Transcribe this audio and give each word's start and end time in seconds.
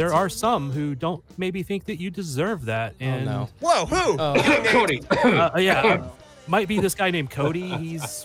There 0.00 0.14
are 0.14 0.30
some 0.30 0.70
who 0.70 0.94
don't 0.94 1.22
maybe 1.36 1.62
think 1.62 1.84
that 1.84 2.00
you 2.00 2.08
deserve 2.08 2.64
that. 2.64 2.94
And 3.00 3.26
no. 3.26 3.50
Whoa, 3.60 3.84
who? 3.84 4.16
Cody. 4.70 5.02
uh, 5.10 5.58
yeah, 5.58 5.82
uh, 5.82 6.08
might 6.46 6.68
be 6.68 6.80
this 6.80 6.94
guy 6.94 7.10
named 7.10 7.30
Cody. 7.30 7.68
He's 7.76 8.24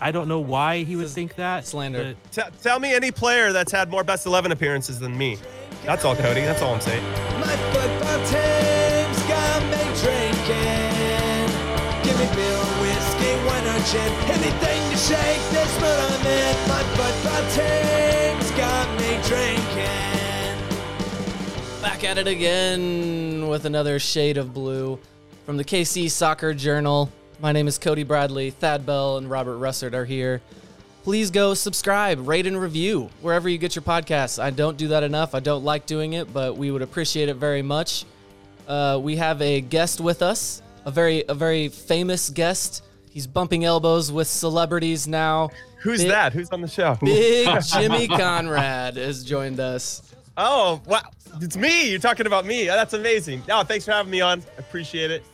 I 0.00 0.10
don't 0.10 0.26
know 0.26 0.40
why 0.40 0.82
he 0.82 0.96
would 0.96 1.08
think 1.08 1.36
that. 1.36 1.68
slander. 1.68 2.16
T- 2.32 2.42
tell 2.60 2.80
me 2.80 2.92
any 2.92 3.12
player 3.12 3.52
that's 3.52 3.70
had 3.70 3.92
more 3.92 4.02
best 4.02 4.26
11 4.26 4.50
appearances 4.50 4.98
than 4.98 5.16
me. 5.16 5.38
That's 5.84 6.04
all, 6.04 6.16
Cody. 6.16 6.40
That's 6.40 6.62
all 6.62 6.74
I'm 6.74 6.80
saying. 6.80 7.04
My 7.38 7.54
football 7.70 8.18
team's 8.26 9.22
got 9.30 9.62
me 9.70 9.82
drinking. 10.02 11.46
Give 12.02 12.18
me 12.18 12.26
beer, 12.34 12.58
whiskey, 12.82 13.34
wine 13.46 13.66
or 13.70 13.78
gin. 13.86 14.10
Anything 14.34 14.90
to 14.90 14.96
shake 14.98 15.42
this 15.54 15.72
mood 15.78 16.10
I'm 16.10 16.26
in. 16.26 16.68
My 16.68 16.82
football 16.98 17.44
team's 17.54 18.50
got 18.58 18.88
me 18.98 19.10
drinking. 19.28 19.73
Back 21.84 22.02
at 22.02 22.16
it 22.16 22.26
again 22.26 23.46
with 23.46 23.66
another 23.66 23.98
shade 23.98 24.38
of 24.38 24.54
blue 24.54 24.98
from 25.44 25.58
the 25.58 25.64
KC 25.64 26.10
Soccer 26.10 26.54
Journal. 26.54 27.12
My 27.40 27.52
name 27.52 27.68
is 27.68 27.76
Cody 27.76 28.04
Bradley. 28.04 28.52
Thad 28.52 28.86
Bell 28.86 29.18
and 29.18 29.28
Robert 29.28 29.58
Russert 29.58 29.92
are 29.92 30.06
here. 30.06 30.40
Please 31.02 31.30
go 31.30 31.52
subscribe, 31.52 32.26
rate, 32.26 32.46
and 32.46 32.58
review 32.58 33.10
wherever 33.20 33.50
you 33.50 33.58
get 33.58 33.76
your 33.76 33.82
podcasts. 33.82 34.42
I 34.42 34.48
don't 34.48 34.78
do 34.78 34.88
that 34.88 35.02
enough. 35.02 35.34
I 35.34 35.40
don't 35.40 35.62
like 35.62 35.84
doing 35.84 36.14
it, 36.14 36.32
but 36.32 36.56
we 36.56 36.70
would 36.70 36.80
appreciate 36.80 37.28
it 37.28 37.34
very 37.34 37.60
much. 37.60 38.06
Uh, 38.66 38.98
we 39.02 39.16
have 39.16 39.42
a 39.42 39.60
guest 39.60 40.00
with 40.00 40.22
us, 40.22 40.62
a 40.86 40.90
very 40.90 41.24
a 41.28 41.34
very 41.34 41.68
famous 41.68 42.30
guest. 42.30 42.82
He's 43.10 43.26
bumping 43.26 43.66
elbows 43.66 44.10
with 44.10 44.26
celebrities 44.26 45.06
now. 45.06 45.50
Who's 45.82 46.00
Big- 46.00 46.08
that? 46.08 46.32
Who's 46.32 46.48
on 46.48 46.62
the 46.62 46.68
show? 46.68 46.96
Big 47.02 47.46
Jimmy 47.66 48.08
Conrad 48.08 48.96
has 48.96 49.22
joined 49.22 49.60
us. 49.60 50.13
Oh, 50.36 50.80
wow. 50.86 51.02
It's 51.40 51.56
me. 51.56 51.90
You're 51.90 52.00
talking 52.00 52.26
about 52.26 52.44
me. 52.44 52.66
That's 52.66 52.92
amazing. 52.94 53.42
No, 53.48 53.62
thanks 53.62 53.84
for 53.84 53.92
having 53.92 54.10
me 54.10 54.20
on. 54.20 54.42
I 54.56 54.60
appreciate 54.60 55.10
it. 55.10 55.24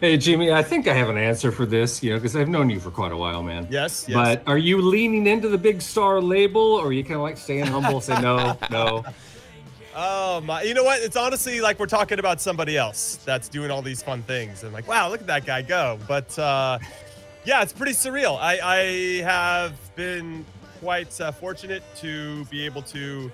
Hey, 0.00 0.16
Jimmy, 0.16 0.50
I 0.50 0.62
think 0.62 0.88
I 0.88 0.94
have 0.94 1.10
an 1.10 1.18
answer 1.18 1.52
for 1.52 1.66
this, 1.66 2.02
you 2.02 2.10
know, 2.10 2.16
because 2.16 2.34
I've 2.34 2.48
known 2.48 2.70
you 2.70 2.80
for 2.80 2.90
quite 2.90 3.12
a 3.12 3.16
while, 3.16 3.42
man. 3.42 3.66
Yes, 3.70 4.06
yes. 4.08 4.14
But 4.14 4.42
are 4.46 4.56
you 4.56 4.80
leaning 4.80 5.26
into 5.26 5.48
the 5.48 5.58
big 5.58 5.82
star 5.82 6.22
label 6.22 6.62
or 6.62 6.86
are 6.86 6.92
you 6.92 7.02
kind 7.02 7.16
of 7.16 7.20
like 7.20 7.36
staying 7.36 7.66
humble, 7.66 8.00
say 8.00 8.18
no, 8.20 8.56
no? 8.70 9.04
Oh 9.92 10.40
my! 10.42 10.62
You 10.62 10.72
know 10.72 10.84
what? 10.84 11.00
It's 11.02 11.16
honestly 11.16 11.60
like 11.60 11.80
we're 11.80 11.86
talking 11.86 12.20
about 12.20 12.40
somebody 12.40 12.78
else 12.78 13.18
that's 13.24 13.48
doing 13.48 13.72
all 13.72 13.82
these 13.82 14.00
fun 14.00 14.22
things, 14.22 14.62
and 14.62 14.72
like, 14.72 14.86
wow, 14.86 15.08
look 15.08 15.20
at 15.20 15.26
that 15.26 15.44
guy 15.44 15.62
go. 15.62 15.98
But 16.06 16.38
uh, 16.38 16.78
yeah, 17.44 17.60
it's 17.62 17.72
pretty 17.72 17.92
surreal. 17.92 18.38
I, 18.40 18.60
I 18.62 19.22
have 19.24 19.74
been 19.96 20.46
quite 20.78 21.20
uh, 21.20 21.32
fortunate 21.32 21.82
to 21.96 22.44
be 22.46 22.64
able 22.64 22.82
to 22.82 23.32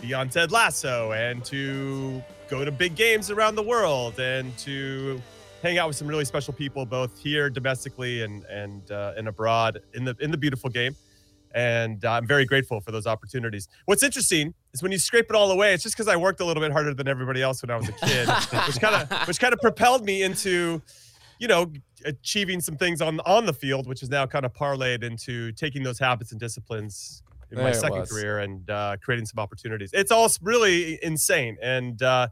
be 0.00 0.14
on 0.14 0.28
Ted 0.28 0.52
Lasso 0.52 1.12
and 1.12 1.44
to 1.46 2.22
go 2.48 2.64
to 2.64 2.72
big 2.72 2.96
games 2.96 3.30
around 3.30 3.54
the 3.54 3.62
world 3.62 4.18
and 4.18 4.56
to 4.58 5.20
hang 5.62 5.78
out 5.78 5.88
with 5.88 5.96
some 5.96 6.08
really 6.08 6.24
special 6.24 6.52
people, 6.52 6.86
both 6.86 7.18
here 7.18 7.50
domestically 7.50 8.22
and 8.22 8.44
and 8.44 8.90
uh, 8.90 9.14
and 9.16 9.28
abroad 9.28 9.80
in 9.94 10.04
the 10.04 10.16
in 10.20 10.30
the 10.30 10.38
beautiful 10.38 10.70
game 10.70 10.96
and 11.52 12.04
uh, 12.04 12.12
I'm 12.12 12.26
very 12.26 12.44
grateful 12.44 12.80
for 12.80 12.92
those 12.92 13.06
opportunities. 13.06 13.68
What's 13.86 14.02
interesting 14.02 14.54
is 14.72 14.82
when 14.82 14.92
you 14.92 14.98
scrape 14.98 15.26
it 15.28 15.34
all 15.34 15.50
away, 15.50 15.74
it's 15.74 15.82
just 15.82 15.96
because 15.96 16.08
I 16.08 16.16
worked 16.16 16.40
a 16.40 16.44
little 16.44 16.62
bit 16.62 16.72
harder 16.72 16.94
than 16.94 17.08
everybody 17.08 17.42
else 17.42 17.62
when 17.62 17.70
I 17.70 17.76
was 17.76 17.88
a 17.88 17.92
kid, 17.92 18.28
which 18.66 18.80
kind 18.80 18.94
of 18.94 19.28
which 19.28 19.40
kind 19.40 19.52
of 19.52 19.60
propelled 19.60 20.04
me 20.04 20.22
into, 20.22 20.80
you 21.38 21.48
know, 21.48 21.72
achieving 22.04 22.60
some 22.60 22.76
things 22.76 23.00
on 23.00 23.20
on 23.20 23.46
the 23.46 23.52
field, 23.52 23.86
which 23.86 24.02
is 24.02 24.10
now 24.10 24.26
kind 24.26 24.44
of 24.44 24.52
parlayed 24.52 25.02
into 25.02 25.52
taking 25.52 25.82
those 25.82 25.98
habits 25.98 26.30
and 26.30 26.40
disciplines 26.40 27.22
in 27.50 27.58
my 27.58 27.64
There 27.64 27.72
it 27.72 27.74
second 27.76 27.98
was. 28.00 28.10
career 28.12 28.38
and 28.40 28.68
uh, 28.70 28.96
creating 29.02 29.26
some 29.26 29.38
opportunities. 29.38 29.90
It's 29.92 30.10
all 30.12 30.28
really 30.42 30.98
insane, 31.02 31.56
and 31.62 32.00
uh, 32.02 32.28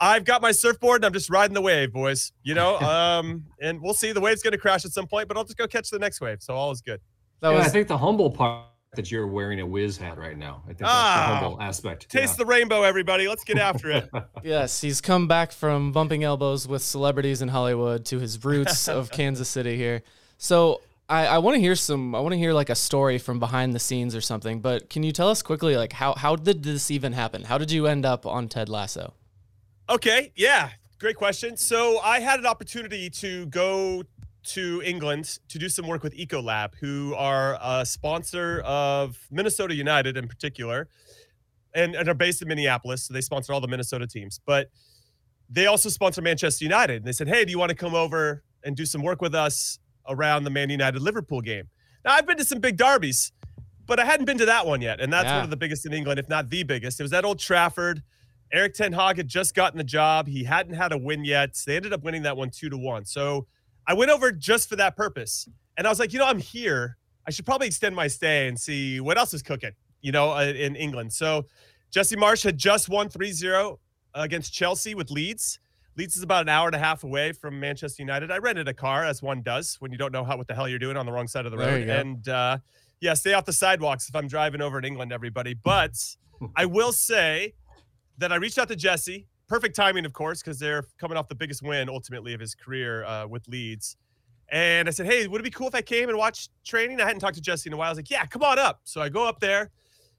I've 0.00 0.24
got 0.24 0.42
my 0.42 0.52
surfboard 0.52 0.96
and 0.96 1.06
I'm 1.06 1.12
just 1.12 1.28
riding 1.30 1.54
the 1.54 1.60
wave, 1.62 1.92
boys. 1.92 2.32
You 2.42 2.54
know, 2.54 2.78
um, 2.80 3.44
and 3.60 3.80
we'll 3.80 3.94
see. 3.94 4.12
The 4.12 4.20
wave's 4.20 4.42
going 4.42 4.52
to 4.52 4.58
crash 4.58 4.84
at 4.84 4.92
some 4.92 5.06
point, 5.06 5.28
but 5.28 5.36
I'll 5.36 5.44
just 5.44 5.58
go 5.58 5.66
catch 5.66 5.90
the 5.90 5.98
next 5.98 6.20
wave. 6.20 6.38
So 6.42 6.54
all 6.54 6.70
is 6.70 6.80
good. 6.80 7.00
That 7.40 7.50
Yeah, 7.50 7.58
was 7.58 7.66
I 7.66 7.70
think 7.70 7.88
the 7.88 7.98
humble 7.98 8.30
part 8.30 8.66
that 8.94 9.10
you're 9.10 9.26
wearing 9.26 9.60
a 9.60 9.66
whiz 9.66 9.98
hat 9.98 10.16
right 10.16 10.36
now. 10.36 10.62
I 10.64 10.68
think 10.68 10.78
that's 10.78 10.90
Ah, 10.92 11.26
the 11.28 11.34
humble 11.44 11.60
aspect. 11.62 12.08
Taste 12.08 12.38
the 12.38 12.46
rainbow, 12.46 12.84
everybody. 12.84 13.28
Let's 13.28 13.44
get 13.44 13.58
after 13.58 13.90
it. 13.90 14.08
Yes, 14.42 14.80
he's 14.80 15.00
come 15.02 15.28
back 15.28 15.52
from 15.52 15.92
bumping 15.92 16.24
elbows 16.24 16.66
with 16.66 16.80
celebrities 16.82 17.42
in 17.42 17.48
Hollywood 17.48 18.04
to 18.06 18.18
his 18.18 18.42
roots 18.44 18.88
of 18.88 19.10
Kansas 19.12 19.48
City 19.48 19.76
here. 19.76 20.02
So 20.38 20.80
I, 21.08 21.26
I 21.26 21.38
want 21.38 21.54
to 21.54 21.60
hear 21.60 21.74
some. 21.74 22.14
I 22.14 22.20
want 22.20 22.32
to 22.32 22.38
hear 22.38 22.52
like 22.52 22.68
a 22.68 22.74
story 22.74 23.18
from 23.18 23.38
behind 23.38 23.74
the 23.74 23.78
scenes 23.78 24.14
or 24.14 24.20
something. 24.20 24.60
But 24.60 24.90
can 24.90 25.02
you 25.02 25.12
tell 25.12 25.30
us 25.30 25.40
quickly, 25.40 25.76
like 25.76 25.92
how 25.92 26.14
how 26.14 26.36
did 26.36 26.62
this 26.62 26.90
even 26.90 27.12
happen? 27.12 27.44
How 27.44 27.56
did 27.56 27.70
you 27.70 27.86
end 27.86 28.04
up 28.04 28.26
on 28.26 28.48
Ted 28.48 28.68
Lasso? 28.68 29.14
Okay, 29.88 30.32
yeah, 30.36 30.70
great 30.98 31.16
question. 31.16 31.56
So 31.56 31.98
I 32.00 32.20
had 32.20 32.38
an 32.38 32.46
opportunity 32.46 33.08
to 33.10 33.46
go 33.46 34.02
to 34.44 34.82
England 34.84 35.38
to 35.48 35.58
do 35.58 35.68
some 35.68 35.86
work 35.86 36.02
with 36.02 36.14
Ecolab, 36.14 36.74
who 36.78 37.14
are 37.16 37.58
a 37.62 37.86
sponsor 37.86 38.60
of 38.60 39.18
Minnesota 39.30 39.74
United 39.74 40.16
in 40.16 40.28
particular, 40.28 40.88
and, 41.74 41.94
and 41.94 42.08
are 42.08 42.14
based 42.14 42.42
in 42.42 42.48
Minneapolis. 42.48 43.04
So 43.04 43.14
they 43.14 43.22
sponsor 43.22 43.54
all 43.54 43.60
the 43.62 43.68
Minnesota 43.68 44.06
teams, 44.06 44.40
but 44.44 44.70
they 45.48 45.66
also 45.66 45.88
sponsor 45.88 46.20
Manchester 46.20 46.66
United. 46.66 46.98
And 46.98 47.06
they 47.06 47.12
said, 47.12 47.28
"Hey, 47.28 47.46
do 47.46 47.50
you 47.50 47.58
want 47.58 47.70
to 47.70 47.76
come 47.76 47.94
over 47.94 48.42
and 48.62 48.76
do 48.76 48.84
some 48.84 49.02
work 49.02 49.22
with 49.22 49.34
us 49.34 49.78
around 50.08 50.44
the 50.44 50.50
Man 50.50 50.70
United 50.70 51.00
Liverpool 51.02 51.40
game?" 51.40 51.68
Now 52.04 52.12
I've 52.12 52.26
been 52.26 52.36
to 52.38 52.44
some 52.44 52.60
big 52.60 52.76
derbies, 52.76 53.32
but 53.86 53.98
I 54.00 54.04
hadn't 54.04 54.26
been 54.26 54.38
to 54.38 54.46
that 54.46 54.66
one 54.66 54.80
yet, 54.80 55.00
and 55.00 55.12
that's 55.12 55.26
Yeah. 55.26 55.36
one 55.36 55.44
of 55.44 55.50
the 55.50 55.56
biggest 55.56 55.86
in 55.86 55.92
England, 55.92 56.18
if 56.20 56.28
not 56.28 56.50
the 56.50 56.62
biggest. 56.62 57.00
It 57.00 57.02
was 57.02 57.12
at 57.12 57.24
Old 57.24 57.38
Trafford. 57.38 58.02
Erik 58.52 58.74
Ten 58.74 58.92
Hag 58.92 59.18
had 59.18 59.28
just 59.28 59.54
gotten 59.54 59.76
the 59.76 59.84
job. 59.84 60.26
He 60.26 60.44
hadn't 60.44 60.74
had 60.74 60.92
a 60.92 60.98
win 60.98 61.24
yet. 61.24 61.54
They 61.66 61.76
ended 61.76 61.92
up 61.92 62.02
winning 62.02 62.22
that 62.22 62.36
one 62.36 62.50
two 62.50 62.70
to 62.70 62.78
one. 62.78 63.04
So 63.04 63.46
I 63.86 63.94
went 63.94 64.10
over 64.10 64.32
just 64.32 64.68
for 64.68 64.76
that 64.76 64.96
purpose. 64.96 65.48
And 65.76 65.86
I 65.86 65.90
was 65.90 65.98
like, 65.98 66.12
you 66.12 66.18
know, 66.18 66.26
I'm 66.26 66.38
here. 66.38 66.96
I 67.26 67.30
should 67.30 67.44
probably 67.44 67.66
extend 67.66 67.94
my 67.94 68.06
stay 68.08 68.48
and 68.48 68.58
see 68.58 69.00
what 69.00 69.18
else 69.18 69.34
is 69.34 69.42
cooking, 69.42 69.72
you 70.00 70.12
know, 70.12 70.30
uh, 70.30 70.44
in 70.44 70.76
England. 70.76 71.12
So 71.12 71.44
Jesse 71.90 72.16
Marsch 72.16 72.42
had 72.42 72.56
just 72.56 72.88
won 72.88 73.08
3 73.10 73.32
0 73.32 73.78
against 74.14 74.52
Chelsea 74.52 74.94
with 74.94 75.10
Leeds. 75.10 75.58
Leeds 75.98 76.16
is 76.16 76.22
about 76.22 76.42
an 76.42 76.48
hour 76.48 76.68
and 76.68 76.76
a 76.76 76.78
half 76.78 77.02
away 77.02 77.32
from 77.32 77.58
Manchester 77.58 78.00
United. 78.04 78.30
I 78.30 78.38
rented 78.38 78.68
a 78.68 78.72
car, 78.72 79.04
as 79.04 79.20
one 79.20 79.42
does 79.42 79.74
when 79.80 79.90
you 79.90 79.98
don't 79.98 80.12
know 80.12 80.22
how 80.22 80.36
what 80.36 80.46
the 80.46 80.54
hell 80.54 80.68
you're 80.68 80.78
doing 80.78 80.96
on 80.96 81.04
the 81.04 81.10
wrong 81.10 81.26
side 81.26 81.44
of 81.44 81.50
the 81.50 81.58
road. 81.58 81.88
And 81.88 82.28
uh, 82.28 82.58
yeah, 83.00 83.14
stay 83.14 83.32
off 83.32 83.44
the 83.44 83.52
sidewalks 83.52 84.08
if 84.08 84.14
I'm 84.14 84.28
driving 84.28 84.60
over 84.60 84.78
in 84.78 84.84
England, 84.84 85.12
everybody. 85.12 85.54
But 85.54 85.96
I 86.54 86.66
will 86.66 86.92
say 86.92 87.54
that 88.18 88.30
I 88.30 88.36
reached 88.36 88.58
out 88.58 88.68
to 88.68 88.76
Jesse. 88.76 89.26
Perfect 89.48 89.74
timing, 89.74 90.06
of 90.06 90.12
course, 90.12 90.40
because 90.40 90.60
they're 90.60 90.84
coming 90.98 91.18
off 91.18 91.26
the 91.26 91.34
biggest 91.34 91.64
win 91.64 91.88
ultimately 91.88 92.32
of 92.32 92.38
his 92.38 92.54
career 92.54 93.04
uh, 93.04 93.26
with 93.26 93.48
Leeds. 93.48 93.96
And 94.50 94.86
I 94.86 94.92
said, 94.92 95.06
hey, 95.06 95.26
would 95.26 95.40
it 95.40 95.44
be 95.44 95.50
cool 95.50 95.66
if 95.66 95.74
I 95.74 95.82
came 95.82 96.08
and 96.08 96.16
watched 96.16 96.50
training? 96.64 97.00
I 97.00 97.06
hadn't 97.06 97.18
talked 97.18 97.34
to 97.34 97.42
Jesse 97.42 97.68
in 97.68 97.74
a 97.74 97.76
while. 97.76 97.88
I 97.88 97.90
was 97.90 97.98
like, 97.98 98.10
yeah, 98.10 98.24
come 98.24 98.44
on 98.44 98.60
up. 98.60 98.82
So 98.84 99.00
I 99.00 99.08
go 99.08 99.26
up 99.26 99.40
there, 99.40 99.70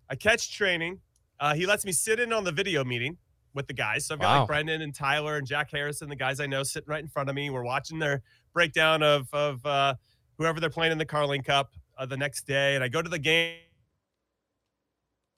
I 0.10 0.16
catch 0.16 0.54
training. 0.54 1.00
Uh, 1.40 1.54
he 1.54 1.66
lets 1.66 1.86
me 1.86 1.94
sit 1.94 2.20
in 2.20 2.34
on 2.34 2.44
the 2.44 2.52
video 2.52 2.84
meeting 2.84 3.18
with 3.54 3.68
the 3.68 3.74
guys. 3.74 4.06
So 4.06 4.16
I've 4.16 4.22
got 4.22 4.28
Wow. 4.34 4.40
like 4.42 4.48
Brendan 4.48 4.81
and 4.81 4.94
Tyler 4.94 5.38
and 5.38 5.46
Jack 5.48 5.72
Harrison, 5.72 6.10
the 6.10 6.16
guys 6.16 6.40
I 6.40 6.46
know, 6.46 6.63
sitting 6.63 6.90
right 6.90 7.01
in 7.04 7.10
front 7.10 7.30
of 7.30 7.36
me. 7.36 7.50
We're 7.50 7.63
watching 7.63 8.00
their 8.00 8.22
breakdown 8.54 9.01
of 9.04 9.28
of 9.34 9.66
uh, 9.66 9.96
whoever 10.38 10.60
they're 10.60 10.69
playing 10.69 10.92
in 10.92 10.98
the 10.98 11.06
Carling 11.06 11.42
Cup 11.44 11.74
uh, 11.98 12.06
the 12.06 12.18
next 12.18 12.46
day, 12.48 12.75
and 12.75 12.84
I 12.84 12.88
go 12.88 13.01
to 13.01 13.10
the 13.10 13.19
game. 13.19 13.57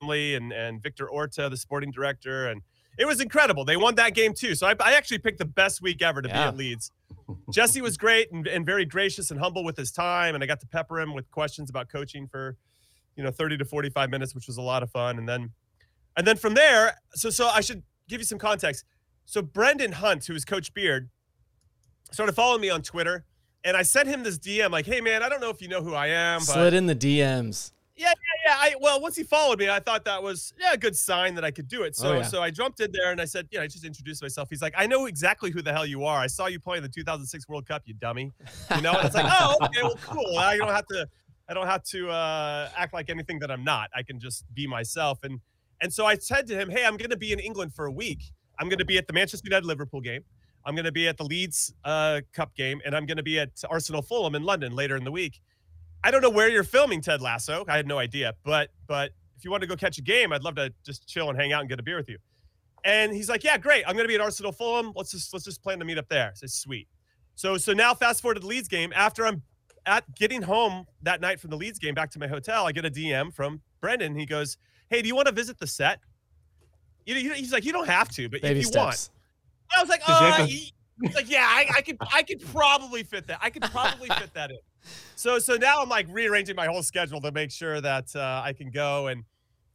And 0.04 0.52
and 0.52 0.82
Victor 0.82 1.08
Orta, 1.08 1.48
the 1.48 1.58
sporting 1.58 1.92
director, 1.92 2.48
and 2.48 2.64
it 2.98 3.06
was 3.06 3.22
incredible. 3.22 3.64
They 3.66 3.78
won 3.78 3.94
that 3.96 4.16
game 4.16 4.34
too. 4.34 4.56
So 4.56 4.66
I, 4.66 4.76
I 4.80 4.94
actually 4.94 5.20
picked 5.20 5.38
the 5.38 5.46
best 5.46 5.80
week 5.80 6.02
ever 6.02 6.24
to 6.24 6.28
be 6.28 6.34
at 6.34 6.58
Leeds. 6.58 6.92
Jesse 7.54 7.82
was 7.82 7.98
great 7.98 8.32
and, 8.32 8.48
and 8.48 8.66
very 8.66 8.84
gracious 8.84 9.30
and 9.30 9.40
humble 9.40 9.64
with 9.64 9.78
his 9.78 9.92
time, 9.92 10.34
and 10.34 10.44
I 10.44 10.48
got 10.48 10.60
to 10.62 10.68
pepper 10.68 11.00
him 11.00 11.14
with 11.14 11.30
questions 11.30 11.70
about 11.70 11.88
coaching 11.90 12.28
for, 12.28 12.58
you 13.16 13.24
know, 13.24 13.30
30 13.32 13.58
to 13.60 13.66
45 13.66 14.10
minutes, 14.10 14.34
which 14.34 14.48
was 14.48 14.58
a 14.58 14.62
lot 14.62 14.82
of 14.82 14.90
fun. 14.90 15.20
And 15.20 15.30
then, 15.30 15.52
and 16.18 16.26
then 16.26 16.36
from 16.36 16.56
there, 16.56 16.96
so 17.14 17.30
so 17.30 17.48
I 17.48 17.62
should 17.62 17.84
give 18.12 18.22
you 18.22 18.26
some 18.26 18.38
context. 18.38 18.86
So 19.26 19.42
Brendan 19.42 19.94
Hunt, 19.94 20.26
who 20.26 20.36
is 20.36 20.46
Coach 20.46 20.74
Beard, 20.74 21.10
started 22.12 22.34
following 22.34 22.62
me 22.62 22.70
on 22.70 22.82
Twitter, 22.82 23.24
and 23.64 23.78
I 23.78 23.84
sent 23.84 24.08
him 24.10 24.24
this 24.24 24.38
DM 24.38 24.72
like, 24.72 24.86
"Hey 24.86 25.02
man, 25.02 25.24
I 25.24 25.30
don't 25.30 25.40
know 25.42 25.50
if 25.50 25.62
you 25.62 25.68
know 25.68 25.82
who 25.82 25.94
I 25.94 26.08
am, 26.08 26.40
but 26.40 26.46
Slid 26.54 26.74
in 26.74 26.88
the 26.88 26.96
DMs. 26.96 27.72
yeah, 27.96 28.08
yeah, 28.08 28.14
yeah. 28.46 28.56
I 28.58 28.76
well, 28.82 29.00
once 29.00 29.16
he 29.16 29.24
followed 29.24 29.60
me, 29.60 29.70
I 29.70 29.80
thought 29.80 30.04
that 30.06 30.22
was 30.22 30.54
yeah 30.60 30.74
a 30.74 30.78
good 30.78 30.96
sign 30.96 31.36
that 31.36 31.46
I 31.46 31.52
could 31.52 31.68
do 31.68 31.84
it. 31.84 31.96
So 31.96 32.10
Oh, 32.10 32.16
yeah. 32.18 32.22
so 32.24 32.42
I 32.42 32.50
jumped 32.52 32.80
in 32.82 32.92
there 32.92 33.12
and 33.12 33.22
I 33.22 33.26
said, 33.26 33.48
yeah, 33.52 33.62
I 33.62 33.68
just 33.68 33.86
introduced 33.86 34.22
myself. 34.22 34.50
He's 34.50 34.62
like, 34.62 34.74
I 34.76 34.88
know 34.88 35.06
exactly 35.06 35.52
who 35.52 35.62
the 35.62 35.72
hell 35.72 35.86
you 35.86 36.04
are. 36.06 36.20
I 36.20 36.28
saw 36.28 36.48
you 36.48 36.60
play 36.60 36.78
in 36.78 36.84
the 36.84 36.90
2006 36.90 37.48
World 37.48 37.66
Cup, 37.68 37.84
you 37.86 37.94
dummy. 37.94 38.32
You 38.76 38.82
know, 38.82 38.94
and 38.94 39.06
it's 39.06 39.16
like, 39.16 39.28
oh, 39.30 39.56
okay, 39.62 39.84
well, 39.84 39.96
cool. 40.04 40.38
I 40.38 40.58
don't 40.58 40.70
have 40.70 40.88
to, 40.88 41.08
I 41.48 41.54
don't 41.54 41.68
have 41.68 41.84
to 41.84 42.10
uh, 42.10 42.70
act 42.76 42.94
like 42.94 43.10
anything 43.10 43.40
that 43.40 43.52
I'm 43.52 43.64
not. 43.64 43.90
I 43.96 44.02
can 44.04 44.20
just 44.20 44.44
be 44.54 44.66
myself. 44.68 45.20
And 45.24 45.40
and 45.82 45.94
so 45.94 46.06
I 46.06 46.16
said 46.16 46.48
to 46.48 46.56
him, 46.56 46.70
hey, 46.70 46.86
I'm 46.86 46.98
going 46.98 47.10
to 47.10 47.18
be 47.18 47.32
in 47.32 47.40
England 47.40 47.74
for 47.74 47.86
a 47.86 47.92
week. 47.92 48.24
I'm 48.60 48.70
going 48.70 48.80
to 48.80 48.86
be 48.86 48.98
at 48.98 49.08
the 49.08 49.14
Manchester 49.14 49.46
United 49.46 49.66
Liverpool 49.66 50.02
game. 50.02 50.24
I'm 50.66 50.76
going 50.76 50.86
to 50.86 50.92
be 50.92 51.08
at 51.08 51.18
the 51.18 51.24
Leeds 51.24 51.74
uh, 51.84 52.22
Cup 52.34 52.56
game, 52.56 52.82
and 52.86 52.96
I'm 52.96 53.06
going 53.06 53.18
to 53.18 53.24
be 53.24 53.40
at 53.40 53.50
Arsenal 53.70 54.02
Fulham 54.02 54.36
in 54.36 54.44
London 54.44 54.74
later 54.74 54.96
in 54.96 55.04
the 55.04 55.12
week. 55.12 55.42
I 56.04 56.12
don't 56.12 56.22
know 56.22 56.30
where 56.30 56.50
you're 56.50 56.64
filming 56.64 57.02
Ted 57.02 57.22
Lasso. 57.22 57.66
I 57.68 57.78
had 57.78 57.88
no 57.88 57.98
idea, 57.98 58.34
but 58.44 58.70
but 58.88 59.12
if 59.38 59.44
you 59.44 59.52
want 59.52 59.62
to 59.62 59.68
go 59.68 59.76
catch 59.76 59.98
a 59.98 60.02
game, 60.02 60.32
I'd 60.32 60.44
love 60.44 60.56
to 60.56 60.72
just 60.86 61.08
chill 61.08 61.30
and 61.30 61.38
hang 61.38 61.52
out 61.54 61.62
and 61.62 61.70
get 61.70 61.80
a 61.80 61.84
beer 61.84 61.98
with 61.98 62.10
you. 62.10 62.18
And 62.84 63.12
he's 63.12 63.30
like, 63.30 63.44
"Yeah, 63.44 63.58
great. 63.58 63.84
I'm 63.88 63.94
going 63.94 64.04
to 64.04 64.08
be 64.08 64.16
at 64.16 64.22
Arsenal 64.22 64.52
Fulham. 64.52 64.94
Let's 64.96 65.12
just 65.12 65.34
let's 65.34 65.46
just 65.46 65.62
plan 65.64 65.80
to 65.80 65.86
meet 65.86 65.98
up 65.98 66.10
there." 66.10 66.30
I 66.30 66.34
said, 66.34 66.50
"Sweet." 66.50 66.88
So 67.36 67.58
so 67.58 67.74
now 67.74 67.94
fast 67.94 68.22
forward 68.22 68.36
to 68.36 68.42
the 68.42 68.48
Leeds 68.48 68.68
game. 68.68 68.92
After 68.96 69.26
I'm 69.26 69.42
at 69.86 70.04
getting 70.16 70.44
home 70.44 70.86
that 71.02 71.22
night 71.22 71.40
from 71.40 71.50
the 71.50 71.58
Leeds 71.58 71.80
game 71.80 71.96
back 71.96 72.12
to 72.12 72.20
my 72.20 72.28
hotel, 72.28 72.68
I 72.68 72.72
get 72.72 72.86
a 72.86 72.92
DM 72.92 73.34
from 73.34 73.62
Brendan. 73.80 74.16
He 74.16 74.26
goes, 74.26 74.58
"Hey, 74.92 75.02
do 75.02 75.08
you 75.08 75.16
want 75.16 75.28
to 75.28 75.34
visit 75.34 75.58
the 75.58 75.66
set?" 75.68 76.00
You 77.06 77.16
know, 77.30 77.34
he's 77.34 77.52
like, 77.52 77.66
"You 77.66 77.74
don't 77.74 77.88
have 77.88 78.10
to, 78.10 78.30
but 78.30 78.42
Baby 78.44 78.60
if 78.60 78.66
you 78.66 78.72
steps. 78.72 79.10
want." 79.10 79.10
I 79.76 79.82
was 79.82 79.90
like, 79.90 80.06
Does 80.06 80.40
"Oh." 80.40 80.46
he- 80.46 80.74
He's 81.02 81.16
like, 81.16 81.32
"Yeah, 81.32 81.44
I, 81.48 81.68
I 81.78 81.82
could 81.82 81.98
I 82.14 82.22
could 82.22 82.42
probably 82.52 83.02
fit 83.02 83.26
that. 83.28 83.40
I 83.42 83.50
could 83.50 83.64
probably 83.64 84.08
fit 84.10 84.32
that 84.36 84.52
in." 84.52 84.60
So 85.16 85.40
so 85.40 85.56
now 85.56 85.82
I'm 85.82 85.90
like 85.90 86.06
rearranging 86.10 86.56
my 86.56 86.68
whole 86.68 86.84
schedule 86.84 87.20
to 87.22 87.32
make 87.32 87.50
sure 87.50 87.82
that 87.82 88.16
uh, 88.16 88.42
I 88.46 88.54
can 88.54 88.70
go 88.70 89.08
and 89.08 89.24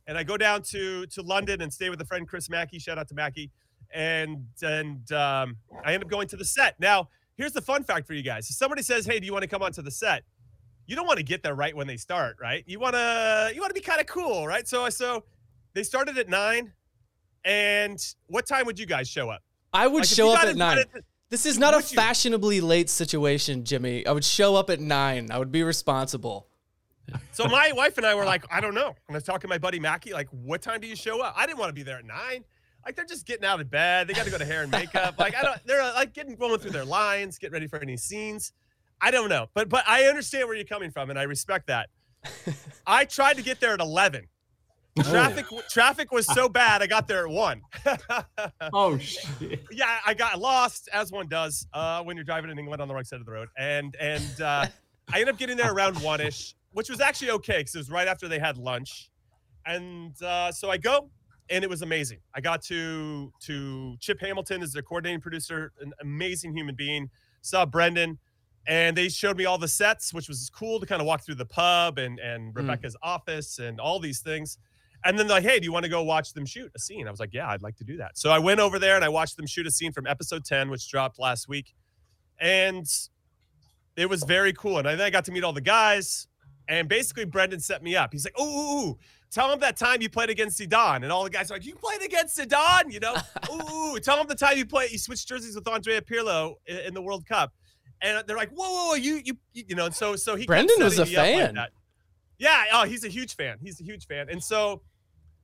and 0.07 0.17
I 0.17 0.23
go 0.23 0.37
down 0.37 0.63
to 0.71 1.05
to 1.07 1.23
London 1.23 1.63
and 1.63 1.73
stay 1.73 1.91
with 1.91 2.01
a 2.01 2.05
friend 2.05 2.29
Chris 2.29 2.49
Mackey. 2.49 2.79
Shout 2.79 2.97
out 2.97 3.09
to 3.09 3.15
Mackey, 3.15 3.51
and 3.93 4.47
and 4.63 5.11
um, 5.11 5.57
I 5.85 5.95
end 5.95 6.05
up 6.05 6.11
going 6.11 6.29
to 6.29 6.37
the 6.37 6.45
set. 6.45 6.79
Now 6.79 7.09
here's 7.37 7.53
the 7.53 7.63
fun 7.63 7.83
fact 7.83 8.07
for 8.07 8.15
you 8.15 8.23
guys: 8.23 8.49
if 8.49 8.55
somebody 8.55 8.83
says, 8.83 9.05
"Hey, 9.05 9.19
do 9.19 9.27
you 9.27 9.33
want 9.33 9.43
to 9.43 9.49
come 9.49 9.63
onto 9.63 9.83
the 9.83 9.91
set?" 9.91 10.23
You 10.87 10.97
don't 10.97 11.07
want 11.07 11.19
to 11.19 11.25
get 11.25 11.43
there 11.43 11.55
right 11.55 11.75
when 11.75 11.87
they 11.87 11.97
start, 11.97 12.37
right? 12.41 12.63
You 12.67 12.79
want 12.79 12.95
to 12.95 13.51
you 13.55 13.61
want 13.61 13.71
to 13.71 13.75
be 13.75 13.81
kind 13.81 14.01
of 14.01 14.07
cool, 14.07 14.47
right? 14.47 14.67
So 14.69 14.89
so 14.91 15.25
they 15.75 15.83
started 15.83 16.17
at 16.19 16.29
nine, 16.29 16.73
and 17.45 17.99
what 18.29 18.47
time 18.47 18.67
would 18.67 18.79
you 18.79 18.87
guys 18.87 19.09
show 19.09 19.29
up? 19.31 19.43
I 19.73 19.87
would 19.87 20.01
Like, 20.01 20.09
show 20.09 20.33
up 20.33 20.43
at 20.45 20.57
nine. 20.57 20.79
invited 20.79 20.93
to- 20.95 21.05
This 21.29 21.45
is 21.45 21.59
not 21.59 21.75
a 21.75 21.79
Would 21.79 21.91
you? 21.91 21.97
fashionably 21.97 22.61
late 22.61 22.89
situation, 22.89 23.65
Jimmy. 23.65 24.07
I 24.07 24.13
would 24.13 24.25
show 24.25 24.55
up 24.55 24.71
at 24.71 24.81
nine. 24.81 25.31
I 25.31 25.39
would 25.39 25.51
be 25.53 25.63
responsible. 25.65 26.49
So 27.33 27.47
my 27.47 27.73
wife 27.73 27.99
and 27.99 28.07
I 28.07 28.15
were 28.15 28.25
like, 28.25 28.45
I 28.51 28.61
don't 28.61 28.75
know. 28.75 28.89
And 28.89 28.97
I 29.11 29.15
was 29.15 29.25
talking 29.25 29.43
to 29.43 29.49
my 29.49 29.59
buddy 29.59 29.79
Mackie, 29.79 30.13
like, 30.13 30.29
what 30.31 30.61
time 30.63 30.81
do 30.81 30.87
you 30.89 30.97
show 30.97 31.21
up? 31.21 31.35
I 31.37 31.47
didn't 31.47 31.59
want 31.59 31.69
to 31.69 31.73
be 31.75 31.83
there 31.85 31.99
at 31.99 32.05
nine. 32.05 32.45
Like 32.85 32.95
they're 32.97 33.05
just 33.05 33.27
getting 33.27 33.45
out 33.45 33.61
of 33.61 33.69
bed. 33.71 34.07
They 34.09 34.13
got 34.15 34.25
to 34.25 34.31
go 34.31 34.39
to 34.39 34.45
hair 34.45 34.63
and 34.63 34.71
makeup. 34.71 35.19
Like 35.19 35.35
I 35.37 35.43
don't. 35.43 35.59
They're 35.67 35.83
like 35.83 36.15
getting 36.15 36.37
going 36.37 36.59
through 36.61 36.71
their 36.71 36.85
lines, 36.85 37.39
getting 37.39 37.53
ready 37.55 37.67
for 37.67 37.81
any 37.81 37.97
scenes. 37.97 38.53
I 39.01 39.11
don't 39.11 39.29
know, 39.29 39.49
but 39.55 39.69
but 39.69 39.85
I 39.87 40.05
understand 40.05 40.47
where 40.49 40.57
you're 40.57 40.65
coming 40.65 40.91
from, 40.91 41.11
and 41.11 41.19
I 41.19 41.25
respect 41.25 41.67
that. 41.69 41.89
I 42.87 43.05
tried 43.05 43.37
to 43.37 43.43
get 43.43 43.61
there 43.61 43.75
at 43.75 43.81
eleven. 43.81 44.27
Traffic 45.03 45.45
traffic 45.69 46.11
was 46.11 46.27
so 46.27 46.49
bad. 46.49 46.83
I 46.83 46.87
got 46.87 47.07
there 47.07 47.27
at 47.27 47.33
one. 47.33 47.61
Oh 48.73 48.97
shit. 48.99 49.65
yeah, 49.71 49.99
I 50.07 50.15
got 50.15 50.39
lost 50.41 50.89
as 50.93 51.13
one 51.13 51.29
does 51.29 51.67
uh, 51.73 52.03
when 52.03 52.17
you're 52.17 52.25
driving 52.25 52.51
in 52.51 52.59
England 52.59 52.81
on 52.81 52.89
the 52.89 52.95
wrong 52.95 53.05
side 53.05 53.21
of 53.21 53.27
the 53.27 53.33
road, 53.33 53.49
and 53.59 53.95
and 54.01 54.41
uh, 54.41 54.67
I 55.13 55.21
ended 55.21 55.29
up 55.29 55.39
getting 55.39 55.57
there 55.57 55.73
around 55.73 55.99
one 56.03 56.21
ish, 56.21 56.55
which 56.73 56.89
was 56.89 57.01
actually 57.01 57.31
okay 57.33 57.59
because 57.59 57.75
it 57.75 57.79
was 57.79 57.91
right 57.91 58.09
after 58.09 58.29
they 58.29 58.39
had 58.39 58.57
lunch, 58.57 59.11
and 59.67 60.21
uh, 60.23 60.51
so 60.51 60.71
I 60.71 60.79
go, 60.79 61.11
and 61.51 61.63
it 61.63 61.71
was 61.71 61.83
amazing. 61.83 62.19
I 62.35 62.41
got 62.41 62.63
to 62.63 63.33
to 63.43 63.97
Chip 64.01 64.21
Hamilton 64.21 64.63
is 64.63 64.73
their 64.73 64.83
coordinating 64.83 65.21
producer, 65.21 65.73
an 65.81 65.93
amazing 66.01 66.57
human 66.57 66.75
being. 66.75 67.11
Saw 67.43 67.67
Brendan, 67.67 68.19
and 68.67 68.97
they 68.97 69.09
showed 69.09 69.37
me 69.37 69.45
all 69.45 69.59
the 69.59 69.69
sets, 69.69 70.13
which 70.13 70.29
was 70.29 70.51
cool 70.55 70.81
to 70.81 70.87
kind 70.87 71.01
of 71.01 71.07
walk 71.07 71.25
through 71.25 71.37
the 71.37 71.47
pub 71.47 71.99
and 71.99 72.19
and 72.19 72.53
Mm. 72.55 72.57
Rebecca's 72.57 72.97
office 73.03 73.59
and 73.59 73.81
all 73.81 73.99
these 74.01 74.21
things. 74.21 74.59
And 75.05 75.17
then 75.19 75.29
they're 75.29 75.37
like, 75.37 75.45
hey, 75.45 75.61
do 75.61 75.65
you 75.65 75.73
want 75.73 75.85
to 75.85 75.91
go 75.91 76.03
watch 76.03 76.33
them 76.33 76.47
shoot 76.47 76.73
a 76.75 76.79
scene? 76.81 77.07
I 77.07 77.11
was 77.11 77.21
like, 77.21 77.33
yeah, 77.33 77.49
I'd 77.49 77.63
like 77.63 77.77
to 77.77 77.85
do 77.85 77.97
that. 77.99 78.19
So 78.19 78.31
I 78.31 78.39
went 78.41 78.59
over 78.61 78.79
there 78.79 78.97
and 78.97 79.05
I 79.05 79.09
watched 79.09 79.37
them 79.37 79.47
shoot 79.47 79.67
a 79.67 79.71
scene 79.71 79.93
from 79.93 80.07
episode 80.07 80.45
10, 80.45 80.69
which 80.71 80.89
dropped 80.91 81.19
last 81.21 81.49
week. 81.49 81.75
And 82.41 82.87
it 83.97 84.09
was 84.09 84.25
very 84.25 84.53
cool. 84.53 84.79
And 84.79 84.87
then 84.87 85.01
I 85.01 85.11
got 85.11 85.25
to 85.27 85.33
meet 85.33 85.45
all 85.45 85.53
the 85.53 85.61
guys. 85.61 86.27
And 86.69 86.89
basically, 86.89 87.25
Brendan 87.25 87.61
set 87.61 87.83
me 87.83 87.95
up. 87.95 88.13
He's 88.13 88.25
like, 88.25 88.39
ooh, 88.41 88.99
tell 89.31 89.53
him 89.53 89.61
that 89.61 89.77
time 89.77 90.03
you 90.03 90.09
played 90.09 90.31
against 90.31 90.59
Zidane. 90.59 91.03
And 91.05 91.13
all 91.13 91.23
the 91.23 91.31
guys 91.31 91.51
are 91.51 91.55
like, 91.55 91.65
you 91.67 91.77
played 91.77 92.03
against 92.03 92.37
Zidane? 92.39 92.91
You 92.91 92.99
know, 92.99 93.15
ooh, 93.53 93.95
ooh, 93.95 94.01
tell 94.01 94.21
him 94.21 94.27
the 94.27 94.35
time 94.35 94.57
you 94.59 94.67
played, 94.67 94.91
you 94.91 94.99
switched 94.99 95.29
jerseys 95.29 95.55
with 95.55 95.69
Andrea 95.69 96.01
Pirlo 96.01 96.55
in, 96.67 96.79
in 96.79 96.95
the 96.95 97.03
World 97.03 97.27
Cup. 97.27 97.53
And 98.03 98.27
they're 98.27 98.37
like, 98.37 98.51
whoa, 98.51 98.69
whoa, 98.69 98.89
whoa, 98.89 98.95
you, 98.95 99.23
you, 99.25 99.35
you 99.53 99.75
know, 99.75 99.87
and 99.87 99.95
so, 99.95 100.17
so 100.17 100.37
he 100.37 100.47
Brendan 100.47 100.77
was 100.81 100.99
a 100.99 101.03
up 101.03 101.09
like 101.09 101.17
fan. 101.17 101.67
Yeah, 102.39 102.65
oh, 102.73 102.85
he's 102.85 103.05
a 103.05 103.09
huge 103.09 103.35
fan. 103.37 103.59
He's 103.63 103.81
a 103.81 103.85
huge 103.85 104.07
fan. 104.07 104.29
And 104.29 104.43
so 104.43 104.83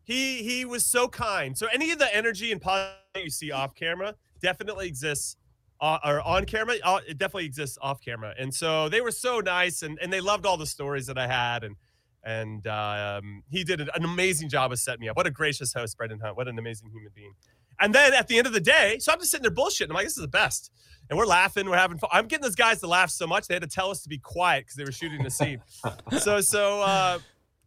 he 0.04 0.42
he 0.42 0.64
was 0.64 0.84
so 0.84 1.08
kind. 1.08 1.56
So 1.56 1.66
any 1.72 1.90
of 1.90 1.98
the 1.98 2.14
energy 2.14 2.52
and 2.52 2.60
positivity 2.60 3.24
you 3.24 3.30
see 3.30 3.50
off 3.50 3.74
camera 3.74 4.14
definitely 4.40 4.88
exists 4.88 5.36
uh, 5.80 5.98
or 6.04 6.20
on 6.20 6.44
camera. 6.44 6.76
Uh, 6.82 7.00
it 7.08 7.18
definitely 7.18 7.46
exists 7.46 7.78
off 7.80 8.00
camera. 8.00 8.34
And 8.38 8.52
so 8.52 8.88
they 8.88 9.00
were 9.00 9.10
so 9.10 9.40
nice 9.40 9.82
and 9.82 9.98
and 10.02 10.12
they 10.12 10.20
loved 10.20 10.44
all 10.44 10.56
the 10.56 10.66
stories 10.66 11.06
that 11.06 11.18
I 11.18 11.26
had 11.26 11.64
and 11.64 11.76
and 12.24 12.66
um, 12.68 13.42
he 13.50 13.64
did 13.64 13.80
an 13.80 14.04
amazing 14.04 14.48
job 14.48 14.70
of 14.70 14.78
setting 14.78 15.00
me 15.00 15.08
up. 15.08 15.16
What 15.16 15.26
a 15.26 15.30
gracious 15.30 15.72
host, 15.72 15.96
Brendan 15.96 16.20
Hunt. 16.20 16.36
What 16.36 16.46
an 16.46 16.56
amazing 16.56 16.90
human 16.90 17.10
being. 17.14 17.34
And 17.80 17.94
then 17.94 18.14
at 18.14 18.28
the 18.28 18.38
end 18.38 18.46
of 18.46 18.52
the 18.52 18.60
day, 18.60 18.98
so 19.00 19.12
I'm 19.12 19.18
just 19.18 19.30
sitting 19.30 19.42
there 19.42 19.50
bullshitting. 19.50 19.88
I'm 19.88 19.94
like, 19.94 20.06
this 20.06 20.16
is 20.16 20.22
the 20.22 20.28
best. 20.28 20.70
And 21.10 21.18
we're 21.18 21.26
laughing, 21.26 21.68
we're 21.68 21.76
having 21.76 21.98
fun. 21.98 22.10
I'm 22.12 22.26
getting 22.26 22.42
those 22.44 22.54
guys 22.54 22.80
to 22.80 22.86
laugh 22.86 23.10
so 23.10 23.26
much 23.26 23.46
they 23.48 23.54
had 23.54 23.62
to 23.62 23.68
tell 23.68 23.90
us 23.90 24.02
to 24.02 24.08
be 24.08 24.18
quiet 24.18 24.64
because 24.64 24.76
they 24.76 24.84
were 24.84 24.92
shooting 24.92 25.22
the 25.22 25.30
scene. 25.30 25.60
so 26.20 26.40
so 26.40 26.80
uh, 26.80 27.18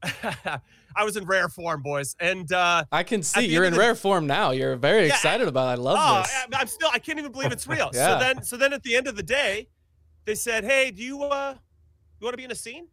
I 0.96 1.04
was 1.04 1.18
in 1.18 1.26
rare 1.26 1.50
form, 1.50 1.82
boys. 1.82 2.16
And 2.20 2.52
uh, 2.52 2.86
I 2.92 3.04
can 3.04 3.22
see 3.24 3.46
you're 3.48 3.66
in 3.66 3.74
the- 3.74 3.80
rare 3.80 3.96
form 3.96 4.26
now. 4.26 4.52
You're 4.52 4.76
very 4.78 5.08
Yeah, 5.08 5.14
excited 5.14 5.48
about 5.48 5.68
it. 5.78 5.82
I 5.82 5.84
love 5.84 5.98
oh, 6.00 6.22
this. 6.22 6.32
I- 6.54 6.62
I'm 6.62 6.68
still 6.68 6.90
I 6.94 7.00
can't 7.00 7.20
even 7.20 7.32
believe 7.32 7.52
it's 7.52 7.68
real. 7.68 7.92
Yeah. 7.94 8.08
So 8.08 8.20
then 8.20 8.44
so 8.44 8.58
then 8.58 8.74
at 8.74 8.84
the 8.84 8.96
end 8.96 9.08
of 9.08 9.16
the 9.16 9.24
day, 9.24 9.68
they 10.26 10.36
said, 10.36 10.64
"Hey, 10.64 10.92
do 10.92 11.04
you 11.04 11.24
uh 11.24 11.56
you 12.20 12.26
want 12.26 12.34
to 12.34 12.38
be 12.38 12.46
in 12.46 12.52
a 12.52 12.56
scene?" 12.56 12.88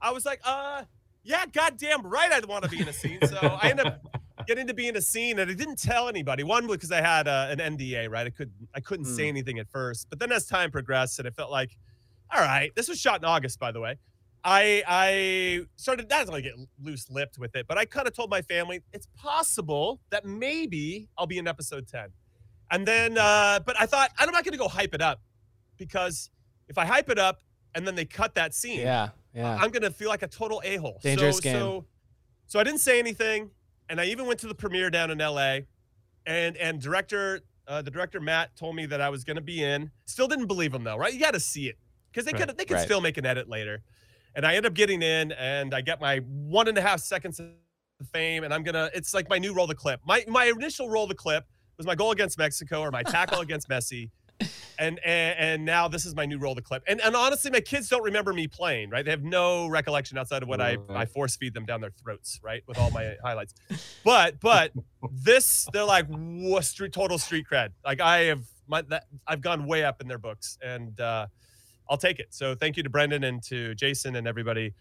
I 0.00 0.12
was 0.12 0.24
like, 0.24 0.40
"Uh, 0.44 0.82
yeah, 1.24 1.44
goddamn 1.46 2.06
right, 2.06 2.30
I'd 2.30 2.44
want 2.44 2.64
to 2.64 2.70
be 2.70 2.80
in 2.80 2.88
a 2.88 2.92
scene." 2.92 3.18
So 3.26 3.36
I 3.36 3.70
ended 3.70 3.86
up 3.86 4.17
getting 4.48 4.66
to 4.66 4.74
be 4.74 4.88
in 4.88 4.96
a 4.96 5.00
scene, 5.00 5.38
and 5.38 5.48
I 5.48 5.54
didn't 5.54 5.78
tell 5.78 6.08
anybody. 6.08 6.42
One 6.42 6.66
because 6.66 6.90
I 6.90 7.00
had 7.02 7.28
uh, 7.28 7.46
an 7.50 7.58
NDA, 7.76 8.10
right? 8.10 8.26
I 8.26 8.30
could 8.30 8.50
I 8.74 8.80
couldn't 8.80 9.04
say 9.04 9.24
Hmm. 9.24 9.28
anything 9.28 9.58
at 9.60 9.68
first, 9.68 10.08
but 10.10 10.18
then 10.18 10.32
as 10.32 10.46
time 10.46 10.70
progressed, 10.72 11.18
and 11.20 11.28
it 11.28 11.34
felt 11.36 11.50
like, 11.52 11.76
all 12.34 12.40
right, 12.40 12.74
this 12.74 12.88
was 12.88 12.98
shot 12.98 13.20
in 13.20 13.24
August, 13.26 13.60
by 13.60 13.70
the 13.70 13.78
way. 13.80 13.98
I 14.42 14.82
I 14.88 15.66
started 15.76 16.08
not 16.08 16.26
to 16.26 16.40
get 16.42 16.54
loose 16.82 17.10
lipped 17.10 17.38
with 17.38 17.54
it, 17.54 17.66
but 17.68 17.76
I 17.76 17.84
kind 17.84 18.08
of 18.08 18.14
told 18.14 18.30
my 18.30 18.40
family 18.42 18.80
it's 18.92 19.06
possible 19.16 20.00
that 20.10 20.24
maybe 20.24 21.08
I'll 21.18 21.26
be 21.26 21.38
in 21.38 21.46
episode 21.46 21.86
ten, 21.86 22.08
and 22.70 22.86
then 22.86 23.18
uh, 23.18 23.60
but 23.66 23.78
I 23.78 23.86
thought 23.86 24.10
I'm 24.18 24.30
not 24.30 24.44
going 24.44 24.52
to 24.52 24.58
go 24.58 24.68
hype 24.68 24.94
it 24.94 25.02
up 25.02 25.20
because 25.76 26.30
if 26.68 26.78
I 26.78 26.84
hype 26.86 27.10
it 27.10 27.18
up 27.18 27.40
and 27.74 27.86
then 27.86 27.94
they 27.94 28.04
cut 28.04 28.34
that 28.36 28.54
scene, 28.54 28.80
Yeah, 28.80 29.10
yeah. 29.34 29.56
I'm 29.60 29.70
gonna 29.70 29.90
feel 29.90 30.08
like 30.08 30.22
a 30.22 30.28
total 30.28 30.62
a 30.64 30.76
hole. 30.76 30.98
Dangerous 31.02 31.36
so, 31.36 31.42
game. 31.42 31.56
So, 31.60 31.84
so 32.46 32.60
I 32.60 32.64
didn't 32.64 32.80
say 32.80 32.98
anything, 32.98 33.50
and 33.88 34.00
I 34.00 34.06
even 34.06 34.26
went 34.26 34.40
to 34.40 34.46
the 34.46 34.54
premiere 34.54 34.90
down 34.90 35.10
in 35.10 35.20
L.A. 35.20 35.66
and 36.26 36.56
and 36.56 36.80
director, 36.80 37.40
uh, 37.66 37.82
the 37.82 37.90
director 37.90 38.20
Matt 38.20 38.56
told 38.56 38.76
me 38.76 38.86
that 38.86 39.00
I 39.00 39.08
was 39.08 39.24
gonna 39.24 39.40
be 39.40 39.62
in. 39.62 39.90
Still 40.04 40.28
didn't 40.28 40.46
believe 40.46 40.72
him 40.74 40.84
though, 40.84 40.96
right? 40.96 41.12
You 41.12 41.20
got 41.20 41.34
to 41.34 41.40
see 41.40 41.68
it 41.68 41.76
because 42.10 42.24
they 42.24 42.32
could 42.32 42.56
they 42.56 42.64
could 42.64 42.74
right. 42.74 42.84
still 42.84 43.00
make 43.00 43.16
an 43.18 43.26
edit 43.26 43.48
later, 43.48 43.82
and 44.34 44.46
I 44.46 44.54
end 44.54 44.66
up 44.66 44.74
getting 44.74 45.02
in, 45.02 45.32
and 45.32 45.74
I 45.74 45.80
get 45.80 46.00
my 46.00 46.18
one 46.18 46.68
and 46.68 46.76
a 46.78 46.82
half 46.82 47.00
seconds 47.00 47.40
of 47.40 47.46
fame, 48.12 48.44
and 48.44 48.52
I'm 48.52 48.62
gonna. 48.62 48.90
It's 48.94 49.14
like 49.14 49.28
my 49.28 49.38
new 49.38 49.54
roll 49.54 49.66
the 49.66 49.74
clip. 49.74 50.00
My 50.06 50.24
my 50.28 50.46
initial 50.46 50.88
roll 50.88 51.06
the 51.06 51.14
clip 51.14 51.44
was 51.76 51.86
my 51.86 51.94
goal 51.94 52.10
against 52.10 52.38
Mexico 52.38 52.80
or 52.80 52.90
my 52.90 53.02
tackle 53.02 53.40
against 53.40 53.68
Messi. 53.68 54.10
And, 54.78 55.00
and 55.04 55.38
and 55.38 55.64
now 55.64 55.88
this 55.88 56.06
is 56.06 56.14
my 56.14 56.24
new 56.24 56.38
role 56.38 56.54
to 56.54 56.62
clip. 56.62 56.82
And 56.86 57.00
and 57.00 57.16
honestly, 57.16 57.50
my 57.50 57.60
kids 57.60 57.88
don't 57.88 58.02
remember 58.02 58.32
me 58.32 58.46
playing. 58.46 58.90
Right, 58.90 59.04
they 59.04 59.10
have 59.10 59.24
no 59.24 59.66
recollection 59.66 60.16
outside 60.18 60.42
of 60.42 60.48
what 60.48 60.60
I 60.60 60.78
I 60.88 61.06
force 61.06 61.36
feed 61.36 61.54
them 61.54 61.64
down 61.64 61.80
their 61.80 61.90
throats. 62.02 62.40
Right, 62.42 62.62
with 62.66 62.78
all 62.78 62.90
my 62.90 63.16
highlights. 63.22 63.54
But 64.04 64.40
but 64.40 64.72
this 65.10 65.66
they're 65.72 65.84
like 65.84 66.06
what 66.08 66.64
street 66.64 66.92
total 66.92 67.18
street 67.18 67.46
cred. 67.50 67.70
Like 67.84 68.00
I 68.00 68.24
have 68.24 68.44
my 68.66 68.82
that 68.82 69.04
I've 69.26 69.40
gone 69.40 69.66
way 69.66 69.84
up 69.84 70.00
in 70.00 70.08
their 70.08 70.18
books, 70.18 70.58
and 70.62 70.98
uh, 71.00 71.26
I'll 71.90 71.98
take 71.98 72.18
it. 72.20 72.28
So 72.30 72.54
thank 72.54 72.76
you 72.76 72.82
to 72.82 72.90
Brendan 72.90 73.24
and 73.24 73.42
to 73.44 73.74
Jason 73.74 74.16
and 74.16 74.28
everybody 74.28 74.74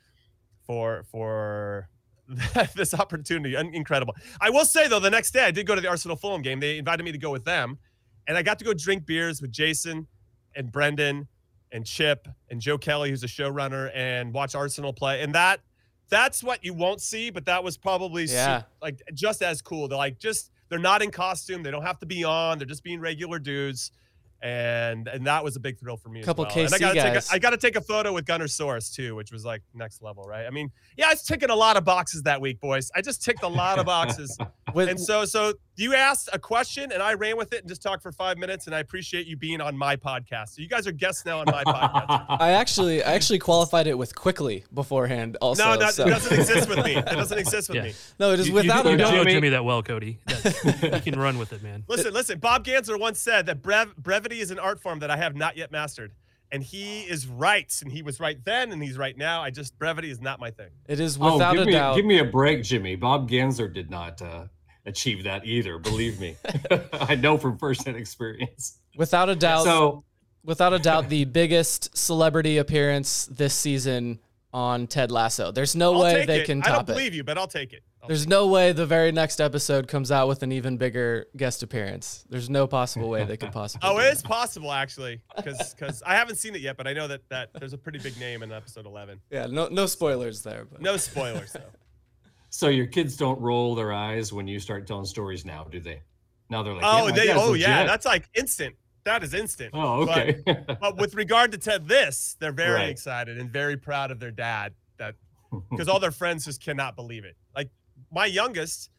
for 0.66 1.04
for 1.12 1.90
this 2.76 2.94
opportunity. 2.94 3.56
Incredible. 3.56 4.16
I 4.42 4.50
will 4.50 4.66
say 4.66 4.88
though, 4.88 5.00
the 5.00 5.10
next 5.10 5.32
day 5.32 5.46
I 5.46 5.52
did 5.52 5.66
go 5.66 5.76
to 5.76 5.82
the 5.82 5.88
Arsenal 5.88 6.18
Fulham 6.18 6.42
game. 6.42 6.60
They 6.60 6.78
invited 6.78 7.04
me 7.04 7.12
to 7.12 7.18
go 7.18 7.32
with 7.32 7.46
them, 7.46 7.80
and 8.28 8.38
I 8.38 8.42
got 8.44 8.60
to 8.60 8.66
go 8.66 8.74
drink 8.74 9.06
beers 9.06 9.42
with 9.42 9.52
Jason 9.52 10.08
and 10.56 10.72
Brendan 10.72 11.28
and 11.72 11.86
Chip 11.86 12.28
and 12.50 12.62
Joe 12.62 12.78
Kelly, 12.78 13.10
who's 13.10 13.24
a 13.24 13.28
showrunner, 13.28 13.92
and 13.94 14.34
watch 14.34 14.56
Arsenal 14.56 14.94
play. 14.94 15.22
And 15.22 15.34
that 15.36 15.62
that's 16.10 16.42
what 16.44 16.64
you 16.64 16.74
won't 16.74 17.02
see, 17.02 17.30
but 17.30 17.46
that 17.46 17.64
was 17.64 17.78
probably 17.78 18.28
su- 18.28 18.34
Yeah. 18.36 18.64
like 18.82 19.02
just 19.14 19.42
as 19.42 19.62
cool. 19.62 19.88
They're 19.88 19.98
like 19.98 20.20
just 20.20 20.52
they're 20.70 20.80
not 20.80 21.02
in 21.02 21.12
costume. 21.12 21.64
They 21.64 21.72
don't 21.72 21.84
have 21.84 22.00
to 22.00 22.06
be 22.06 22.24
on. 22.24 22.58
They're 22.60 22.68
just 22.68 22.84
being 22.84 23.00
regular 23.00 23.40
dudes. 23.40 23.92
And 24.42 25.08
and 25.08 25.26
that 25.26 25.44
was 25.44 25.56
a 25.56 25.60
big 25.60 25.80
thrill 25.80 25.98
for 25.98 26.10
me. 26.10 26.22
Couple 26.22 26.46
as 26.46 26.54
well. 26.56 26.66
and 26.66 26.74
I 26.74 26.78
KC 26.78 26.80
gotta 26.80 26.94
guys. 26.96 27.26
Take 27.26 27.32
a, 27.32 27.36
I 27.36 27.40
got 27.40 27.50
to 27.50 27.58
take 27.58 27.76
a 27.76 27.82
photo 27.82 28.14
with 28.14 28.26
Gunnersaurus 28.26 28.94
too, 28.94 29.16
which 29.16 29.32
was 29.32 29.44
like 29.44 29.64
next 29.74 30.04
level, 30.04 30.24
right? 30.26 30.46
I 30.46 30.52
mean, 30.52 30.70
yeah, 30.96 31.08
I 31.08 31.10
was 31.10 31.24
ticking 31.24 31.50
a 31.50 31.56
lot 31.56 31.76
of 31.76 31.84
boxes 31.84 32.22
that 32.24 32.40
week, 32.40 32.60
boys. 32.62 32.92
I 32.96 33.02
just 33.02 33.24
ticked 33.24 33.42
a 33.44 33.48
lot 33.48 33.80
of 33.80 33.88
boxes. 33.88 34.38
With, 34.76 34.90
and 34.90 35.00
so 35.00 35.26
so 35.26 35.54
you 35.78 35.94
asked 35.96 36.30
a 36.34 36.40
question 36.40 36.92
and 36.92 37.02
I 37.02 37.14
ran 37.14 37.38
with 37.38 37.54
it 37.54 37.60
and 37.62 37.70
just 37.70 37.82
talked 37.82 38.04
for 38.04 38.12
five 38.12 38.38
minutes. 38.38 38.66
And 38.66 38.76
I 38.76 38.80
appreciate 38.80 39.28
you 39.28 39.38
being 39.38 39.62
on 39.62 39.78
my 39.78 39.96
podcast. 39.96 40.50
So 40.56 40.62
you 40.62 40.68
guys 40.68 40.88
are 40.88 40.92
guests 40.92 41.26
now 41.26 41.40
on 41.40 41.46
my 41.48 41.64
podcast. 41.64 42.26
I 42.42 42.52
actually 42.52 43.04
I 43.04 43.14
actually 43.14 43.40
qualified 43.40 43.88
it 43.88 43.98
with 43.98 44.16
quickly 44.16 44.66
beforehand. 44.74 45.38
Also, 45.42 45.64
no, 45.64 45.78
that, 45.78 45.94
so- 45.94 46.06
doesn't 46.08 46.38
exist 46.38 46.68
with 46.68 46.84
me. 46.84 46.96
It 46.98 47.06
doesn't 47.06 47.38
exist 47.38 47.70
with 47.70 47.76
Yeah. 47.78 47.84
me. 47.84 47.94
no, 48.20 48.32
it 48.34 48.40
is 48.40 48.48
You- 48.48 48.54
you 48.54 48.56
without 48.56 48.84
do 48.84 48.90
a 48.90 48.92
You 48.92 48.98
know 48.98 49.04
doubt. 49.06 49.12
know 49.14 49.20
Jimmy- 49.20 49.32
Jimmy 49.34 49.50
that 49.50 49.64
well, 49.66 49.84
Cody. 49.84 50.20
You 50.84 51.02
can 51.02 51.20
run 51.20 51.38
with 51.38 51.54
it, 51.54 51.62
man. 51.64 51.84
Listen, 51.88 52.14
listen. 52.14 52.40
Bob 52.40 52.66
Gansler 52.66 53.00
once 53.00 53.20
said 53.20 53.46
that 53.46 53.62
brev- 53.62 53.96
brevity 53.98 54.40
is 54.40 54.52
an 54.52 54.60
art 54.60 54.80
form 54.82 55.00
that 55.00 55.12
I 55.12 55.18
have 55.18 55.36
not 55.36 55.58
yet 55.58 55.72
mastered. 55.72 56.14
And 56.52 56.64
he 56.64 57.02
is 57.02 57.28
right. 57.28 57.72
And 57.84 57.92
he 57.92 58.02
was 58.02 58.20
right 58.20 58.38
then 58.46 58.72
and 58.72 58.82
he's 58.82 58.98
right 58.98 59.18
now. 59.18 59.42
I 59.42 59.50
just, 59.52 59.78
brevity 59.78 60.10
is 60.10 60.22
not 60.22 60.40
my 60.40 60.50
thing. 60.50 60.70
It 60.88 61.00
is 61.00 61.18
oh, 61.20 61.34
without 61.34 61.54
give 61.54 61.64
a 61.64 61.66
me, 61.66 61.72
doubt. 61.74 61.96
give 61.98 62.06
me 62.06 62.20
a 62.20 62.24
break, 62.26 62.64
Jimmy. 62.64 62.96
Bob 62.96 63.30
Gansler 63.30 63.72
did 63.74 63.90
not 63.92 64.22
uh, 64.22 64.46
achieve 64.88 65.24
that 65.26 65.46
either. 65.46 65.78
Believe 65.78 66.20
me, 66.20 66.36
I 66.94 67.16
know 67.16 67.38
from 67.38 67.58
firsthand 67.58 67.98
experience. 67.98 68.80
without 68.96 69.30
a 69.30 69.36
doubt. 69.36 69.66
So 69.66 70.04
without 70.44 70.74
a 70.74 70.80
doubt, 70.80 71.10
the 71.10 71.26
biggest 71.26 71.96
celebrity 71.96 72.58
appearance 72.58 73.26
this 73.28 73.54
season 73.54 74.20
on 74.54 74.88
Ted 74.88 75.12
Lasso. 75.12 75.52
There's 75.52 75.76
no 75.76 75.94
I'll 75.94 76.02
way 76.02 76.26
they 76.26 76.42
it. 76.42 76.46
can 76.46 76.62
top 76.62 76.68
it. 76.68 76.70
I 76.70 76.76
don't 76.76 76.80
top 76.86 76.90
it. 76.90 76.94
believe 76.94 77.14
you, 77.14 77.24
but 77.24 77.38
I'll 77.38 77.48
take 77.48 77.74
it. 77.74 77.84
I'll 78.02 78.08
There's 78.08 78.22
take 78.22 78.30
no 78.30 78.48
way 78.48 78.72
the 78.72 78.86
very 78.86 79.12
next 79.12 79.42
episode 79.42 79.88
comes 79.88 80.12
out 80.12 80.28
with 80.28 80.42
an 80.42 80.52
even 80.52 80.78
bigger 80.78 81.28
guest 81.36 81.64
appearance. 81.64 82.26
There's 82.30 82.50
no 82.50 82.66
possible 82.66 83.10
way 83.10 83.26
they 83.26 83.38
could 83.38 83.52
possibly. 83.52 83.88
Oh, 83.88 84.00
it 84.00 84.06
is 84.14 84.22
possible 84.22 84.72
actually, 84.72 85.22
because 85.36 85.74
because 85.74 86.02
I 86.06 86.16
haven't 86.16 86.38
seen 86.38 86.56
it 86.56 86.62
yet, 86.62 86.78
but 86.78 86.88
I 86.88 86.94
know 86.94 87.08
that 87.08 87.22
that 87.30 87.50
there's 87.60 87.74
a 87.74 87.78
pretty 87.78 88.00
big 88.00 88.18
name 88.20 88.42
in 88.42 88.52
episode 88.52 88.86
11. 88.86 89.20
Yeah, 89.30 89.48
no 89.48 89.68
no 89.68 89.86
spoilers 89.86 90.44
there. 90.44 90.66
But. 90.72 90.82
No 90.82 90.96
spoilers 90.98 91.52
though. 91.52 91.60
So 92.50 92.70
your 92.70 92.88
kids 92.88 93.18
don't 93.18 93.40
roll 93.40 93.76
their 93.76 93.92
eyes 93.92 94.32
when 94.34 94.48
you 94.48 94.60
start 94.60 94.88
telling 94.88 95.06
stories 95.06 95.46
now, 95.46 95.66
do 95.66 95.80
they? 95.80 96.02
Now 96.50 96.64
they're 96.64 96.74
like, 96.74 96.84
oh, 96.86 97.06
my 97.10 97.12
they. 97.12 97.32
Oh, 97.34 97.54
yeah. 97.54 97.86
That's 97.86 98.06
like 98.06 98.30
instant. 98.34 98.76
That 99.04 99.24
is 99.24 99.34
instant. 99.34 99.72
oh, 99.74 100.06
But- 100.06 100.28
okay. 100.48 100.64
but 100.82 100.98
with 100.98 101.16
regard 101.16 101.52
to 101.54 101.58
Ted, 101.58 101.88
this 101.88 102.36
they're 102.40 102.52
very 102.52 102.74
Right. 102.74 102.90
excited 102.90 103.38
and 103.38 103.50
very 103.52 103.78
proud 103.78 104.12
of 104.12 104.20
their 104.20 104.32
dad. 104.32 104.74
That 104.98 105.16
because 105.72 105.88
all 105.88 106.00
their 106.00 106.12
friends 106.12 106.46
just 106.46 106.62
cannot 106.62 106.96
believe 106.96 107.24
it. 107.26 107.36
Like 107.56 107.70
my 108.12 108.26
youngest, 108.26 108.90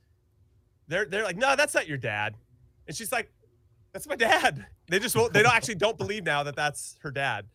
they're 0.87 1.05
they're 1.05 1.25
like, 1.25 1.37
no, 1.37 1.57
that's 1.57 1.75
not 1.75 1.87
your 1.89 1.99
dad, 1.99 2.35
and 2.87 2.97
she's 2.97 3.13
like, 3.13 3.31
that's 3.93 4.07
my 4.09 4.17
dad. 4.17 4.67
They 4.89 4.99
just 4.99 5.15
won't, 5.15 5.35
they 5.35 5.43
don't 5.43 5.55
actually 5.55 5.75
don't 5.75 5.99
believe 5.99 6.25
now 6.25 6.43
that 6.45 6.57
that's 6.57 6.97
her 7.03 7.11
dad. 7.11 7.47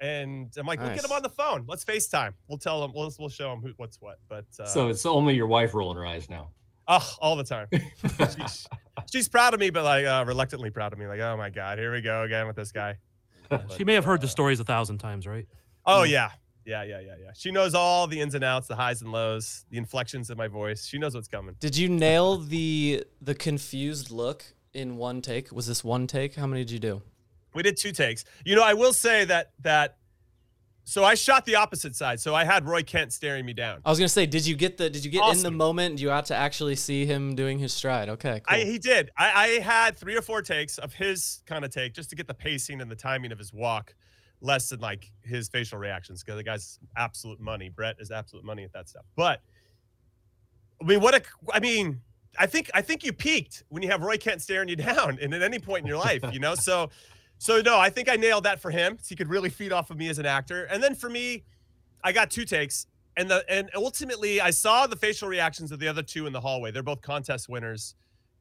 And 0.00 0.52
I'm 0.58 0.66
like, 0.66 0.78
we'll 0.78 0.88
get 0.90 0.96
Nice. 0.96 1.04
him 1.06 1.12
on 1.12 1.22
the 1.22 1.28
phone. 1.30 1.64
Let's 1.66 1.84
FaceTime. 1.84 2.34
We'll 2.48 2.58
tell 2.58 2.80
them. 2.82 2.92
We'll, 2.94 3.10
we'll 3.18 3.28
show 3.28 3.50
them 3.50 3.60
who, 3.62 3.72
what's 3.76 4.00
what. 4.00 4.18
But 4.28 4.44
uh, 4.60 4.66
so 4.66 4.88
it's 4.88 5.06
only 5.06 5.34
your 5.34 5.46
wife 5.46 5.72
rolling 5.74 5.96
her 5.96 6.06
eyes 6.06 6.28
now. 6.28 6.50
oh, 6.88 7.14
all 7.20 7.34
the 7.36 7.44
time. 7.44 7.66
she's, 8.36 8.68
she's 9.10 9.28
proud 9.28 9.54
of 9.54 9.60
me, 9.60 9.70
but 9.70 9.84
like 9.84 10.04
uh, 10.04 10.24
reluctantly 10.26 10.70
proud 10.70 10.92
of 10.92 10.98
me. 10.98 11.06
Like, 11.06 11.20
oh 11.20 11.36
my 11.36 11.50
god, 11.50 11.78
here 11.78 11.92
we 11.92 12.00
go 12.02 12.22
again 12.22 12.46
with 12.46 12.56
this 12.56 12.72
guy. 12.72 12.96
She 13.76 13.84
may 13.84 13.94
have 13.94 14.04
heard 14.04 14.20
the 14.20 14.26
stories 14.28 14.58
a 14.58 14.64
thousand 14.64 14.98
times, 14.98 15.24
right? 15.26 15.46
Oh 15.84 16.02
yeah. 16.02 16.30
Yeah, 16.64 16.82
yeah, 16.82 16.98
yeah, 16.98 17.14
yeah. 17.22 17.30
She 17.36 17.52
knows 17.52 17.76
all 17.76 18.08
the 18.08 18.20
ins 18.20 18.34
and 18.34 18.42
outs, 18.42 18.66
the 18.66 18.74
highs 18.74 19.00
and 19.02 19.12
lows, 19.12 19.64
the 19.70 19.78
inflections 19.78 20.30
of 20.30 20.36
my 20.36 20.48
voice. 20.48 20.84
She 20.84 20.98
knows 20.98 21.14
what's 21.14 21.28
coming. 21.28 21.54
Did 21.60 21.76
you 21.76 21.88
nail 21.88 22.38
the 22.38 23.04
the 23.22 23.36
confused 23.36 24.10
look 24.10 24.44
in 24.74 24.96
one 24.96 25.22
take? 25.22 25.52
Was 25.52 25.68
this 25.68 25.84
one 25.84 26.08
take? 26.08 26.34
How 26.34 26.46
many 26.48 26.62
did 26.64 26.72
you 26.72 26.80
do? 26.80 27.02
We 27.56 27.62
did 27.62 27.76
two 27.76 27.92
takes. 27.92 28.24
You 28.44 28.54
know, 28.54 28.62
I 28.62 28.74
will 28.74 28.92
say 28.92 29.24
that 29.24 29.52
that 29.62 29.96
so 30.84 31.02
I 31.02 31.16
shot 31.16 31.44
the 31.44 31.56
opposite 31.56 31.96
side. 31.96 32.20
So 32.20 32.32
I 32.32 32.44
had 32.44 32.64
Roy 32.64 32.84
Kent 32.84 33.12
staring 33.12 33.44
me 33.44 33.52
down. 33.52 33.80
I 33.84 33.90
was 33.90 33.98
gonna 33.98 34.08
say, 34.08 34.24
did 34.24 34.46
you 34.46 34.54
get 34.54 34.76
the 34.76 34.88
did 34.88 35.04
you 35.04 35.10
get 35.10 35.36
in 35.36 35.42
the 35.42 35.50
moment? 35.50 36.00
You 36.00 36.08
got 36.08 36.26
to 36.26 36.36
actually 36.36 36.76
see 36.76 37.04
him 37.04 37.34
doing 37.34 37.58
his 37.58 37.72
stride. 37.72 38.08
Okay, 38.08 38.40
cool. 38.46 38.56
I, 38.56 38.60
he 38.60 38.78
did. 38.78 39.10
I, 39.18 39.32
I 39.32 39.46
had 39.60 39.96
three 39.96 40.16
or 40.16 40.22
four 40.22 40.42
takes 40.42 40.78
of 40.78 40.94
his 40.94 41.42
kind 41.44 41.64
of 41.64 41.72
take 41.72 41.92
just 41.92 42.10
to 42.10 42.16
get 42.16 42.28
the 42.28 42.34
pacing 42.34 42.80
and 42.80 42.88
the 42.88 42.96
timing 42.96 43.32
of 43.32 43.38
his 43.38 43.52
walk, 43.52 43.96
less 44.40 44.68
than 44.68 44.78
like 44.78 45.10
his 45.22 45.48
facial 45.48 45.78
reactions 45.78 46.22
because 46.22 46.36
the 46.36 46.44
guy's 46.44 46.78
absolute 46.96 47.40
money. 47.40 47.68
Brett 47.68 47.96
is 47.98 48.12
absolute 48.12 48.44
money 48.44 48.62
at 48.62 48.72
that 48.72 48.88
stuff. 48.88 49.06
But 49.16 49.40
I 50.80 50.84
mean, 50.84 51.00
what 51.00 51.16
a 51.16 51.22
I 51.52 51.58
mean, 51.58 52.00
I 52.38 52.46
think 52.46 52.70
I 52.74 52.82
think 52.82 53.02
you 53.02 53.12
peaked 53.12 53.64
when 53.70 53.82
you 53.82 53.90
have 53.90 54.02
Roy 54.02 54.18
Kent 54.18 54.40
staring 54.40 54.68
you 54.68 54.76
down, 54.92 55.18
and 55.20 55.34
at 55.34 55.42
any 55.42 55.58
point 55.58 55.80
in 55.80 55.86
your 55.88 55.98
life, 55.98 56.22
you 56.32 56.38
know. 56.38 56.54
So, 56.54 56.90
so 57.38 57.60
no, 57.60 57.78
I 57.78 57.90
think 57.90 58.08
I 58.08 58.16
nailed 58.16 58.44
that 58.44 58.60
for 58.60 58.70
him. 58.70 58.98
He 59.06 59.14
could 59.16 59.28
really 59.28 59.50
feed 59.50 59.72
off 59.72 59.90
of 59.90 59.96
me 59.98 60.08
as 60.08 60.18
an 60.18 60.26
actor. 60.26 60.64
And 60.64 60.82
then 60.82 60.94
for 60.94 61.08
me, 61.10 61.44
I 62.02 62.12
got 62.12 62.30
two 62.30 62.44
takes, 62.44 62.86
and 63.16 63.30
the 63.30 63.44
and 63.48 63.70
ultimately 63.74 64.40
I 64.40 64.50
saw 64.50 64.86
the 64.86 64.96
facial 64.96 65.28
reactions 65.28 65.72
of 65.72 65.78
the 65.78 65.88
other 65.88 66.02
two 66.02 66.26
in 66.26 66.32
the 66.32 66.40
hallway. 66.40 66.70
They're 66.70 66.82
both 66.82 67.02
contest 67.02 67.48
winners. 67.48 67.94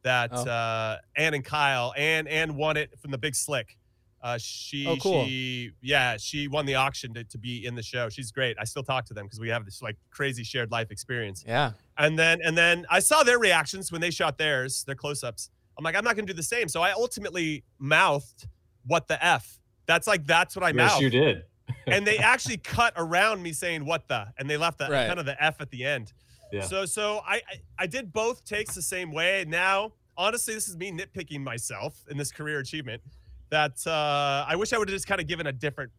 That 0.03 0.29
Oh. 0.33 0.43
uh, 0.47 0.97
Ann 1.15 1.33
and 1.33 1.43
Kyle, 1.43 1.91
Ann 1.97 2.27
Ann 2.27 2.55
won 2.55 2.77
it 2.77 2.91
from 2.99 3.09
the 3.11 3.17
Big 3.17 3.33
Slick. 3.35 3.75
Uh, 4.21 4.37
she, 4.39 4.87
Oh, 4.87 4.95
cool. 4.97 5.25
she, 5.25 5.71
yeah, 5.81 6.17
she 6.17 6.47
won 6.47 6.65
the 6.65 6.73
auction 6.75 7.13
to, 7.13 7.23
to 7.25 7.37
be 7.37 7.63
in 7.65 7.75
the 7.75 7.83
show. 7.83 8.09
She's 8.09 8.31
great. 8.31 8.55
I 8.59 8.63
still 8.63 8.81
talk 8.81 9.05
to 9.05 9.13
them 9.13 9.25
because 9.25 9.39
we 9.39 9.49
have 9.49 9.65
this 9.65 9.81
like 9.83 9.97
crazy 10.09 10.43
shared 10.43 10.71
life 10.71 10.89
experience. 10.91 11.43
yeah. 11.47 11.71
And 11.97 12.17
then 12.19 12.39
and 12.43 12.57
then 12.57 12.85
I 12.89 12.99
saw 12.99 13.23
their 13.23 13.39
reactions 13.39 13.91
when 13.91 14.01
they 14.01 14.09
shot 14.11 14.37
theirs, 14.37 14.83
their 14.85 14.95
close-ups. 14.95 15.49
I'm 15.77 15.83
like, 15.83 15.95
I'm 15.95 16.03
not 16.03 16.15
gonna 16.15 16.25
do 16.27 16.33
the 16.33 16.41
same. 16.43 16.67
So 16.69 16.81
I 16.81 16.91
ultimately 16.91 17.63
mouthed 17.79 18.47
what 18.85 19.07
the 19.07 19.23
F. 19.23 19.59
That's 19.85 20.07
like 20.07 20.25
that's 20.25 20.55
what 20.55 20.63
I 20.63 20.69
yes, 20.69 20.75
mouthed. 20.91 21.01
you 21.03 21.09
did. 21.09 21.43
and 21.87 22.05
they 22.05 22.17
actually 22.17 22.57
cut 22.57 22.93
around 22.95 23.41
me 23.41 23.51
saying 23.53 23.85
what 23.85 24.07
the 24.07 24.27
and 24.37 24.49
they 24.49 24.57
left 24.57 24.77
the 24.77 24.87
Right. 24.87 25.07
kind 25.07 25.19
of 25.19 25.25
the 25.25 25.41
F 25.43 25.61
at 25.61 25.69
the 25.71 25.83
end. 25.85 26.13
Yeah. 26.51 26.61
So 26.61 26.85
so 26.85 27.21
I, 27.27 27.35
I 27.35 27.41
I 27.79 27.87
did 27.87 28.13
both 28.13 28.45
takes 28.45 28.75
the 28.75 28.81
same 28.81 29.11
way. 29.11 29.45
Now, 29.47 29.93
honestly, 30.17 30.53
this 30.53 30.67
is 30.67 30.77
me 30.77 30.91
nitpicking 30.91 31.41
myself 31.41 31.95
in 32.09 32.17
this 32.17 32.31
career 32.31 32.59
achievement. 32.59 33.01
That 33.49 33.85
uh 33.87 34.45
I 34.47 34.55
wish 34.55 34.73
I 34.73 34.77
would 34.77 34.87
have 34.89 34.95
just 34.95 35.07
kind 35.07 35.19
of 35.21 35.27
given 35.27 35.47
a 35.47 35.51
different 35.51 35.91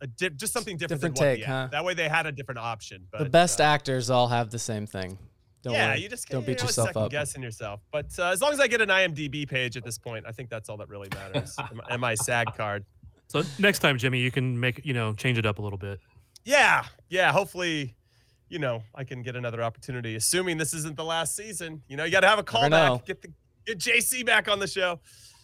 a 0.00 0.06
di- 0.06 0.30
just 0.30 0.52
something 0.52 0.76
different, 0.76 1.00
Different 1.02 1.16
take, 1.16 1.44
huh? 1.44 1.68
That 1.72 1.84
way 1.84 1.92
they 1.94 2.08
had 2.08 2.26
a 2.26 2.32
different 2.32 2.58
option. 2.58 3.06
But 3.10 3.18
the 3.24 3.30
best 3.30 3.60
uh, 3.60 3.64
actors 3.64 4.10
all 4.10 4.28
have 4.28 4.50
the 4.50 4.58
same 4.58 4.86
thing. 4.86 5.18
Don't 5.62 5.72
yeah, 5.74 5.90
worry. 5.90 6.00
you 6.00 6.08
just 6.08 6.28
don't 6.28 6.42
you 6.42 6.46
beat 6.46 6.58
know, 6.58 6.64
yourself 6.66 6.88
second 6.88 7.02
up. 7.02 7.10
guessing 7.10 7.42
yourself. 7.42 7.80
But 7.90 8.06
uh, 8.18 8.28
as 8.28 8.40
long 8.40 8.52
as 8.52 8.60
I 8.60 8.68
get 8.68 8.80
an 8.80 8.88
IMDb 8.90 9.48
page 9.48 9.76
at 9.76 9.84
this 9.84 9.98
point, 9.98 10.24
I 10.26 10.32
think 10.32 10.50
that's 10.50 10.68
all 10.68 10.76
that 10.78 10.88
really 10.88 11.08
matters. 11.14 11.54
and, 11.70 11.80
and 11.90 12.00
my 12.00 12.14
SAG 12.14 12.54
card. 12.56 12.84
So 13.26 13.42
next 13.58 13.80
time, 13.80 13.98
Jimmy, 13.98 14.20
you 14.20 14.30
can 14.30 14.58
make 14.58 14.80
you 14.84 14.94
know 14.94 15.12
change 15.14 15.36
it 15.38 15.44
up 15.46 15.58
a 15.58 15.62
little 15.62 15.78
bit. 15.78 16.00
Yeah, 16.44 16.84
yeah. 17.08 17.32
Hopefully, 17.32 17.94
you 18.48 18.58
know, 18.58 18.82
I 18.94 19.04
can 19.04 19.22
get 19.22 19.36
another 19.36 19.62
opportunity. 19.62 20.14
Assuming 20.14 20.56
this 20.58 20.72
isn't 20.74 20.96
the 20.96 21.04
last 21.04 21.36
season, 21.36 21.82
you 21.88 21.96
know, 21.96 22.04
you 22.04 22.10
got 22.10 22.20
to 22.20 22.28
have 22.28 22.38
a 22.38 22.52
Never 22.52 22.68
know. 22.70 22.98
callback. 22.98 23.06
Get 23.06 23.22
the 23.22 23.28
get 23.66 23.78
JC 23.78 24.24
back 24.24 24.48
on 24.48 24.58
the 24.60 24.66
show. 24.66 25.00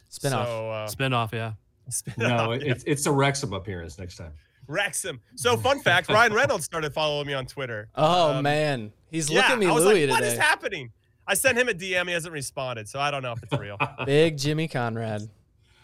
Spin-off. 0.09 0.47
So, 0.47 0.71
uh, 0.71 0.87
Spin-off, 0.87 1.33
yeah. 1.33 1.53
spin 1.91 2.15
No, 2.19 2.37
off, 2.53 2.63
yeah. 2.63 2.71
it's 2.71 2.85
it's 2.85 3.07
a 3.07 3.13
Wrexham 3.13 3.53
appearance 3.53 3.99
next 3.99 4.17
time. 4.17 4.33
Wrexham. 4.67 5.21
So, 5.37 5.57
fun 5.57 5.81
fact: 5.81 6.09
Ryan 6.09 6.33
Reynolds 6.41 6.65
started 6.65 6.93
following 6.93 7.27
me 7.27 7.35
on 7.35 7.47
Twitter. 7.47 7.89
Oh 7.95 8.33
Um, 8.35 8.43
man, 8.43 8.93
he's 9.11 9.31
yeah, 9.31 9.41
looking 9.43 9.59
me 9.61 9.67
I 9.67 9.73
was 9.73 9.85
Louis 9.85 10.07
like, 10.07 10.17
"What 10.17 10.25
is 10.25 10.33
today. 10.35 10.45
happening?" 10.45 10.93
I 11.27 11.35
sent 11.35 11.57
him 11.57 11.69
a 11.69 11.73
DM. 11.73 12.07
He 12.07 12.13
hasn't 12.13 12.33
responded, 12.35 12.89
so 12.89 13.01
I 13.01 13.11
don't 13.11 13.23
know 13.23 13.33
if 13.33 13.43
it's 13.43 13.59
real. 13.59 13.79
Big 14.07 14.37
Jimmy 14.37 14.69
Conrad. 14.69 15.29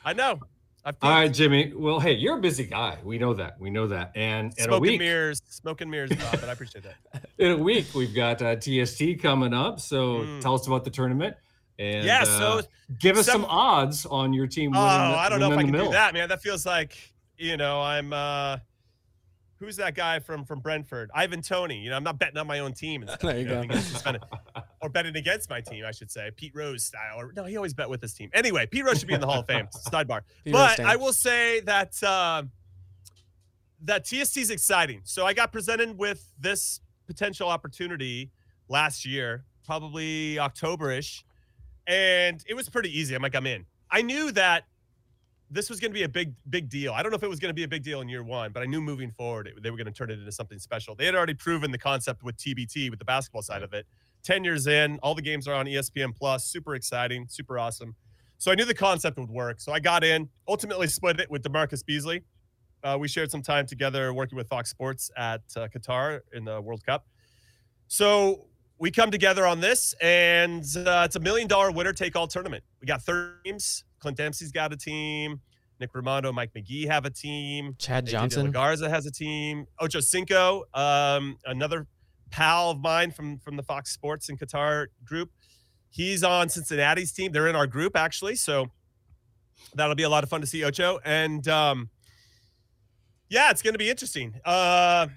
I 0.05 0.13
know. 0.13 0.39
I've 0.85 0.97
All 1.03 1.11
right, 1.11 1.33
Jimmy. 1.33 1.73
Well, 1.77 2.01
hey, 2.01 2.13
you're 2.15 2.39
a 2.39 2.41
busy 2.41 2.65
guy. 2.65 2.97
We 3.05 3.19
know 3.19 3.35
that. 3.35 3.61
We 3.61 3.69
know 3.69 3.87
that. 3.89 4.13
And 4.15 4.47
in 4.57 4.61
a 4.61 4.65
smoke 4.65 4.73
and 4.77 4.81
week, 4.83 4.99
mirrors, 4.99 5.43
smoke 5.51 5.83
and 5.83 5.91
mirrors, 5.91 6.09
Bob, 6.11 6.41
but 6.41 6.49
I 6.49 6.53
appreciate 6.53 6.85
that. 6.85 7.29
in 7.39 7.51
a 7.53 7.57
week, 7.57 7.87
we've 7.95 8.15
got 8.15 8.41
uh, 8.41 8.57
TST 8.57 9.03
coming 9.21 9.53
up. 9.53 9.79
So 9.79 10.21
Mm. 10.21 10.41
tell 10.41 10.55
us 10.55 10.67
about 10.67 10.85
the 10.85 10.91
tournament. 10.91 11.37
And 11.79 12.05
Yeah, 12.07 12.23
uh, 12.23 12.25
so 12.25 12.61
give 12.99 13.19
us 13.19 13.27
some 13.27 13.43
some- 13.43 13.51
odds 13.51 14.07
on 14.07 14.33
your 14.33 14.47
team. 14.47 14.73
Oh, 14.75 14.81
winning 14.83 15.11
the- 15.13 15.19
I 15.19 15.29
don't 15.29 15.41
know 15.41 15.53
if 15.53 15.59
I 15.59 15.63
can 15.65 15.73
the 15.73 15.85
do 15.85 15.91
that, 15.91 16.15
man. 16.15 16.29
That 16.31 16.41
feels 16.43 16.65
like 16.67 16.97
you 17.37 17.57
know 17.59 17.81
I'm. 17.83 18.13
uh 18.15 18.57
Who's 19.61 19.77
that 19.77 19.95
guy 19.95 20.19
from 20.21 20.45
from 20.47 20.61
Brentford? 20.61 21.11
Ivan 21.15 21.43
Toney. 21.43 21.79
You 21.81 21.91
know, 21.91 21.97
I'm 21.97 22.03
not 22.03 22.19
betting 22.19 22.39
on 22.39 22.47
my 22.47 22.61
own 22.61 22.73
team. 22.73 23.03
And 23.03 23.11
stuff, 23.11 23.21
There 23.21 23.39
you 23.39 23.45
know, 23.45 23.57
go. 23.57 23.63
because 23.63 23.77
he's 23.85 23.93
suspended. 23.93 24.23
or 24.81 24.89
betting 24.89 25.17
against 25.17 25.51
my 25.51 25.61
team, 25.61 25.85
I 25.87 25.91
should 25.93 26.11
say, 26.11 26.31
Pete 26.35 26.53
Rose 26.55 26.85
style. 26.85 27.21
Or 27.21 27.33
no, 27.37 27.45
he 27.45 27.57
always 27.57 27.75
bet 27.75 27.91
with 27.91 28.01
his 28.01 28.15
team. 28.15 28.31
Anyway, 28.33 28.65
Pete 28.67 28.85
Rose 28.87 28.99
should 28.99 29.09
be 29.09 29.13
in 29.15 29.21
the 29.21 29.27
Hall 29.27 29.41
of 29.41 29.47
Fame. 29.47 29.69
Sidebar. 29.93 30.23
Pete 30.45 30.55
but 30.55 30.81
I 30.81 30.97
will 30.97 31.13
say 31.13 31.61
that 31.61 32.03
uh, 32.03 32.45
that 33.83 34.07
TST 34.07 34.39
is 34.39 34.51
exciting. 34.51 35.03
So 35.05 35.27
I 35.27 35.35
got 35.35 35.53
presented 35.53 35.97
with 35.99 36.25
this 36.39 36.81
potential 37.07 37.49
opportunity 37.49 38.31
last 38.69 39.05
year, 39.05 39.45
probably 39.67 40.39
October-ish, 40.39 41.23
and 41.87 42.43
it 42.49 42.55
was 42.55 42.69
pretty 42.71 42.99
easy. 42.99 43.15
I'm 43.15 43.23
like, 43.23 43.35
I'm 43.35 43.47
in. 43.47 43.67
I 43.91 44.01
knew 44.03 44.33
that 44.33 44.65
this 45.51 45.69
was 45.69 45.81
going 45.81 45.91
to 45.91 45.95
be 45.95 46.05
a 46.05 46.09
big, 46.09 46.33
big 46.49 46.69
deal. 46.69 46.93
I 46.93 47.03
don't 47.03 47.11
know 47.11 47.17
if 47.17 47.23
it 47.23 47.29
was 47.29 47.41
going 47.41 47.51
to 47.51 47.55
be 47.55 47.65
a 47.65 47.69
big 47.69 47.83
deal 47.83 48.01
in 48.01 48.09
year 48.09 48.23
one, 48.23 48.53
but 48.53 48.63
I 48.63 48.67
knew 48.67 48.81
moving 48.81 49.11
forward 49.11 49.49
it, 49.49 49.63
they 49.63 49.71
were 49.71 49.77
going 49.77 49.87
to 49.87 49.93
turn 49.93 50.11
it 50.11 50.19
into 50.19 50.31
something 50.31 50.59
special. 50.59 50.95
They 50.95 51.07
had 51.07 51.15
already 51.15 51.35
proven 51.35 51.71
the 51.73 51.79
concept 51.79 52.23
with 52.23 52.37
TBT, 52.37 52.89
with 52.91 52.99
the 52.99 53.05
basketball 53.05 53.43
side 53.43 53.63
of 53.63 53.73
it. 53.73 53.87
Ten 54.23 54.45
years 54.45 54.67
in, 54.67 54.99
all 55.03 55.15
the 55.15 55.23
games 55.23 55.49
are 55.49 55.55
on 55.55 55.67
ESPN 55.67 56.15
Plus. 56.15 56.45
Super 56.45 56.75
exciting, 56.75 57.27
super 57.29 57.59
awesome. 57.59 57.97
So 58.39 58.51
I 58.51 58.55
knew 58.55 58.65
the 58.65 58.75
concept 58.75 59.19
would 59.19 59.31
work. 59.31 59.61
So 59.61 59.73
I 59.73 59.81
got 59.81 60.05
in. 60.05 60.29
Ultimately, 60.49 60.87
split 60.87 61.21
it 61.21 61.31
with 61.31 61.43
DaMarcus 61.43 61.85
Beasley. 61.85 62.23
Uh, 62.83 62.97
we 62.99 63.09
shared 63.09 63.31
some 63.31 63.43
time 63.43 63.67
together 63.67 64.15
working 64.15 64.37
with 64.37 64.49
Fox 64.49 64.71
Sports 64.71 65.11
at 65.17 65.43
uh, 65.57 65.69
Qatar 65.69 66.21
in 66.33 66.45
the 66.45 66.61
World 66.61 66.85
Cup. 66.85 67.07
So 67.89 68.47
we 68.81 68.91
come 68.91 69.11
together 69.11 69.47
on 69.47 69.61
this, 69.61 69.95
and 70.01 70.65
uh, 70.75 71.03
it's 71.05 71.15
a 71.15 71.21
million 71.21 71.47
dollar 71.47 71.71
winner 71.71 71.93
take 71.93 72.17
all 72.17 72.27
tournament. 72.27 72.65
We 72.81 72.87
got 72.87 73.03
30 73.03 73.35
teams. 73.45 73.85
Clint 74.01 74.17
Dempsey's 74.17 74.51
got 74.51 74.73
a 74.73 74.77
team. 74.77 75.41
Nick 75.79 75.93
Rimando, 75.93 76.33
Mike 76.33 76.51
Magee 76.55 76.87
have 76.87 77.05
a 77.05 77.11
team. 77.11 77.77
Chad 77.79 78.07
Johnson. 78.07 78.51
Garza 78.51 78.89
has 78.89 79.05
a 79.07 79.11
team. 79.13 79.67
Ocho 79.79 80.01
Cinco, 80.01 80.65
um, 80.75 81.39
another 81.45 81.87
pal 82.31 82.71
of 82.71 82.81
mine 82.81 83.11
from 83.11 83.39
from 83.39 83.57
the 83.57 83.63
Fox 83.63 83.93
Sports 83.93 84.31
and 84.31 84.41
Qatar 84.41 84.87
group. 85.05 85.31
He's 85.91 86.25
on 86.25 86.49
Cincinnati's 86.49 87.13
team. 87.13 87.33
They're 87.33 87.49
in 87.49 87.57
our 87.57 87.67
group 87.67 87.97
actually, 87.97 88.37
so 88.37 88.67
that'll 89.75 89.95
be 89.95 90.05
a 90.05 90.09
lot 90.09 90.25
of 90.25 90.31
fun 90.31 90.41
to 90.41 90.47
see 90.47 90.65
Ocho. 90.65 91.01
And 91.05 91.47
um, 91.49 91.91
yeah, 93.29 93.51
it's 93.51 93.61
going 93.63 93.75
to 93.75 93.79
be 93.79 93.91
interesting. 93.91 94.35
Uh, 94.45 95.09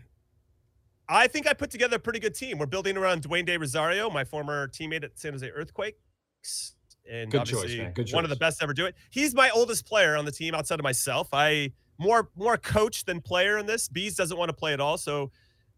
I 1.09 1.27
think 1.27 1.47
I 1.47 1.53
put 1.53 1.69
together 1.69 1.97
a 1.97 1.99
pretty 1.99 2.19
good 2.19 2.33
team. 2.33 2.57
We're 2.57 2.65
building 2.65 2.97
around 2.97 3.23
Dwayne 3.23 3.45
De 3.45 3.57
Rosario, 3.57 4.09
my 4.09 4.23
former 4.23 4.67
teammate 4.67 5.03
at 5.03 5.19
San 5.19 5.33
Jose 5.33 5.49
Earthquakes, 5.49 6.75
and 7.11 7.29
Good 7.29 7.45
choice, 7.45 7.59
obviously 7.59 7.83
man. 7.83 7.93
Good 7.93 8.13
one 8.13 8.23
of 8.23 8.29
the 8.29 8.35
best 8.35 8.59
to 8.59 8.63
ever 8.63 8.73
do 8.73 8.85
it. 8.85 8.95
He's 9.09 9.35
my 9.35 9.49
oldest 9.49 9.85
player 9.85 10.15
on 10.15 10.25
the 10.25 10.31
team 10.31 10.55
outside 10.55 10.79
of 10.79 10.83
myself. 10.83 11.29
I 11.33 11.71
more 11.97 12.29
more 12.35 12.57
coach 12.57 13.05
than 13.05 13.21
player 13.21 13.57
in 13.57 13.65
this. 13.65 13.87
Bees 13.87 14.15
doesn't 14.15 14.37
want 14.37 14.49
to 14.49 14.53
play 14.53 14.73
at 14.73 14.79
all, 14.79 14.97
so 14.97 15.31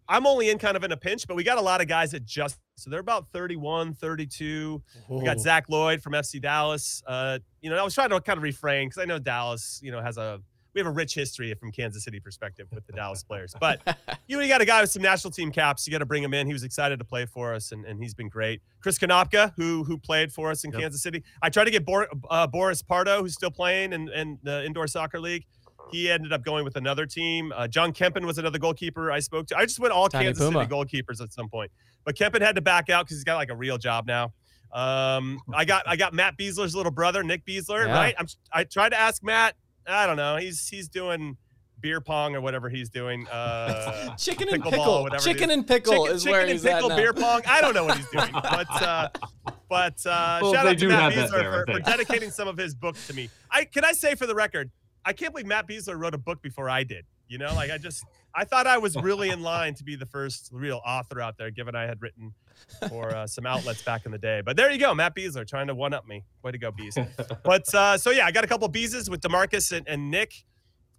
I'm 0.07 0.27
only 0.27 0.49
in 0.49 0.59
kind 0.59 0.77
of 0.77 0.83
in 0.83 0.91
a 0.91 0.97
pinch. 0.97 1.27
But 1.27 1.35
we 1.35 1.43
got 1.43 1.57
a 1.57 1.61
lot 1.61 1.81
of 1.81 1.87
guys 1.87 2.11
that 2.11 2.25
just 2.25 2.57
so 2.75 2.89
they're 2.89 2.99
about 2.99 3.29
31, 3.31 3.93
32. 3.93 4.81
We 5.09 5.23
got 5.23 5.39
Zach 5.39 5.67
Loyd 5.67 6.01
from 6.01 6.13
FC 6.13 6.41
Dallas. 6.41 7.01
Uh, 7.07 7.39
you 7.61 7.69
know, 7.69 7.77
I 7.77 7.83
was 7.83 7.95
trying 7.95 8.09
to 8.09 8.21
kind 8.21 8.37
of 8.37 8.43
refrain 8.43 8.87
because 8.89 9.01
I 9.01 9.05
know 9.05 9.17
Dallas, 9.17 9.79
you 9.81 9.91
know, 9.91 10.01
has 10.01 10.17
a 10.17 10.41
we 10.75 10.79
have 10.81 10.87
a 10.87 10.91
rich 10.91 11.15
history 11.15 11.53
from 11.55 11.71
Kansas 11.71 12.03
City 12.03 12.19
perspective 12.19 12.67
with 12.71 12.85
the 12.85 12.93
Dallas 12.93 13.23
players. 13.29 13.55
But 13.59 13.97
you 14.27 14.35
know, 14.37 14.43
you 14.43 14.49
got 14.49 14.61
a 14.61 14.65
guy 14.65 14.81
with 14.81 14.91
some 14.91 15.01
national 15.01 15.31
team 15.31 15.51
caps. 15.51 15.87
You 15.87 15.91
got 15.91 15.99
to 15.99 16.05
bring 16.05 16.21
him 16.21 16.33
in. 16.33 16.45
He 16.45 16.53
was 16.53 16.63
excited 16.63 16.99
to 16.99 17.05
play 17.05 17.25
for 17.25 17.53
us, 17.55 17.71
and, 17.71 17.85
and 17.85 17.99
he's 18.03 18.13
been 18.13 18.29
great. 18.29 18.61
Chris 18.81 18.99
Konopka, 18.99 19.53
who 19.55 19.83
who 19.85 19.97
played 19.97 20.31
for 20.33 20.51
us 20.51 20.63
in 20.65 20.71
Yep. 20.71 20.81
Kansas 20.81 21.01
City. 21.01 21.23
I 21.41 21.49
tried 21.49 21.63
to 21.65 21.71
get 21.71 21.85
Bor- 21.85 22.09
uh, 22.29 22.45
Boris 22.47 22.81
Pardo, 22.81 23.21
who's 23.21 23.33
still 23.33 23.51
playing 23.51 23.93
in, 23.93 24.09
in 24.09 24.37
the 24.43 24.63
indoor 24.65 24.85
soccer 24.87 25.19
league. 25.19 25.45
He 25.91 26.09
ended 26.11 26.33
up 26.33 26.43
going 26.43 26.65
with 26.65 26.75
another 26.77 27.05
team. 27.05 27.53
Uh, 27.55 27.67
Jon 27.67 27.93
Kempin 27.93 28.25
was 28.25 28.37
another 28.39 28.57
goalkeeper 28.59 29.11
I 29.11 29.19
spoke 29.19 29.47
to. 29.47 29.57
I 29.57 29.65
just 29.65 29.79
went 29.79 29.93
all 29.93 30.09
Tiny 30.09 30.25
Kansas 30.25 30.43
Puma. 30.43 30.63
City 30.63 30.73
goalkeepers 30.73 31.21
at 31.21 31.31
some 31.31 31.47
point, 31.47 31.71
but 32.03 32.15
Kempin 32.17 32.41
had 32.41 32.55
to 32.55 32.61
back 32.61 32.89
out 32.89 33.05
because 33.05 33.17
he's 33.17 33.23
got 33.23 33.35
like 33.35 33.49
a 33.49 33.55
real 33.55 33.77
job 33.77 34.05
now. 34.07 34.33
Um, 34.73 35.39
I 35.53 35.63
got 35.63 35.87
I 35.87 35.95
got 35.95 36.13
Matt 36.13 36.37
Besler's 36.37 36.75
little 36.75 36.91
brother, 36.91 37.23
Nick 37.23 37.45
Besler, 37.45 37.85
Yeah. 37.85 37.93
right? 37.93 38.15
I'm 38.17 38.27
I 38.51 38.63
tried 38.65 38.89
to 38.89 38.99
ask 38.99 39.23
Matt. 39.23 39.55
I 39.87 40.05
don't 40.07 40.17
know. 40.17 40.37
He's 40.37 40.67
he's 40.67 40.87
doing 40.87 41.37
beer 41.81 41.99
pong 42.01 42.35
or 42.35 42.41
whatever 42.41 42.69
he's 42.69 42.89
doing. 42.89 43.27
Uh, 43.35 44.15
Chicken 44.15 44.47
and 44.49 44.63
pickleball, 44.63 44.69
pickle. 44.71 45.03
whatever 45.03 45.23
Chicken 45.23 45.51
and 45.51 45.67
pickle 45.67 46.03
chicken, 46.05 46.15
is 46.15 46.23
chicken 46.23 46.31
where 46.31 46.41
and 46.41 46.51
he's 46.51 46.63
pickle 46.63 46.85
at 46.91 46.95
now. 46.95 46.95
beer 46.95 47.13
pong. 47.13 47.41
I 47.47 47.61
don't 47.61 47.73
know 47.73 47.83
what 47.85 47.97
he's 47.97 48.09
doing, 48.09 48.31
but 48.33 48.81
uh, 48.81 49.09
but 49.69 50.05
uh, 50.05 50.39
Well, 50.41 50.53
shout 50.53 50.67
out 50.67 50.77
to 50.77 50.87
Matt 50.87 51.13
have 51.13 51.29
Besler 51.29 51.31
there, 51.31 51.65
for, 51.65 51.73
for 51.73 51.79
dedicating 51.81 52.31
some 52.31 52.47
of 52.47 52.57
his 52.57 52.73
book 52.75 52.95
to 53.07 53.13
me. 53.13 53.29
I 53.51 53.65
can 53.65 53.83
I 53.85 53.91
say 53.91 54.15
for 54.15 54.25
the 54.25 54.35
record, 54.35 54.71
I 55.03 55.13
can't 55.13 55.33
believe 55.33 55.47
Matt 55.47 55.67
Besler 55.67 55.99
wrote 55.99 56.13
a 56.13 56.17
book 56.19 56.41
before 56.41 56.69
I 56.69 56.83
did. 56.83 57.05
You 57.27 57.37
know, 57.39 57.53
like 57.55 57.71
I 57.71 57.77
just 57.77 58.03
I 58.35 58.43
thought 58.43 58.67
I 58.67 58.77
was 58.77 58.95
really 58.97 59.29
in 59.29 59.41
line 59.53 59.73
to 59.75 59.83
be 59.83 59.95
the 59.95 60.05
first 60.05 60.49
real 60.51 60.81
author 60.85 61.21
out 61.21 61.37
there, 61.37 61.51
given 61.51 61.75
I 61.75 61.83
had 61.83 62.01
written 62.01 62.33
for 62.89 63.15
uh, 63.15 63.27
some 63.27 63.45
outlets 63.45 63.81
back 63.81 64.05
in 64.05 64.11
the 64.11 64.17
day. 64.17 64.41
But 64.43 64.57
there 64.57 64.69
you 64.71 64.77
go, 64.77 64.93
Matt 64.93 65.15
Besler 65.15 65.47
trying 65.47 65.67
to 65.67 65.75
one 65.75 65.93
up 65.93 66.07
me. 66.07 66.23
Way 66.43 66.51
to 66.51 66.57
go, 66.57 66.71
Bees. 66.71 66.97
But 67.43 67.73
uh, 67.73 67.97
so 67.97 68.11
yeah, 68.11 68.25
I 68.25 68.31
got 68.31 68.43
a 68.43 68.47
couple 68.47 68.69
Beeses 68.69 69.09
with 69.09 69.21
DaMarcus 69.21 69.71
and, 69.71 69.87
and 69.87 70.11
Nick. 70.11 70.33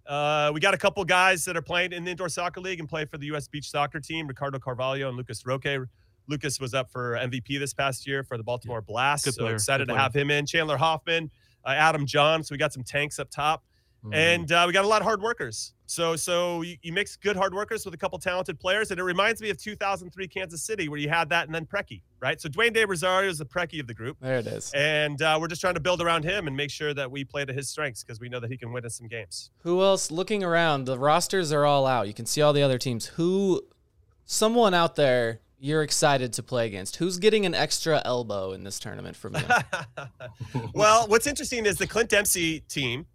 Uh, 0.05 0.51
we 0.53 0.61
got 0.61 0.73
a 0.73 0.77
couple 0.77 1.03
guys 1.03 1.43
that 1.45 1.57
are 1.57 1.61
playing 1.61 1.91
in 1.91 2.05
the 2.05 2.11
indoor 2.11 2.29
soccer 2.29 2.61
league 2.61 2.79
and 2.79 2.87
play 2.87 3.05
for 3.05 3.17
the 3.17 3.25
U.S. 3.27 3.47
beach 3.47 3.69
soccer 3.69 3.99
team. 3.99 4.25
Ricardo 4.25 4.57
Carvalho 4.57 5.09
and 5.09 5.17
Lucas 5.17 5.45
Roque. 5.45 5.87
Lucas 6.27 6.59
was 6.59 6.73
up 6.73 6.91
for 6.91 7.13
MVP 7.13 7.59
this 7.59 7.73
past 7.73 8.07
year 8.07 8.23
for 8.23 8.37
the 8.37 8.43
Baltimore 8.43 8.81
Blast. 8.81 9.25
Good 9.25 9.33
so 9.33 9.43
player, 9.43 9.55
excited 9.55 9.87
good 9.87 9.93
to 9.93 9.95
player. 9.95 10.03
have 10.03 10.15
him 10.15 10.31
in. 10.31 10.45
Chandler 10.45 10.77
Hoffman, 10.77 11.29
uh, 11.65 11.69
Adam 11.69 12.05
Jahn. 12.05 12.43
So 12.43 12.53
we 12.53 12.57
got 12.57 12.73
some 12.73 12.83
tanks 12.83 13.19
up 13.19 13.29
top, 13.29 13.63
Mhm. 14.05 14.13
and 14.13 14.51
uh, 14.51 14.63
we 14.67 14.73
got 14.73 14.85
a 14.85 14.87
lot 14.87 15.01
of 15.01 15.05
hard 15.05 15.21
workers. 15.21 15.73
So 15.87 16.15
so 16.15 16.61
you, 16.61 16.77
you 16.81 16.93
mix 16.93 17.15
good 17.15 17.35
hard 17.35 17.53
workers 17.53 17.83
with 17.85 17.93
a 17.93 17.97
couple 17.97 18.19
talented 18.19 18.59
players, 18.59 18.91
and 18.91 18.99
it 18.99 19.03
reminds 19.03 19.41
me 19.41 19.49
of 19.49 19.57
2003 19.57 20.27
Kansas 20.27 20.61
City 20.61 20.87
where 20.89 20.99
you 20.99 21.09
had 21.09 21.29
that 21.29 21.45
and 21.47 21.55
then 21.55 21.65
Preki, 21.65 22.01
right? 22.19 22.39
So 22.39 22.49
Dwayne 22.49 22.73
De 22.73 22.85
Rosario 22.85 23.29
is 23.29 23.37
the 23.37 23.45
Preki 23.45 23.79
of 23.79 23.87
the 23.87 23.93
group. 23.93 24.17
There 24.21 24.37
it 24.37 24.47
is. 24.47 24.71
And 24.73 25.21
uh, 25.21 25.37
we're 25.39 25.47
just 25.47 25.61
trying 25.61 25.73
to 25.75 25.79
build 25.79 26.01
around 26.01 26.23
him 26.23 26.47
and 26.47 26.55
make 26.55 26.69
sure 26.69 26.93
that 26.93 27.09
we 27.09 27.23
play 27.23 27.45
to 27.45 27.53
his 27.53 27.69
strengths 27.69 28.03
because 28.03 28.19
we 28.19 28.29
know 28.29 28.39
that 28.39 28.51
he 28.51 28.57
can 28.57 28.71
win 28.71 28.85
us 28.85 28.97
some 28.97 29.07
games. 29.07 29.49
Who 29.63 29.81
else? 29.81 30.11
Looking 30.11 30.43
around, 30.43 30.85
the 30.85 30.99
rosters 30.99 31.51
are 31.51 31.65
all 31.65 31.85
out. 31.87 32.07
You 32.07 32.13
can 32.13 32.25
see 32.25 32.41
all 32.41 32.53
the 32.53 32.61
other 32.63 32.77
teams. 32.77 33.05
Who, 33.07 33.61
someone 34.25 34.73
out 34.73 34.95
there, 34.95 35.39
you're 35.59 35.81
excited 35.83 36.33
to 36.33 36.43
play 36.43 36.67
against? 36.67 36.97
Who's 36.97 37.17
getting 37.17 37.45
an 37.45 37.55
extra 37.55 38.01
elbow 38.05 38.51
in 38.51 38.63
this 38.63 38.77
tournament 38.79 39.15
from 39.15 39.35
you? 39.35 39.41
well, 40.73 41.07
what's 41.07 41.27
interesting 41.27 41.65
is 41.65 41.77
the 41.77 41.87
Clint 41.87 42.09
Dempsey 42.09 42.59
team 42.61 43.05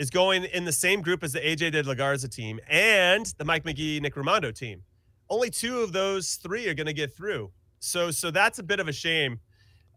is 0.00 0.08
going 0.08 0.44
in 0.44 0.64
the 0.64 0.72
same 0.72 1.02
group 1.02 1.22
as 1.22 1.32
the 1.32 1.40
AJ 1.40 1.72
De 1.72 1.82
La 1.82 1.92
Garza 1.92 2.26
team 2.26 2.58
and 2.68 3.26
the 3.36 3.44
Mike 3.44 3.66
Magee 3.66 4.00
Nick 4.00 4.14
Rimando 4.14 4.52
team. 4.52 4.82
Only 5.28 5.50
two 5.50 5.80
of 5.80 5.92
those 5.92 6.36
three 6.36 6.66
are 6.68 6.74
going 6.74 6.86
to 6.86 6.94
get 6.94 7.14
through. 7.14 7.52
So 7.80 8.10
so 8.10 8.30
that's 8.30 8.58
a 8.58 8.62
bit 8.62 8.80
of 8.80 8.88
a 8.88 8.92
shame. 8.92 9.40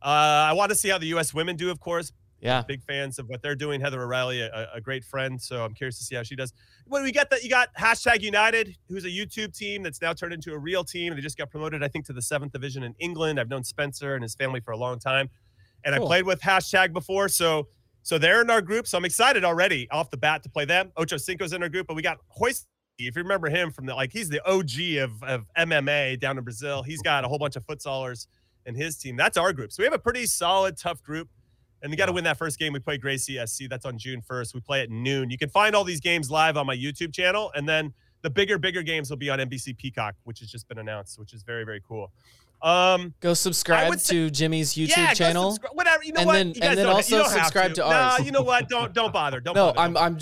Uh, 0.02 0.50
I 0.50 0.54
want 0.54 0.70
to 0.72 0.76
see 0.76 0.90
how 0.90 0.98
the 0.98 1.08
U.S. 1.08 1.34
women 1.34 1.56
do, 1.56 1.72
of 1.72 1.80
course. 1.80 2.12
Yeah. 2.42 2.62
Big 2.68 2.84
fans 2.84 3.18
of 3.18 3.30
what 3.30 3.42
they're 3.42 3.56
doing. 3.56 3.80
Heather 3.80 4.02
O'Reilly, 4.04 4.42
a, 4.42 4.70
a 4.74 4.82
great 4.82 5.06
friend. 5.06 5.42
So 5.42 5.64
I'm 5.64 5.74
curious 5.74 5.98
to 6.00 6.04
see 6.04 6.16
how 6.16 6.24
she 6.24 6.36
does. 6.36 6.52
When 6.86 7.02
we 7.02 7.14
get 7.14 7.30
that, 7.30 7.42
you 7.42 7.50
got 7.50 7.70
hashtag 7.80 8.20
United, 8.22 8.76
who's 8.90 9.06
a 9.06 9.10
YouTube 9.10 9.58
team 9.58 9.82
that's 9.82 10.02
now 10.02 10.12
turned 10.12 10.34
into 10.34 10.52
a 10.52 10.58
real 10.58 10.84
team. 10.84 11.16
They 11.16 11.22
just 11.22 11.38
got 11.38 11.50
promoted, 11.50 11.82
I 11.82 11.88
think, 11.88 12.06
to 12.08 12.14
the 12.14 12.22
seventh 12.22 12.52
division 12.52 12.84
in 12.84 12.94
England. 13.00 13.40
I've 13.40 13.48
known 13.48 13.64
Spencer 13.64 14.16
and 14.16 14.22
his 14.24 14.36
family 14.36 14.60
for 14.60 14.72
a 14.72 14.78
long 14.78 15.00
time, 15.00 15.30
and 15.86 15.96
Cool. 15.96 16.04
I 16.04 16.08
played 16.08 16.26
with 16.26 16.42
hashtag 16.42 16.92
before. 16.92 17.30
So 17.30 17.70
so 18.04 18.18
they're 18.18 18.42
in 18.42 18.50
our 18.50 18.62
group. 18.62 18.86
So 18.86 18.98
I'm 18.98 19.06
excited 19.06 19.44
already 19.44 19.90
off 19.90 20.12
the 20.12 20.18
bat 20.18 20.44
to 20.44 20.50
play 20.50 20.66
them. 20.66 20.92
Ocho 20.98 21.18
Cinco's 21.18 21.54
in 21.54 21.64
our 21.64 21.70
group, 21.70 21.88
but 21.88 21.96
we 21.96 22.02
got 22.02 22.20
Royce. 22.40 22.68
If 23.00 23.16
you 23.16 23.24
remember 23.24 23.50
him 23.50 23.72
from 23.72 23.88
the 23.88 23.96
like, 23.96 24.12
he's 24.14 24.30
the 24.30 24.46
OG 24.48 25.02
of, 25.04 25.24
of 25.24 25.46
MMA 25.58 26.20
down 26.20 26.38
in 26.38 26.44
Brazil. 26.44 26.84
He's 26.84 27.02
got 27.02 27.26
a 27.26 27.28
whole 27.28 27.40
bunch 27.40 27.56
of 27.56 27.66
futsalers 27.66 28.28
in 28.66 28.76
his 28.76 28.98
team. 28.98 29.16
That's 29.16 29.38
our 29.38 29.52
group. 29.52 29.72
So 29.72 29.82
we 29.82 29.86
have 29.86 29.94
a 29.94 30.00
pretty 30.00 30.26
solid, 30.28 30.78
tough 30.78 31.02
group. 31.02 31.28
And 31.82 31.90
we 31.90 31.98
got 31.98 32.06
to 32.06 32.14
win 32.14 32.24
that 32.24 32.38
first 32.38 32.60
game. 32.60 32.72
We 32.72 32.80
play 32.80 32.98
Gracie 32.98 33.38
SC. 33.46 33.64
That's 33.70 33.86
on 33.86 33.98
June 33.98 34.22
1st. 34.22 34.54
We 34.54 34.62
play 34.62 34.82
at 34.82 34.90
noon. 34.90 35.30
You 35.30 35.38
can 35.38 35.50
find 35.50 35.76
all 35.76 35.84
these 35.84 36.00
games 36.00 36.32
live 36.32 36.56
on 36.56 36.66
my 36.66 36.76
YouTube 36.78 37.14
channel. 37.14 37.52
And 37.56 37.68
then 37.68 37.94
the 38.22 38.30
bigger, 38.30 38.58
bigger 38.58 38.82
games 38.84 39.10
will 39.10 39.18
be 39.18 39.30
on 39.30 39.40
NBC 39.40 39.78
Peacock, 39.78 40.16
which 40.24 40.40
has 40.40 40.50
just 40.50 40.68
been 40.70 40.78
announced, 40.78 41.20
which 41.20 41.34
is 41.34 41.44
very, 41.44 41.66
very 41.66 41.82
cool. 41.86 42.12
Um, 42.64 43.14
Go 43.20 43.34
subscribe 43.34 44.00
say- 44.00 44.14
to 44.14 44.30
Jimmy's 44.32 44.74
YouTube 44.74 44.96
yeah, 44.96 45.14
channel. 45.14 45.52
subscribe- 45.52 45.76
whatever. 45.76 46.02
You 46.04 46.14
know 46.14 46.22
And 46.22 46.28
what? 46.28 46.34
then- 46.34 46.48
You 46.56 46.62
and 46.64 46.78
then 46.78 46.86
also 46.88 47.18
you 47.18 47.22
don't 47.24 47.32
have 47.34 47.40
subscribe 47.42 47.74
to 47.74 47.82
No, 47.82 47.88
ours. 47.88 48.26
you 48.26 48.32
know 48.32 48.42
what? 48.42 48.70
Don't 48.70 48.94
don't 48.94 49.12
bother. 49.12 49.42
Don't 49.42 49.54
No, 49.54 49.74
bother. 49.74 49.80
I'm 49.80 49.98
I'm 49.98 50.18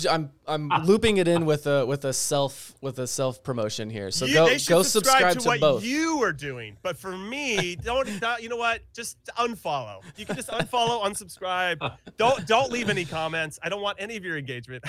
I'm 0.48 0.72
I'm 0.72 0.84
looping 0.84 1.18
it 1.18 1.28
in 1.28 1.46
with 1.46 1.68
a 1.68 1.86
with 1.86 2.04
a 2.04 2.12
self 2.12 2.74
with 2.80 2.98
a 2.98 3.06
self 3.06 3.44
promotion 3.44 3.88
here. 3.90 4.10
So 4.10 4.24
You- 4.24 4.34
go 4.34 4.46
go 4.68 4.82
subscribe, 4.82 5.34
to, 5.34 5.38
to 5.40 5.46
what 5.48 5.60
both. 5.60 5.84
you 5.84 6.20
are 6.24 6.32
doing. 6.32 6.76
But 6.82 6.98
for 6.98 7.16
me, 7.16 7.76
don't, 7.76 8.08
don't- 8.20 8.42
you 8.42 8.48
know 8.48 8.56
what? 8.56 8.80
Just 8.92 9.18
unfollow. 9.38 10.00
You 10.16 10.26
can 10.26 10.34
just 10.34 10.48
unfollow, 10.48 11.04
unsubscribe. 11.06 11.96
Don't 12.18 12.44
don't 12.48 12.72
leave 12.72 12.88
any 12.90 13.04
comments. 13.04 13.60
I 13.62 13.68
don't 13.68 13.82
want 13.82 13.98
any 14.00 14.16
of 14.16 14.24
your 14.24 14.36
engagement. 14.36 14.82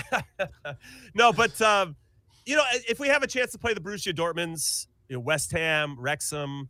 no, 1.14 1.32
but 1.32 1.60
um, 1.62 1.94
you 2.46 2.56
know, 2.56 2.64
if 2.88 2.98
we 2.98 3.06
have 3.08 3.22
a 3.22 3.26
chance 3.28 3.52
to 3.52 3.58
play 3.58 3.74
the 3.74 3.80
Borussia 3.80 4.12
Dortmunds, 4.12 4.86
you 5.08 5.14
know, 5.16 5.20
West 5.20 5.52
Ham, 5.52 5.96
Wrexham, 6.00 6.68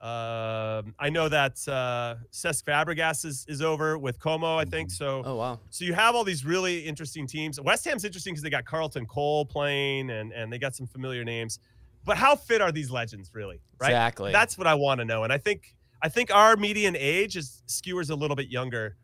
Um, 0.00 0.94
I 0.98 1.10
know 1.10 1.28
that 1.28 1.52
uh, 1.68 2.16
Cesc 2.32 2.64
Fabregas 2.64 3.26
is, 3.26 3.44
is 3.48 3.60
over 3.60 3.98
with 3.98 4.18
Como, 4.18 4.56
I 4.56 4.64
think. 4.64 4.90
So, 4.90 5.22
Oh 5.26 5.36
wow. 5.36 5.60
so 5.68 5.84
you 5.84 5.92
have 5.92 6.14
all 6.14 6.24
these 6.24 6.42
really 6.44 6.80
interesting 6.86 7.26
teams. 7.26 7.60
West 7.60 7.84
Ham's 7.84 8.04
interesting 8.06 8.32
because 8.32 8.42
they 8.42 8.48
got 8.48 8.64
Carlton 8.64 9.04
Cole 9.04 9.44
playing, 9.44 10.08
and 10.10 10.32
and 10.32 10.50
they 10.50 10.58
got 10.58 10.74
some 10.74 10.86
familiar 10.86 11.22
names. 11.22 11.58
But 12.04 12.16
how 12.16 12.34
fit 12.34 12.62
are 12.62 12.72
these 12.72 12.90
legends 12.90 13.30
really? 13.34 13.60
Right. 13.78 13.88
Exactly. 13.90 14.32
That's 14.32 14.56
what 14.56 14.66
I 14.66 14.72
want 14.74 15.00
to 15.00 15.04
know. 15.04 15.24
And 15.24 15.32
I 15.32 15.36
think 15.38 15.74
I 16.00 16.08
think 16.08 16.34
our 16.34 16.56
median 16.56 16.96
age 16.96 17.36
is 17.36 17.62
skewers 17.66 18.08
a 18.08 18.14
little 18.14 18.36
bit 18.36 18.48
younger 18.48 18.96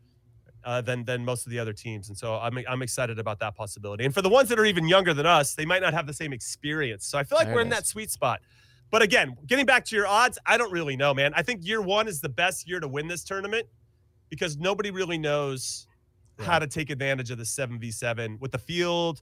uh, 0.63 0.81
than 0.81 1.05
than 1.05 1.23
most 1.23 1.45
of 1.45 1.51
the 1.51 1.59
other 1.59 1.73
teams, 1.73 2.09
and 2.09 2.17
so 2.17 2.37
I'm 2.37 2.57
I'm 2.67 2.81
excited 2.81 3.19
about 3.19 3.37
that 3.41 3.55
possibility. 3.55 4.03
And 4.03 4.15
for 4.15 4.23
the 4.23 4.29
ones 4.29 4.49
that 4.49 4.57
are 4.57 4.65
even 4.65 4.87
younger 4.87 5.13
than 5.13 5.27
us, 5.27 5.53
they 5.53 5.65
might 5.65 5.83
not 5.83 5.93
have 5.93 6.07
the 6.07 6.13
same 6.13 6.33
experience. 6.33 7.05
So 7.05 7.19
I 7.19 7.23
feel 7.23 7.37
like 7.37 7.45
There 7.45 7.55
we're 7.55 7.61
in 7.61 7.67
is. 7.67 7.73
that 7.73 7.85
sweet 7.85 8.09
spot. 8.09 8.41
But 8.89 9.01
again, 9.01 9.35
getting 9.47 9.65
back 9.65 9.83
to 9.85 9.95
your 9.95 10.07
odds, 10.07 10.39
I 10.45 10.57
don't 10.57 10.71
really 10.71 10.95
know, 10.95 11.13
man. 11.13 11.33
I 11.35 11.41
think 11.41 11.65
year 11.65 11.81
one 11.81 12.07
is 12.07 12.21
the 12.21 12.29
best 12.29 12.67
year 12.67 12.79
to 12.79 12.87
win 12.87 13.07
this 13.07 13.23
tournament 13.23 13.67
because 14.29 14.57
nobody 14.57 14.91
really 14.91 15.17
knows 15.17 15.87
how 16.39 16.59
to 16.59 16.67
take 16.67 16.89
advantage 16.89 17.31
of 17.31 17.37
the 17.37 17.43
7v7 17.43 18.39
with 18.39 18.51
the 18.51 18.57
field 18.59 19.21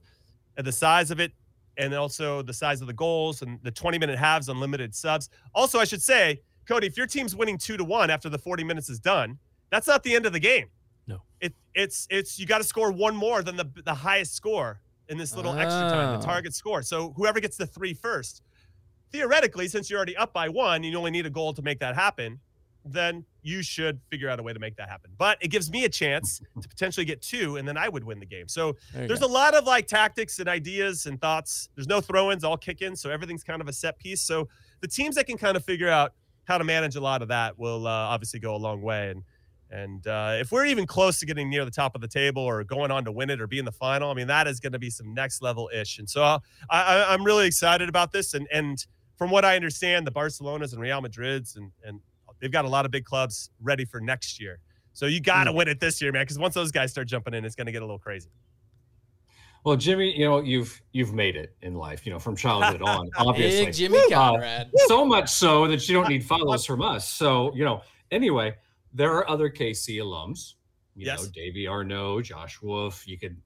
and 0.56 0.66
the 0.66 0.72
size 0.72 1.10
of 1.10 1.18
it 1.18 1.32
and 1.78 1.94
also 1.94 2.42
the 2.42 2.52
size 2.52 2.80
of 2.80 2.86
the 2.86 2.92
goals 2.92 3.42
and 3.42 3.58
the 3.62 3.70
20 3.70 3.98
minute 3.98 4.18
halves 4.18 4.48
unlimited 4.50 4.94
subs 4.94 5.30
also 5.54 5.78
i 5.78 5.84
should 5.84 6.02
say 6.02 6.40
cody 6.66 6.86
if 6.86 6.96
your 6.96 7.06
team's 7.06 7.34
winning 7.34 7.56
two 7.56 7.76
to 7.76 7.84
one 7.84 8.10
after 8.10 8.28
the 8.28 8.36
40 8.38 8.64
minutes 8.64 8.90
is 8.90 9.00
done 9.00 9.38
that's 9.70 9.86
not 9.86 10.02
the 10.02 10.14
end 10.14 10.26
of 10.26 10.32
the 10.34 10.40
game 10.40 10.66
No. 11.06 11.22
it, 11.40 11.54
it's 11.74 12.06
it's 12.10 12.38
you 12.38 12.44
got 12.44 12.58
to 12.58 12.64
score 12.64 12.92
one 12.92 13.16
more 13.16 13.42
than 13.42 13.56
the 13.56 13.66
the 13.84 13.94
highest 13.94 14.34
score 14.34 14.80
in 15.08 15.16
this 15.16 15.34
little 15.34 15.52
extra 15.52 15.88
time 15.88 16.08
Oh. 16.08 16.18
the 16.18 16.26
ah. 16.26 16.32
target 16.32 16.54
score 16.54 16.82
so 16.82 17.12
whoever 17.16 17.40
gets 17.40 17.56
the 17.56 17.66
three 17.66 17.94
first 17.94 18.42
theoretically 19.12 19.68
since 19.68 19.88
you're 19.88 19.98
already 19.98 20.16
up 20.16 20.32
by 20.32 20.48
one 20.48 20.82
you 20.82 20.96
only 20.96 21.10
need 21.10 21.26
a 21.26 21.30
goal 21.30 21.52
to 21.52 21.62
make 21.62 21.78
that 21.78 21.94
happen 21.94 22.38
then 22.86 23.24
you 23.42 23.62
should 23.62 24.00
figure 24.10 24.28
out 24.28 24.38
a 24.38 24.42
way 24.42 24.52
to 24.52 24.58
make 24.58 24.76
that 24.76 24.88
happen. 24.88 25.10
But 25.18 25.38
it 25.40 25.48
gives 25.48 25.70
me 25.70 25.84
a 25.84 25.88
chance 25.88 26.40
to 26.60 26.68
potentially 26.68 27.04
get 27.04 27.20
two, 27.22 27.56
and 27.56 27.66
then 27.66 27.76
I 27.76 27.88
would 27.88 28.04
win 28.04 28.20
the 28.20 28.26
game. 28.26 28.48
So 28.48 28.76
There 28.94 29.08
there's 29.08 29.20
go. 29.20 29.26
a 29.26 29.28
lot 29.28 29.54
of 29.54 29.64
like 29.64 29.86
tactics 29.86 30.38
and 30.38 30.48
ideas 30.48 31.06
and 31.06 31.20
thoughts. 31.20 31.68
There's 31.74 31.88
no 31.88 32.00
throw-ins, 32.00 32.44
all 32.44 32.56
kick-ins, 32.56 33.00
so 33.00 33.10
everything's 33.10 33.42
kind 33.42 33.60
of 33.60 33.68
a 33.68 33.72
set 33.72 33.98
piece. 33.98 34.22
So 34.22 34.48
the 34.80 34.88
teams 34.88 35.16
that 35.16 35.26
can 35.26 35.36
kind 35.36 35.56
of 35.56 35.64
figure 35.64 35.88
out 35.88 36.12
how 36.44 36.58
to 36.58 36.64
manage 36.64 36.96
a 36.96 37.00
lot 37.00 37.22
of 37.22 37.28
that 37.28 37.58
will 37.58 37.86
uh, 37.86 37.90
obviously 37.90 38.40
go 38.40 38.54
a 38.54 38.58
long 38.58 38.82
way. 38.82 39.10
And 39.10 39.22
and 39.68 40.06
uh, 40.06 40.36
if 40.38 40.52
we're 40.52 40.66
even 40.66 40.86
close 40.86 41.18
to 41.18 41.26
getting 41.26 41.50
near 41.50 41.64
the 41.64 41.72
top 41.72 41.96
of 41.96 42.00
the 42.00 42.06
table 42.06 42.40
or 42.42 42.62
going 42.62 42.92
on 42.92 43.04
to 43.04 43.10
win 43.10 43.30
it 43.30 43.40
or 43.40 43.48
be 43.48 43.58
in 43.58 43.64
the 43.64 43.72
final, 43.72 44.10
I 44.10 44.14
mean 44.14 44.28
that 44.28 44.46
is 44.46 44.60
going 44.60 44.74
to 44.74 44.78
be 44.78 44.90
some 44.90 45.12
next 45.12 45.42
level 45.42 45.68
ish. 45.74 45.98
And 45.98 46.08
so 46.08 46.22
uh, 46.22 46.38
I, 46.70 46.82
I, 46.98 47.14
I'm 47.14 47.24
really 47.24 47.48
excited 47.48 47.88
about 47.88 48.12
this. 48.12 48.34
And 48.34 48.46
and 48.52 48.86
from 49.16 49.30
what 49.30 49.44
I 49.44 49.56
understand, 49.56 50.06
the 50.06 50.12
Barcelonas 50.12 50.72
and 50.72 50.80
Real 50.80 51.00
Madrids 51.00 51.56
and 51.56 51.72
and 51.84 52.00
they've 52.40 52.52
got 52.52 52.64
a 52.64 52.68
lot 52.68 52.84
of 52.84 52.90
big 52.90 53.04
clubs 53.04 53.50
ready 53.62 53.84
for 53.84 54.00
next 54.00 54.40
year. 54.40 54.58
So 54.92 55.06
you 55.06 55.20
got 55.20 55.44
to 55.44 55.52
win 55.52 55.68
it 55.68 55.78
this 55.80 56.00
year, 56.00 56.10
man, 56.12 56.22
because 56.22 56.38
once 56.38 56.54
those 56.54 56.72
guys 56.72 56.90
start 56.90 57.06
jumping 57.06 57.34
in, 57.34 57.44
it's 57.44 57.54
going 57.54 57.66
to 57.66 57.72
get 57.72 57.82
a 57.82 57.84
little 57.84 57.98
crazy. 57.98 58.30
Well, 59.64 59.76
Jimmy, 59.76 60.16
you 60.16 60.24
know 60.24 60.40
you've 60.40 60.80
you've 60.92 61.12
made 61.12 61.34
it 61.36 61.54
in 61.62 61.74
life. 61.74 62.06
You 62.06 62.12
know 62.12 62.18
from 62.18 62.36
childhood 62.36 62.82
on, 62.82 63.10
obviously. 63.16 63.66
Big 63.66 63.74
Jimmy 63.74 63.98
Uh, 64.14 64.64
so 64.86 65.04
much 65.04 65.28
so 65.28 65.66
that 65.66 65.88
you 65.88 65.94
don't 65.94 66.08
need 66.08 66.24
follows 66.34 66.64
from 66.64 66.82
us. 66.82 67.08
So 67.08 67.54
you 67.54 67.64
know. 67.64 67.82
Anyway, 68.12 68.54
there 68.94 69.12
are 69.14 69.28
other 69.28 69.50
KC 69.50 69.96
alums. 69.96 70.54
You 70.94 71.06
Yes. 71.06 71.24
know, 71.24 71.28
Davy 71.34 71.66
Arnaud, 71.66 72.22
Josh 72.22 72.62
Wolff. 72.62 73.06
You 73.08 73.18
could 73.18 73.36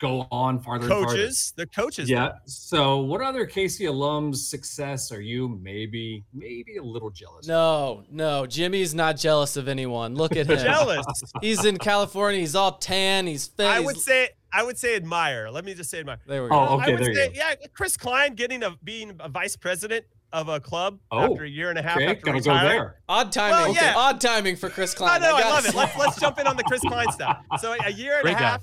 go 0.00 0.26
on 0.30 0.60
farther. 0.60 0.86
and 0.86 0.92
farther. 0.92 1.06
Coaches, 1.06 1.52
they're 1.56 1.66
coaches. 1.66 2.08
Yeah. 2.08 2.20
man. 2.20 2.32
So, 2.46 2.98
what 2.98 3.20
other 3.20 3.46
KC 3.46 3.88
alums' 3.88 4.36
success 4.36 5.12
are 5.12 5.20
you 5.20 5.58
maybe 5.62 6.24
maybe 6.32 6.76
a 6.76 6.82
little 6.82 7.10
jealous? 7.10 7.46
of? 7.46 7.48
No, 7.48 8.04
no, 8.10 8.46
Jimmy's 8.46 8.94
not 8.94 9.16
jealous 9.16 9.56
of 9.56 9.68
anyone. 9.68 10.14
Look 10.14 10.36
at 10.36 10.46
him. 10.46 10.58
jealous. 10.58 11.06
He's 11.40 11.64
in 11.64 11.78
California. 11.78 12.40
He's 12.40 12.54
all 12.54 12.78
tan. 12.78 13.26
He's 13.26 13.46
fit. 13.46 13.66
I 13.66 13.80
would 13.80 13.98
say 13.98 14.30
I 14.52 14.62
would 14.62 14.78
say 14.78 14.96
admire. 14.96 15.50
Let 15.50 15.64
me 15.64 15.74
just 15.74 15.90
say 15.90 16.00
admire. 16.00 16.18
There 16.26 16.42
we 16.42 16.48
oh, 16.48 16.50
go. 16.50 16.56
Oh, 16.56 16.78
I 16.78 16.82
okay. 16.82 16.92
would 16.92 17.02
There 17.02 17.12
you 17.12 17.30
go. 17.30 17.34
yeah, 17.34 17.54
Chris 17.74 17.96
Klein 17.96 18.34
getting 18.34 18.62
a 18.62 18.76
being 18.82 19.16
a 19.20 19.28
vice 19.28 19.56
president 19.56 20.04
of 20.32 20.48
a 20.48 20.60
club 20.60 20.98
Oh, 21.10 21.20
after 21.20 21.44
a 21.44 21.48
year 21.48 21.70
and 21.70 21.78
a 21.78 21.82
half 21.82 21.96
Okay, 21.96 22.06
after 22.06 22.20
gotta 22.20 22.40
go 22.40 22.68
there. 22.68 22.96
Odd 23.08 23.32
timing. 23.32 23.74
Well, 23.74 23.74
yeah. 23.74 23.94
Odd 23.96 24.20
timing 24.20 24.56
for 24.56 24.68
Chris 24.68 24.94
Klein. 24.94 25.22
I 25.22 25.26
know, 25.26 25.34
I, 25.34 25.40
gotta 25.40 25.54
love 25.54 25.66
it. 25.66 25.74
Let's 25.74 25.96
let's 25.96 26.20
jump 26.20 26.38
in 26.38 26.46
on 26.46 26.56
the 26.56 26.64
Chris 26.64 26.80
Klein 26.82 27.10
stuff. 27.12 27.42
So 27.60 27.74
a 27.84 27.90
year 27.90 28.14
and 28.14 28.22
Great 28.22 28.36
a 28.36 28.38
guy. 28.38 28.44
half, 28.44 28.62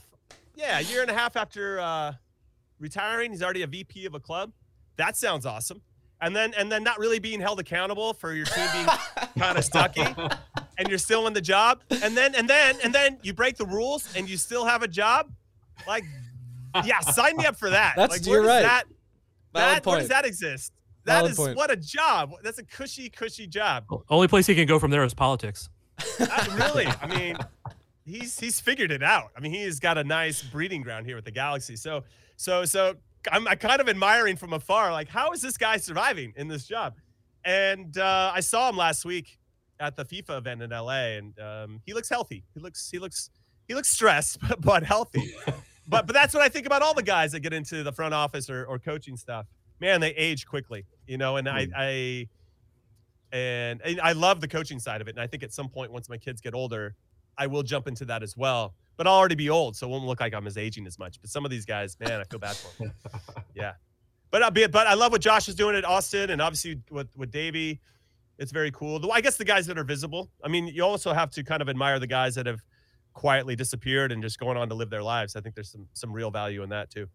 yeah, 0.56 0.80
a 0.80 0.82
year 0.82 1.02
and 1.02 1.10
a 1.10 1.14
half 1.14 1.36
after 1.36 1.80
uh, 1.80 2.14
retiring, 2.80 3.32
he's 3.32 3.44
already 3.44 3.62
a 3.62 3.68
VP 3.68 4.06
of 4.06 4.16
a 4.16 4.20
club. 4.20 4.52
That 4.98 5.18
sounds 5.18 5.46
awesome. 5.46 5.82
And 6.22 6.36
then 6.36 6.54
and 6.58 6.72
then 6.72 6.84
not 6.84 6.98
really 6.98 7.20
being 7.20 7.42
held 7.42 7.60
accountable 7.60 8.14
for 8.14 8.34
your 8.34 8.46
team 8.46 8.66
being 8.74 8.88
kind 9.38 9.58
of 9.58 9.66
stucky, 9.66 10.06
and 10.78 10.88
you're 10.88 10.98
still 10.98 11.28
in 11.28 11.34
the 11.34 11.42
job. 11.42 11.82
And 12.02 12.16
then 12.16 12.34
and 12.36 12.50
then 12.50 12.78
and 12.84 12.94
then 12.96 13.18
you 13.22 13.34
break 13.34 13.58
the 13.58 13.66
rules 13.66 14.08
and 14.16 14.30
you 14.30 14.38
still 14.38 14.66
have 14.66 14.82
a 14.82 14.88
job. 14.88 15.30
Like, 15.86 16.06
yeah, 16.86 17.02
sign 17.02 17.36
me 17.36 17.46
up 17.46 17.58
for 17.58 17.70
that. 17.70 17.94
That's- 17.98 18.20
like, 18.20 18.26
you're 18.26 18.42
where 18.42 18.62
does 18.62 18.64
right. 18.64 18.64
That, 18.64 18.84
Valid 19.54 19.76
that 19.76 19.86
where 19.86 20.00
does 20.00 20.08
that 20.10 20.26
exist? 20.26 20.74
That 21.04 21.16
Valid 21.18 21.32
is 21.32 21.38
point. 21.38 21.58
what 21.58 21.70
a 21.70 21.76
job. 21.76 22.32
That's 22.44 22.60
a 22.60 22.64
cushy, 22.64 23.10
cushy 23.10 23.46
job. 23.46 23.86
Only 24.10 24.28
place 24.28 24.48
he 24.48 24.56
can 24.56 24.68
go 24.68 24.80
from 24.80 24.92
there 24.92 25.04
is 25.04 25.14
politics. 25.14 25.70
Uh, 26.20 26.46
really, 26.56 26.88
I 26.88 27.08
mean, 27.08 27.38
he's 28.06 28.40
he's 28.40 28.60
figured 28.60 28.92
it 28.92 29.04
out. 29.04 29.32
I 29.36 29.40
mean, 29.40 29.52
he's 29.52 29.80
got 29.80 29.98
a 29.98 30.04
nice 30.04 30.42
breeding 30.42 30.82
ground 30.82 31.06
here 31.06 31.16
with 31.16 31.26
the 31.26 31.32
Galaxy. 31.32 31.76
So 31.76 32.04
so 32.38 32.66
so 32.66 32.96
I'm, 33.32 33.48
I'm 33.48 33.58
kind 33.58 33.82
of 33.82 33.90
admiring 33.90 34.38
from 34.38 34.54
afar, 34.54 34.92
like 34.92 35.10
how 35.10 35.32
is 35.32 35.42
this 35.42 35.58
guy 35.58 35.78
surviving 35.78 36.34
in 36.38 36.48
this 36.48 36.66
job? 36.66 36.96
And 37.44 37.98
uh, 37.98 38.32
I 38.34 38.40
saw 38.40 38.70
him 38.70 38.78
last 38.78 39.06
week 39.06 39.38
at 39.80 39.96
the 39.96 40.06
FIFA 40.06 40.38
event 40.38 40.62
in 40.62 40.70
LA, 40.70 41.18
and 41.18 41.40
um, 41.40 41.82
he 41.86 41.94
looks 41.94 42.10
healthy. 42.10 42.44
He 42.54 42.60
looks 42.60 42.90
he 42.90 43.00
looks 43.00 43.30
he 43.68 43.76
looks 43.76 43.90
stressed, 43.90 44.40
but, 44.48 44.62
but 44.62 44.84
healthy. 44.84 45.34
but 45.88 46.08
but 46.08 46.14
that's 46.14 46.34
what 46.34 46.44
I 46.44 46.50
think 46.50 46.66
about 46.66 46.82
all 46.82 46.94
the 46.94 47.04
guys 47.04 47.32
that 47.34 47.42
get 47.42 47.54
into 47.54 47.84
the 47.84 47.92
front 47.92 48.14
office 48.14 48.50
or, 48.50 48.66
or 48.66 48.80
coaching 48.80 49.18
stuff. 49.18 49.46
Man, 49.80 50.00
they 50.00 50.12
age 50.12 50.46
quickly, 50.46 50.86
you 51.06 51.18
know. 51.18 51.38
And 51.38 51.50
I 51.50 51.68
I 51.76 52.28
and, 53.32 53.82
and 53.84 54.00
I 54.02 54.14
love 54.14 54.40
the 54.40 54.48
coaching 54.48 54.80
side 54.80 55.02
of 55.02 55.08
it. 55.08 55.12
And 55.12 55.20
I 55.20 55.28
think 55.28 55.44
at 55.44 55.54
some 55.54 55.68
point, 55.68 55.92
once 55.92 56.08
my 56.08 56.18
kids 56.18 56.40
get 56.42 56.54
older, 56.54 56.96
I 57.38 57.48
will 57.48 57.64
jump 57.64 57.88
into 57.88 58.06
that 58.06 58.24
as 58.24 58.36
well. 58.38 58.74
But 58.98 59.08
I'll 59.08 59.14
already 59.14 59.36
be 59.36 59.50
old, 59.50 59.76
so 59.76 59.88
it 59.88 59.90
won't 59.90 60.06
look 60.06 60.22
like 60.22 60.34
I'm 60.34 60.48
as 60.48 60.58
aging 60.58 60.88
as 60.88 60.98
much. 60.98 61.20
But 61.20 61.30
some 61.30 61.44
of 61.44 61.52
these 61.52 61.66
guys, 61.66 61.98
man, 62.00 62.22
I 62.22 62.24
feel 62.24 62.40
bad 62.40 62.56
for 62.56 62.84
them. 62.84 62.94
yeah. 63.54 63.74
But 64.32 64.42
I'll 64.42 64.52
be, 64.52 64.68
but 64.68 64.88
I 64.88 64.94
love 64.94 65.12
what 65.12 65.22
Josh 65.22 65.50
is 65.50 65.56
doing 65.56 65.76
at 65.76 65.84
Austin, 65.84 66.30
and 66.30 66.42
obviously 66.42 66.82
with 66.90 67.08
with 67.16 67.32
Davy, 67.32 67.82
it's 68.38 68.52
very 68.52 68.72
cool. 68.72 69.00
Though 69.00 69.12
I 69.12 69.22
guess 69.22 69.38
the 69.38 69.46
guys 69.46 69.66
that 69.68 69.78
are 69.78 69.84
visible. 69.84 70.30
I 70.44 70.48
mean, 70.48 70.68
you 70.68 70.84
also 70.84 71.14
have 71.14 71.30
to 71.32 71.44
kind 71.44 71.62
of 71.62 71.70
admire 71.70 72.00
the 72.00 72.08
guys 72.08 72.36
that 72.36 72.46
have 72.46 72.62
quietly 73.14 73.56
disappeared 73.56 74.12
and 74.12 74.22
just 74.22 74.40
going 74.40 74.58
on 74.58 74.70
to 74.70 74.76
live 74.76 74.90
their 74.90 75.04
lives. 75.04 75.36
I 75.36 75.42
think 75.42 75.56
there's 75.56 75.72
some 75.72 75.88
some 75.94 76.12
real 76.14 76.32
value 76.32 76.64
in 76.64 76.70
that 76.70 76.90
too. 76.90 77.08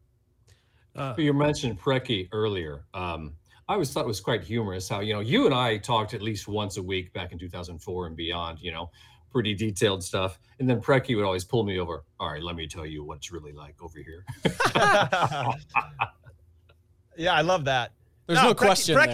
Uh, 0.96 1.14
You 1.16 1.32
mentioned 1.32 1.80
Preki 1.80 2.28
earlier. 2.32 2.84
Um, 2.94 3.34
I 3.68 3.74
always 3.74 3.92
thought 3.92 4.04
it 4.04 4.08
was 4.08 4.20
quite 4.20 4.42
humorous 4.42 4.88
how 4.88 5.00
you 5.00 5.12
know 5.14 5.20
you 5.20 5.46
and 5.46 5.54
I 5.54 5.76
talked 5.76 6.14
at 6.14 6.22
least 6.22 6.48
once 6.48 6.76
a 6.76 6.82
week 6.82 7.12
back 7.12 7.32
in 7.32 7.38
2004 7.38 8.06
and 8.06 8.16
beyond. 8.16 8.58
You 8.60 8.72
know, 8.72 8.90
pretty 9.30 9.54
detailed 9.54 10.02
stuff. 10.02 10.38
And 10.58 10.68
then 10.68 10.80
Preki 10.80 11.16
would 11.16 11.24
always 11.24 11.44
pull 11.44 11.64
me 11.64 11.78
over. 11.78 12.04
All 12.18 12.30
right, 12.30 12.42
let 12.42 12.56
me 12.56 12.66
tell 12.66 12.84
you 12.84 13.02
what's 13.04 13.32
really 13.32 13.52
like 13.52 13.76
over 13.82 13.98
here. 13.98 14.24
yeah, 17.16 17.34
I 17.34 17.40
love 17.40 17.64
that. 17.64 17.92
There's 18.26 18.42
no, 18.42 18.52
Preki- 18.54 18.56
question 18.56 18.96
there. 18.96 19.06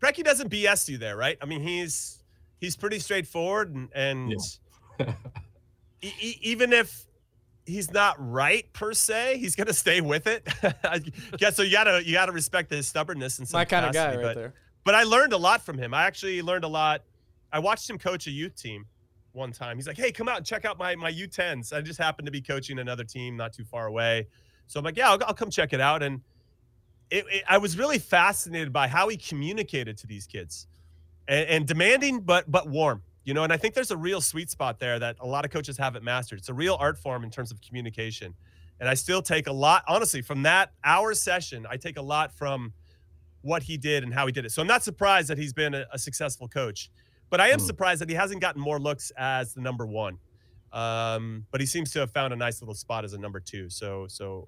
Preki 0.00 0.24
doesn't 0.24 0.50
BS 0.50 0.88
you 0.88 0.98
there, 0.98 1.16
right? 1.16 1.38
I 1.40 1.46
mean, 1.46 1.62
he's 1.62 2.22
he's 2.60 2.76
pretty 2.76 2.98
straightforward, 2.98 3.74
and, 3.74 3.88
and 3.94 4.32
e- 6.02 6.12
e- 6.20 6.38
even 6.42 6.72
if 6.72 7.06
he's 7.64 7.90
not 7.90 8.16
right 8.18 8.70
per 8.72 8.92
se, 8.92 9.38
he's 9.38 9.56
gonna 9.56 9.72
stay 9.72 10.00
with 10.02 10.26
it. 10.26 10.46
I 10.84 11.00
guess 11.38 11.56
so. 11.56 11.62
You 11.62 11.72
gotta 11.72 12.04
you 12.04 12.12
gotta 12.12 12.32
respect 12.32 12.70
his 12.70 12.86
stubbornness 12.86 13.38
and 13.38 13.50
My 13.52 13.64
kind 13.64 13.86
of 13.86 13.92
guy 13.94 14.04
capacity, 14.06 14.24
right 14.24 14.34
but, 14.34 14.40
there. 14.40 14.54
But 14.84 14.94
I 14.94 15.04
learned 15.04 15.32
a 15.32 15.38
lot 15.38 15.64
from 15.64 15.78
him. 15.78 15.94
I 15.94 16.04
actually 16.04 16.42
learned 16.42 16.64
a 16.64 16.68
lot. 16.68 17.02
I 17.50 17.60
watched 17.60 17.88
him 17.88 17.96
coach 17.98 18.26
a 18.26 18.30
youth 18.30 18.60
team 18.60 18.84
one 19.34 19.52
time. 19.52 19.76
He's 19.76 19.86
like, 19.86 19.96
"Hey, 19.96 20.12
come 20.12 20.28
out 20.28 20.38
and 20.38 20.46
check 20.46 20.64
out 20.64 20.78
my 20.78 20.94
my 20.96 21.12
U10s." 21.12 21.72
I 21.72 21.80
just 21.80 21.98
happened 21.98 22.26
to 22.26 22.32
be 22.32 22.40
coaching 22.40 22.78
another 22.78 23.04
team 23.04 23.36
not 23.36 23.52
too 23.52 23.64
far 23.64 23.86
away, 23.86 24.28
so 24.66 24.78
I'm 24.78 24.84
like, 24.84 24.96
"Yeah, 24.96 25.10
I'll, 25.10 25.18
I'll 25.26 25.34
come 25.34 25.50
check 25.50 25.72
it 25.72 25.80
out." 25.80 26.02
And 26.02 26.20
it, 27.10 27.24
it, 27.30 27.44
I 27.48 27.58
was 27.58 27.78
really 27.78 27.98
fascinated 27.98 28.72
by 28.72 28.88
how 28.88 29.08
he 29.08 29.16
communicated 29.16 29.98
to 29.98 30.06
these 30.06 30.26
kids, 30.26 30.66
and, 31.28 31.48
and 31.48 31.66
demanding 31.66 32.20
but 32.20 32.50
but 32.50 32.68
warm. 32.68 33.02
You 33.24 33.32
know, 33.32 33.42
and 33.42 33.52
I 33.52 33.56
think 33.56 33.74
there's 33.74 33.90
a 33.90 33.96
real 33.96 34.20
sweet 34.20 34.50
spot 34.50 34.78
there 34.78 34.98
that 34.98 35.16
a 35.20 35.26
lot 35.26 35.46
of 35.46 35.50
coaches 35.50 35.78
haven't 35.78 36.04
mastered. 36.04 36.38
It's 36.38 36.50
a 36.50 36.54
real 36.54 36.76
art 36.78 36.98
form 36.98 37.24
in 37.24 37.30
terms 37.30 37.50
of 37.50 37.60
communication. 37.62 38.34
And 38.80 38.88
I 38.88 38.94
still 38.94 39.22
take 39.22 39.46
a 39.46 39.52
lot, 39.52 39.82
honestly, 39.88 40.20
from 40.20 40.42
that 40.42 40.72
hour 40.84 41.14
session, 41.14 41.66
I 41.70 41.76
take 41.76 41.96
a 41.96 42.02
lot 42.02 42.32
from 42.32 42.74
what 43.40 43.62
he 43.62 43.76
did 43.76 44.02
and 44.02 44.12
how 44.12 44.26
he 44.26 44.32
did 44.32 44.44
it. 44.44 44.52
So 44.52 44.60
I'm 44.60 44.68
not 44.68 44.82
surprised 44.82 45.28
that 45.28 45.38
he's 45.38 45.52
been 45.52 45.74
a, 45.74 45.86
a 45.92 45.98
successful 45.98 46.48
coach, 46.48 46.90
but 47.34 47.40
I 47.40 47.48
am 47.48 47.58
Hmm. 47.58 47.66
surprised 47.66 48.00
that 48.00 48.08
he 48.08 48.14
hasn't 48.14 48.40
gotten 48.40 48.60
more 48.62 48.78
looks 48.78 49.10
as 49.18 49.54
the 49.54 49.60
number 49.60 49.84
one. 49.86 50.18
Um, 50.72 51.46
but 51.50 51.60
he 51.60 51.66
seems 51.66 51.90
to 51.92 51.98
have 51.98 52.12
found 52.12 52.32
a 52.32 52.36
nice 52.36 52.62
little 52.62 52.76
spot 52.76 53.04
as 53.04 53.12
a 53.12 53.18
number 53.18 53.40
two. 53.40 53.68
So, 53.70 54.06
so 54.08 54.46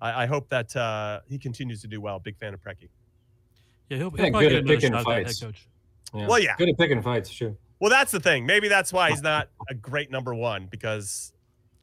I, 0.00 0.24
I 0.24 0.26
hope 0.26 0.48
that 0.48 0.74
uh, 0.74 1.20
he 1.28 1.38
continues 1.38 1.80
to 1.82 1.86
do 1.86 2.00
well. 2.00 2.18
Big 2.18 2.36
fan 2.36 2.54
of 2.54 2.60
Preki. 2.60 2.88
yeah, 3.88 3.98
he'll, 3.98 4.10
he'll 4.10 4.24
Yeah, 4.24 4.30
good 4.30 4.40
get 4.40 4.52
at 4.52 4.66
picking 4.66 4.90
shot 4.92 5.00
at 5.00 5.06
that 5.06 5.14
head 5.14 5.26
fights. 5.26 5.40
coach. 5.40 5.68
Well, 6.12 6.38
yeah. 6.40 6.56
Good 6.56 6.70
at 6.70 6.76
picking 6.78 7.02
fights, 7.02 7.30
sure. 7.30 7.54
Well, 7.80 7.90
that's 7.90 8.10
the 8.10 8.20
thing. 8.20 8.46
Maybe 8.46 8.66
that's 8.68 8.92
why 8.92 9.10
he's 9.10 9.22
not 9.22 9.48
a 9.70 9.74
great 9.74 10.10
number 10.10 10.34
one 10.34 10.66
because, 10.70 11.32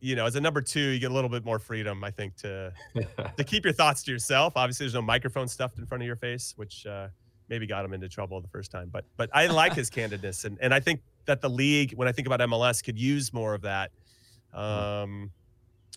you 0.01 0.15
know, 0.17 0.25
as 0.25 0.35
a 0.35 0.41
number 0.41 0.61
two, 0.61 0.79
you 0.81 0.99
get 0.99 1.11
a 1.11 1.13
little 1.13 1.29
bit 1.29 1.45
more 1.45 1.59
freedom, 1.59 2.03
I 2.03 2.11
think, 2.11 2.35
to 2.37 2.73
to 3.37 3.43
keep 3.45 3.63
your 3.65 3.73
thoughts 3.73 4.03
to 4.03 4.11
yourself. 4.11 4.53
Obviously, 4.57 4.85
there's 4.85 4.93
no 4.95 5.01
microphone 5.01 5.47
stuffed 5.47 5.77
in 5.79 5.85
front 5.85 6.01
of 6.01 6.07
your 6.07 6.15
face, 6.15 6.53
which 6.55 6.85
uh, 6.85 7.09
maybe 7.51 7.67
got 7.67 7.85
him 7.85 7.93
into 7.93 8.09
trouble 8.09 8.41
the 8.41 8.47
first 8.47 8.71
time. 8.71 8.89
But 8.91 9.05
but 9.17 9.29
I 9.33 9.45
like 9.45 9.73
his 9.73 9.91
candidness, 9.97 10.45
and 10.45 10.57
and 10.59 10.73
I 10.73 10.79
think 10.79 11.01
that 11.25 11.41
the 11.41 11.49
league, 11.49 11.93
when 11.93 12.07
I 12.07 12.11
think 12.11 12.25
about 12.25 12.39
MLS, 12.39 12.83
could 12.83 12.97
use 12.97 13.31
more 13.31 13.53
of 13.53 13.61
that. 13.61 13.91
Um, 14.53 15.29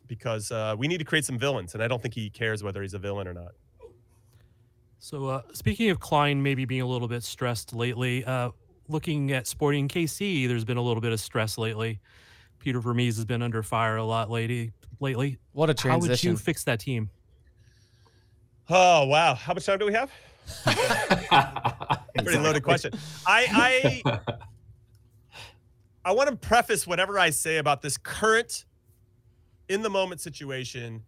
because 0.06 0.52
uh, 0.52 0.74
we 0.76 0.86
need 0.86 0.98
to 0.98 1.04
create 1.04 1.24
some 1.24 1.38
villains, 1.38 1.72
and 1.72 1.82
I 1.82 1.88
don't 1.88 2.02
think 2.02 2.12
he 2.12 2.28
cares 2.28 2.62
whether 2.62 2.82
he's 2.82 2.92
a 2.92 2.98
villain 2.98 3.26
or 3.26 3.32
not. 3.32 3.52
So, 4.98 5.26
uh, 5.26 5.42
speaking 5.52 5.88
of 5.90 5.98
Klein 5.98 6.42
maybe 6.42 6.66
being 6.66 6.82
a 6.82 6.86
little 6.86 7.08
bit 7.08 7.22
stressed 7.22 7.74
lately, 7.74 8.24
uh, 8.24 8.50
looking 8.88 9.32
at 9.32 9.46
Sporting 9.46 9.88
KC, 9.88 10.46
there's 10.46 10.64
been 10.64 10.76
a 10.76 10.82
little 10.82 11.00
bit 11.00 11.12
of 11.12 11.20
stress 11.20 11.56
lately. 11.56 12.00
Peter 12.58 12.80
Vermes 12.80 13.16
has 13.16 13.24
been 13.24 13.42
under 13.42 13.62
fire 13.62 13.96
a 13.96 14.04
lot 14.04 14.30
lately. 14.30 14.72
Lately, 15.00 15.38
What 15.52 15.70
a 15.70 15.74
transition! 15.74 15.90
how 15.90 16.10
would 16.10 16.22
you 16.22 16.36
fix 16.36 16.64
that 16.64 16.80
team? 16.80 17.10
Oh 18.68 19.06
wow! 19.06 19.34
How 19.34 19.54
much 19.54 19.66
time 19.66 19.78
do 19.78 19.86
we 19.86 19.92
have? 19.92 20.10
Pretty 22.24 22.38
loaded 22.38 22.62
question. 22.62 22.92
I 23.26 24.02
I 24.04 24.20
I 26.04 26.12
want 26.12 26.28
to 26.28 26.36
preface 26.36 26.86
whatever 26.86 27.18
I 27.18 27.30
say 27.30 27.56
about 27.56 27.82
this 27.82 27.96
current 27.96 28.64
in 29.68 29.82
the 29.82 29.90
moment 29.90 30.20
situation 30.20 31.02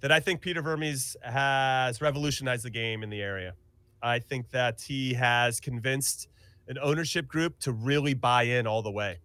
that 0.00 0.12
I 0.12 0.20
think 0.20 0.40
Peter 0.40 0.62
Vermes 0.62 1.16
has 1.22 2.00
revolutionized 2.00 2.64
the 2.64 2.70
game 2.70 3.02
in 3.02 3.10
the 3.10 3.20
area. 3.20 3.54
I 4.02 4.18
think 4.20 4.50
that 4.50 4.80
he 4.80 5.14
has 5.14 5.58
convinced 5.58 6.28
an 6.68 6.78
ownership 6.80 7.26
group 7.26 7.58
to 7.60 7.72
really 7.72 8.14
buy 8.14 8.44
in 8.44 8.66
all 8.66 8.82
the 8.82 8.90
way. 8.90 9.18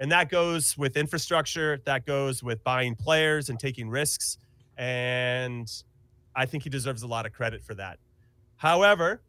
And 0.00 0.10
that 0.10 0.28
goes 0.28 0.76
with 0.76 0.96
infrastructure, 0.96 1.80
that 1.84 2.04
goes 2.04 2.42
with 2.42 2.64
buying 2.64 2.94
players 2.96 3.48
and 3.48 3.60
taking 3.60 3.88
risks. 3.88 4.38
And 4.76 5.70
I 6.34 6.46
think 6.46 6.64
he 6.64 6.70
deserves 6.70 7.02
a 7.02 7.06
lot 7.06 7.26
of 7.26 7.32
credit 7.32 7.62
for 7.62 7.74
that. 7.74 7.98
However, 8.56 9.20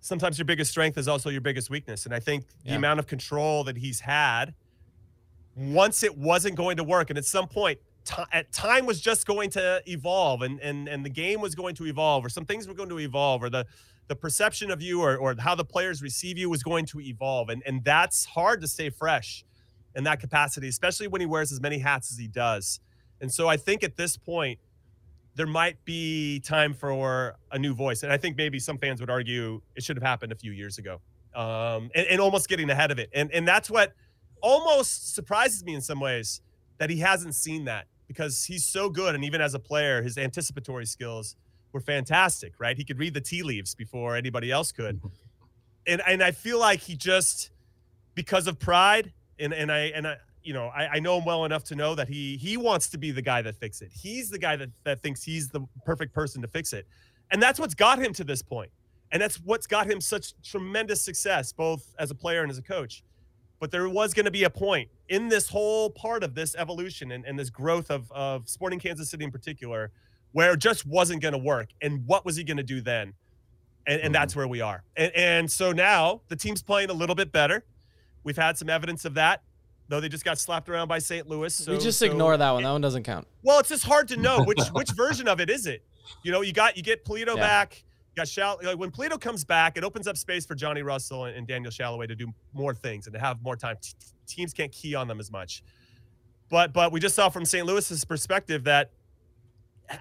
sometimes 0.00 0.38
your 0.38 0.44
biggest 0.44 0.70
strength 0.70 0.98
is 0.98 1.08
also 1.08 1.30
your 1.30 1.40
biggest 1.40 1.70
weakness. 1.70 2.04
And 2.04 2.14
I 2.14 2.20
think 2.20 2.44
the 2.64 2.74
amount 2.74 3.00
of 3.00 3.06
control 3.06 3.64
that 3.64 3.78
he's 3.78 4.00
had, 4.00 4.54
once 5.56 6.02
it 6.02 6.18
wasn't 6.18 6.56
going 6.56 6.76
to 6.76 6.84
work, 6.84 7.10
and 7.10 7.18
at 7.18 7.24
some 7.24 7.48
point, 7.48 7.78
ti 8.04 8.22
at 8.32 8.52
time 8.52 8.84
was 8.84 9.00
just 9.00 9.26
going 9.26 9.50
to 9.50 9.82
evolve, 9.86 10.42
and 10.42 10.60
and 10.60 10.88
and 10.88 11.04
the 11.04 11.10
game 11.10 11.40
was 11.40 11.54
going 11.54 11.74
to 11.76 11.86
evolve, 11.86 12.24
or 12.24 12.28
some 12.28 12.44
things 12.44 12.68
were 12.68 12.74
going 12.74 12.90
to 12.90 12.98
evolve, 12.98 13.42
or 13.42 13.48
the 13.48 13.66
the 14.08 14.16
perception 14.16 14.70
of 14.70 14.82
you, 14.82 15.00
or 15.00 15.16
or 15.16 15.34
how 15.38 15.54
the 15.54 15.64
players 15.64 16.02
receive 16.02 16.36
you 16.36 16.50
was 16.50 16.62
going 16.62 16.84
to 16.86 17.00
evolve, 17.00 17.48
and 17.48 17.62
and 17.64 17.82
that's 17.84 18.26
hard 18.26 18.60
to 18.60 18.68
stay 18.68 18.90
fresh 18.90 19.44
in 19.94 20.04
that 20.04 20.20
capacity, 20.20 20.68
especially 20.68 21.06
when 21.06 21.20
he 21.20 21.26
wears 21.26 21.50
as 21.52 21.60
many 21.60 21.78
hats 21.78 22.12
as 22.12 22.18
he 22.18 22.28
does. 22.28 22.80
And 23.20 23.32
so 23.32 23.48
I 23.48 23.56
think 23.56 23.84
at 23.84 23.96
this 23.96 24.16
point, 24.16 24.58
there 25.34 25.46
might 25.46 25.84
be 25.84 26.40
time 26.40 26.74
for 26.74 27.36
a 27.50 27.58
new 27.58 27.74
voice. 27.74 28.02
And 28.02 28.12
I 28.12 28.16
think 28.16 28.36
maybe 28.36 28.58
some 28.58 28.78
fans 28.78 29.00
would 29.00 29.10
argue 29.10 29.60
it 29.74 29.82
should 29.82 29.96
have 29.96 30.02
happened 30.02 30.32
a 30.32 30.36
few 30.36 30.52
years 30.52 30.78
ago 30.78 31.00
um, 31.34 31.90
and, 31.94 32.06
and 32.08 32.20
almost 32.20 32.48
getting 32.48 32.70
ahead 32.70 32.90
of 32.90 32.98
it. 32.98 33.10
And, 33.12 33.30
and 33.32 33.46
that's 33.46 33.68
what 33.68 33.92
almost 34.40 35.14
surprises 35.14 35.64
me 35.64 35.74
in 35.74 35.80
some 35.80 36.00
ways 36.00 36.40
that 36.78 36.90
he 36.90 36.98
hasn't 36.98 37.34
seen 37.34 37.64
that 37.64 37.86
because 38.06 38.44
he's 38.44 38.64
so 38.64 38.88
good. 38.88 39.14
And 39.14 39.24
even 39.24 39.40
as 39.40 39.54
a 39.54 39.58
player, 39.58 40.02
his 40.02 40.18
anticipatory 40.18 40.86
skills 40.86 41.36
were 41.72 41.80
fantastic, 41.80 42.52
right? 42.58 42.76
He 42.76 42.84
could 42.84 42.98
read 42.98 43.14
the 43.14 43.20
tea 43.20 43.42
leaves 43.42 43.74
before 43.74 44.16
anybody 44.16 44.50
else 44.50 44.70
could. 44.70 45.00
And, 45.86 46.00
and 46.06 46.22
I 46.22 46.30
feel 46.30 46.58
like 46.58 46.80
he 46.80 46.94
just, 46.94 47.50
because 48.14 48.46
of 48.46 48.58
pride, 48.58 49.12
and, 49.38 49.52
and 49.52 49.72
I, 49.72 49.78
and 49.94 50.06
I, 50.06 50.16
you 50.44 50.52
know, 50.52 50.66
I, 50.68 50.88
I 50.94 51.00
know 51.00 51.18
him 51.18 51.24
well 51.24 51.44
enough 51.44 51.64
to 51.64 51.74
know 51.74 51.94
that 51.94 52.08
he 52.08 52.36
he 52.36 52.56
wants 52.56 52.88
to 52.90 52.98
be 52.98 53.10
the 53.10 53.22
guy 53.22 53.42
that 53.42 53.56
fix 53.56 53.80
it. 53.80 53.90
He's 53.92 54.30
the 54.30 54.38
guy 54.38 54.56
that 54.56 54.70
that 54.84 55.00
thinks 55.02 55.22
he's 55.22 55.48
the 55.48 55.66
perfect 55.84 56.14
person 56.14 56.42
to 56.42 56.48
fix 56.48 56.72
it, 56.72 56.86
and 57.30 57.42
that's 57.42 57.58
what's 57.58 57.74
got 57.74 57.98
him 57.98 58.12
to 58.12 58.24
this 58.24 58.42
point, 58.42 58.70
and 59.10 59.20
that's 59.20 59.36
what's 59.36 59.66
got 59.66 59.90
him 59.90 60.00
such 60.00 60.34
tremendous 60.42 61.00
success, 61.02 61.52
both 61.52 61.94
as 61.98 62.10
a 62.10 62.14
player 62.14 62.42
and 62.42 62.50
as 62.50 62.58
a 62.58 62.62
coach. 62.62 63.02
But 63.58 63.70
there 63.70 63.88
was 63.88 64.12
going 64.12 64.26
to 64.26 64.30
be 64.30 64.44
a 64.44 64.50
point 64.50 64.90
in 65.08 65.28
this 65.28 65.48
whole 65.48 65.88
part 65.88 66.22
of 66.22 66.34
this 66.34 66.54
evolution 66.56 67.12
and, 67.12 67.24
and 67.24 67.38
this 67.38 67.50
growth 67.50 67.90
of 67.90 68.12
of 68.12 68.48
Sporting 68.48 68.78
Kansas 68.78 69.10
City 69.10 69.24
in 69.24 69.30
particular, 69.30 69.90
where 70.32 70.52
it 70.52 70.58
just 70.58 70.86
wasn't 70.86 71.22
going 71.22 71.32
to 71.32 71.38
work. 71.38 71.70
And 71.80 72.06
what 72.06 72.24
was 72.24 72.36
he 72.36 72.44
going 72.44 72.58
to 72.58 72.62
do 72.62 72.80
then? 72.80 73.14
And, 73.86 74.00
and 74.00 74.14
that's 74.14 74.32
mm-hmm. 74.32 74.40
where 74.40 74.48
we 74.48 74.60
are. 74.60 74.82
And, 74.96 75.12
and 75.14 75.50
so 75.50 75.72
now 75.72 76.22
the 76.28 76.36
team's 76.36 76.62
playing 76.62 76.90
a 76.90 76.94
little 76.94 77.14
bit 77.14 77.32
better. 77.32 77.64
We've 78.24 78.36
had 78.36 78.58
some 78.58 78.70
evidence 78.70 79.04
of 79.04 79.14
that 79.14 79.42
though 79.88 80.00
they 80.00 80.08
just 80.08 80.24
got 80.24 80.38
slapped 80.38 80.68
around 80.68 80.88
by 80.88 80.98
St. 80.98 81.28
Louis. 81.28 81.54
So 81.54 81.72
we 81.72 81.78
just 81.78 81.98
so- 81.98 82.06
ignore 82.06 82.36
that 82.36 82.50
one. 82.52 82.62
That 82.62 82.72
one 82.72 82.80
doesn't 82.80 83.02
count. 83.04 83.26
Well, 83.42 83.58
it's 83.60 83.68
just 83.68 83.84
hard 83.84 84.08
to 84.08 84.16
know 84.16 84.42
which 84.46 84.60
which 84.72 84.90
version 84.92 85.28
of 85.28 85.40
it 85.40 85.50
is 85.50 85.66
it. 85.66 85.82
You 86.22 86.32
know, 86.32 86.40
you 86.42 86.52
got 86.52 86.76
you 86.76 86.82
get 86.82 87.04
Pulido 87.04 87.28
Yeah. 87.36 87.42
back. 87.42 87.82
You 88.10 88.20
got 88.20 88.28
Shall 88.28 88.58
like 88.62 88.78
when 88.78 88.90
Pulido 88.90 89.20
comes 89.20 89.44
back, 89.44 89.76
it 89.76 89.84
opens 89.84 90.06
up 90.06 90.16
space 90.16 90.46
for 90.46 90.54
Johnny 90.54 90.82
Russell 90.82 91.24
and, 91.24 91.36
and 91.36 91.46
Daniel 91.46 91.72
Salloi 91.72 92.06
to 92.08 92.14
do 92.14 92.28
more 92.52 92.74
things 92.74 93.06
and 93.06 93.14
to 93.14 93.18
have 93.20 93.42
more 93.42 93.56
time. 93.56 93.76
T- 93.82 93.92
teams 94.26 94.52
can't 94.52 94.70
key 94.72 94.94
on 94.94 95.08
them 95.08 95.18
as 95.20 95.30
much. 95.32 95.62
But 96.48 96.72
but 96.72 96.92
we 96.92 97.00
just 97.00 97.14
saw 97.16 97.28
from 97.28 97.44
St. 97.44 97.66
Louis's 97.66 98.04
perspective 98.04 98.64
that 98.64 98.90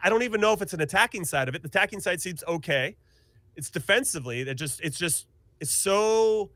I 0.03 0.09
don't 0.09 0.23
even 0.23 0.39
know 0.41 0.53
if 0.53 0.61
it's 0.61 0.73
an 0.73 0.81
attacking 0.81 1.25
side 1.25 1.49
of 1.49 1.55
it. 1.55 1.61
The 1.63 1.67
attacking 1.67 1.99
side 2.01 2.21
seems 2.21 2.43
okay. 2.47 2.95
It's 3.55 3.69
defensively. 3.69 4.41
It 4.41 4.53
just 4.55 4.79
it's 4.81 4.97
just 4.97 5.27
it's 5.59 5.71
so 5.71 6.51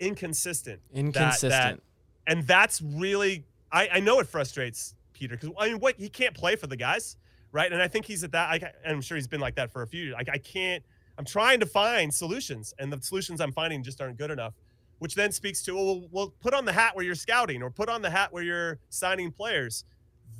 inconsistent. 0.00 0.80
that- 0.92 0.98
Inconsistent. 0.98 1.50
that 1.52 1.80
and 2.26 2.46
that's 2.46 2.80
really 2.82 3.44
I, 3.72 3.88
I 3.94 4.00
know 4.00 4.20
it 4.20 4.26
frustrates 4.26 4.94
Peter 5.12 5.36
because 5.36 5.50
I 5.58 5.68
mean 5.68 5.80
what 5.80 5.96
he 5.98 6.08
can't 6.08 6.34
play 6.34 6.56
for 6.56 6.66
the 6.66 6.76
guys, 6.76 7.16
right? 7.52 7.72
And 7.72 7.82
I 7.82 7.88
think 7.88 8.06
he's 8.06 8.24
at 8.24 8.32
that. 8.32 8.50
I, 8.50 8.72
I'm 8.88 9.00
sure 9.00 9.16
he's 9.16 9.26
been 9.26 9.40
like 9.40 9.56
that 9.56 9.70
for 9.70 9.82
a 9.82 9.86
few 9.86 10.04
years. 10.04 10.14
Like 10.14 10.28
I 10.28 10.38
can't. 10.38 10.82
I'm 11.18 11.24
trying 11.24 11.60
to 11.60 11.66
find 11.66 12.12
solutions, 12.12 12.74
and 12.78 12.92
the 12.92 13.00
solutions 13.00 13.40
I'm 13.40 13.52
finding 13.52 13.82
just 13.82 14.00
aren't 14.00 14.18
good 14.18 14.30
enough. 14.30 14.54
Which 14.98 15.14
then 15.14 15.30
speaks 15.30 15.62
to 15.64 15.74
well, 15.74 16.08
well, 16.10 16.34
put 16.40 16.54
on 16.54 16.64
the 16.64 16.72
hat 16.72 16.94
where 16.94 17.04
you're 17.04 17.14
scouting, 17.14 17.62
or 17.62 17.70
put 17.70 17.88
on 17.88 18.02
the 18.02 18.10
hat 18.10 18.32
where 18.32 18.42
you're 18.42 18.78
signing 18.88 19.30
players. 19.30 19.84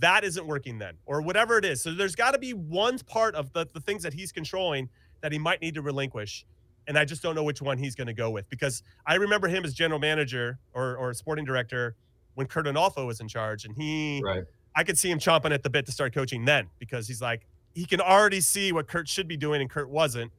That 0.00 0.24
isn't 0.24 0.46
working 0.46 0.78
then, 0.78 0.94
or 1.06 1.22
whatever 1.22 1.58
it 1.58 1.64
is. 1.64 1.82
So 1.82 1.92
there's 1.92 2.14
got 2.14 2.32
to 2.32 2.38
be 2.38 2.52
one 2.52 2.98
part 2.98 3.34
of 3.34 3.52
the, 3.52 3.66
the 3.72 3.80
things 3.80 4.02
that 4.02 4.12
he's 4.12 4.32
controlling 4.32 4.88
that 5.22 5.32
he 5.32 5.38
might 5.38 5.62
need 5.62 5.74
to 5.74 5.82
relinquish 5.82 6.44
and 6.86 6.98
I 6.98 7.04
just 7.04 7.22
don't 7.22 7.34
know 7.34 7.44
which 7.44 7.60
one 7.62 7.78
he's 7.78 7.94
going 7.94 8.06
to 8.06 8.12
go 8.14 8.30
with 8.30 8.48
because 8.48 8.82
I 9.06 9.16
remember 9.16 9.48
him 9.48 9.64
as 9.64 9.74
general 9.74 9.98
manager 10.00 10.58
or, 10.72 10.96
or 10.96 11.12
sporting 11.14 11.44
director 11.44 11.96
when 12.34 12.46
Curt 12.46 12.66
Onalfo 12.66 13.06
was 13.06 13.20
in 13.20 13.28
charge, 13.28 13.64
and 13.64 13.74
he, 13.74 14.20
Right. 14.24 14.44
I 14.74 14.84
could 14.84 14.98
see 14.98 15.10
him 15.10 15.18
chomping 15.18 15.52
at 15.52 15.62
the 15.62 15.70
bit 15.70 15.86
to 15.86 15.92
start 15.92 16.14
coaching 16.14 16.44
then 16.44 16.68
because 16.78 17.08
he's 17.08 17.22
like 17.22 17.46
he 17.74 17.84
can 17.86 18.00
already 18.00 18.40
see 18.40 18.72
what 18.72 18.88
Curt 18.88 19.08
should 19.08 19.28
be 19.28 19.36
doing 19.36 19.60
and 19.60 19.68
Curt 19.70 19.88
wasn't, 19.90 20.32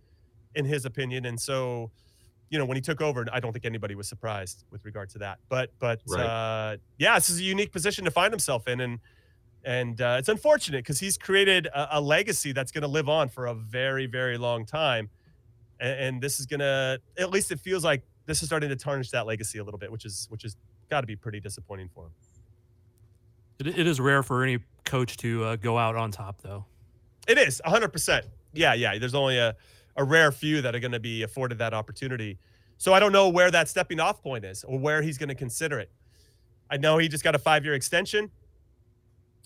in 0.55 0.65
his 0.65 0.85
opinion, 0.85 1.25
and 1.25 1.39
so. 1.39 1.91
You 2.49 2.57
know, 2.57 2.63
when 2.63 2.77
he 2.77 2.81
took 2.81 3.01
over, 3.01 3.25
I 3.33 3.41
don't 3.41 3.51
think 3.51 3.65
anybody 3.65 3.93
was 3.93 4.07
surprised 4.07 4.63
with 4.71 4.85
regard 4.85 5.09
to 5.09 5.17
that. 5.17 5.39
But, 5.49 5.69
but 5.79 5.99
Right. 6.07 6.23
uh, 6.23 6.77
yeah, 6.97 7.15
this 7.15 7.29
is 7.29 7.39
a 7.41 7.43
unique 7.43 7.73
position 7.73 8.05
to 8.05 8.11
find 8.11 8.31
himself 8.31 8.69
in, 8.69 8.79
and 8.79 8.99
and 9.65 9.99
uh, 9.99 10.15
it's 10.17 10.29
unfortunate 10.29 10.77
because 10.85 11.01
he's 11.01 11.17
created 11.17 11.65
a, 11.65 11.97
a 11.97 11.99
legacy 11.99 12.53
that's 12.53 12.71
going 12.71 12.83
to 12.83 12.87
live 12.87 13.09
on 13.09 13.27
for 13.27 13.47
a 13.47 13.53
very, 13.53 14.05
very 14.05 14.37
long 14.37 14.65
time 14.65 15.09
and, 15.79 15.99
and 15.99 16.21
this 16.21 16.39
is 16.39 16.45
gonna 16.45 16.97
at 17.17 17.29
least 17.29 17.51
it 17.51 17.59
feels 17.59 17.83
like 17.83 18.03
this 18.25 18.41
is 18.41 18.49
starting 18.49 18.69
to 18.69 18.75
tarnish 18.75 19.11
that 19.11 19.25
legacy 19.25 19.59
a 19.59 19.63
little 19.63 19.77
bit 19.77 19.91
which 19.91 20.05
is 20.05 20.27
which 20.29 20.43
is 20.43 20.55
got 20.89 21.01
to 21.01 21.07
be 21.07 21.15
pretty 21.15 21.39
disappointing 21.39 21.89
for 21.93 22.05
him 22.05 22.11
It, 23.59 23.67
it 23.79 23.87
is 23.87 23.99
rare 23.99 24.23
for 24.23 24.43
any 24.43 24.59
coach 24.85 25.17
to 25.17 25.43
uh, 25.43 25.55
go 25.57 25.77
out 25.77 25.95
on 25.95 26.11
top, 26.11 26.41
though. 26.41 26.65
it 27.27 27.37
is 27.37 27.61
100% 27.65 28.23
yeah 28.53 28.73
yeah 28.73 28.97
there's 28.97 29.15
only 29.15 29.37
a, 29.37 29.55
a 29.95 30.03
rare 30.03 30.31
few 30.31 30.61
that 30.61 30.75
are 30.75 30.79
going 30.79 30.91
to 30.93 30.99
be 30.99 31.23
afforded 31.23 31.57
that 31.57 31.73
opportunity. 31.73 32.37
So 32.77 32.93
i 32.93 32.99
don't 32.99 33.11
know 33.11 33.29
where 33.29 33.51
that 33.51 33.67
stepping 33.67 33.99
off 33.99 34.21
point 34.21 34.45
is 34.45 34.63
or 34.63 34.77
where 34.79 35.01
he's 35.01 35.17
going 35.17 35.29
to 35.29 35.35
consider 35.35 35.79
it. 35.79 35.91
I 36.69 36.77
know 36.77 36.97
he 36.97 37.07
just 37.07 37.23
got 37.23 37.33
a 37.35 37.39
five 37.39 37.63
year 37.65 37.73
extension. 37.73 38.29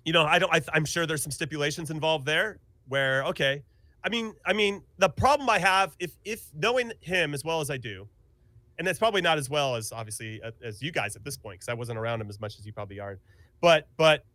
You 0.05 0.13
know 0.13 0.23
i 0.25 0.39
don't 0.39 0.53
I, 0.53 0.61
i'm 0.73 0.85
sure 0.85 1.05
there's 1.05 1.21
some 1.23 1.31
stipulations 1.31 1.89
involved 1.91 2.25
there 2.25 2.59
where 2.87 3.23
okay 3.25 3.63
i 4.03 4.09
mean 4.09 4.33
i 4.45 4.53
mean 4.53 4.83
the 4.97 5.09
problem 5.09 5.49
i 5.49 5.59
have 5.59 5.95
if 5.99 6.11
if 6.25 6.49
knowing 6.53 6.91
him 7.01 7.33
as 7.33 7.43
well 7.43 7.61
as 7.61 7.69
i 7.69 7.77
do 7.77 8.07
and 8.81 8.87
that's 8.87 8.97
probably 8.97 9.21
not 9.21 9.37
as 9.37 9.47
well 9.47 9.75
as 9.75 9.91
obviously 9.91 10.41
as 10.63 10.81
you 10.81 10.91
guys 10.91 11.15
at 11.15 11.23
this 11.23 11.37
point 11.37 11.59
because 11.59 11.69
I 11.69 11.75
wasn't 11.75 11.99
around 11.99 12.19
him 12.19 12.29
as 12.29 12.39
much 12.39 12.57
as 12.57 12.65
you 12.65 12.73
probably 12.73 12.99
are. 12.99 13.19
But 13.61 13.87
but 13.95 14.25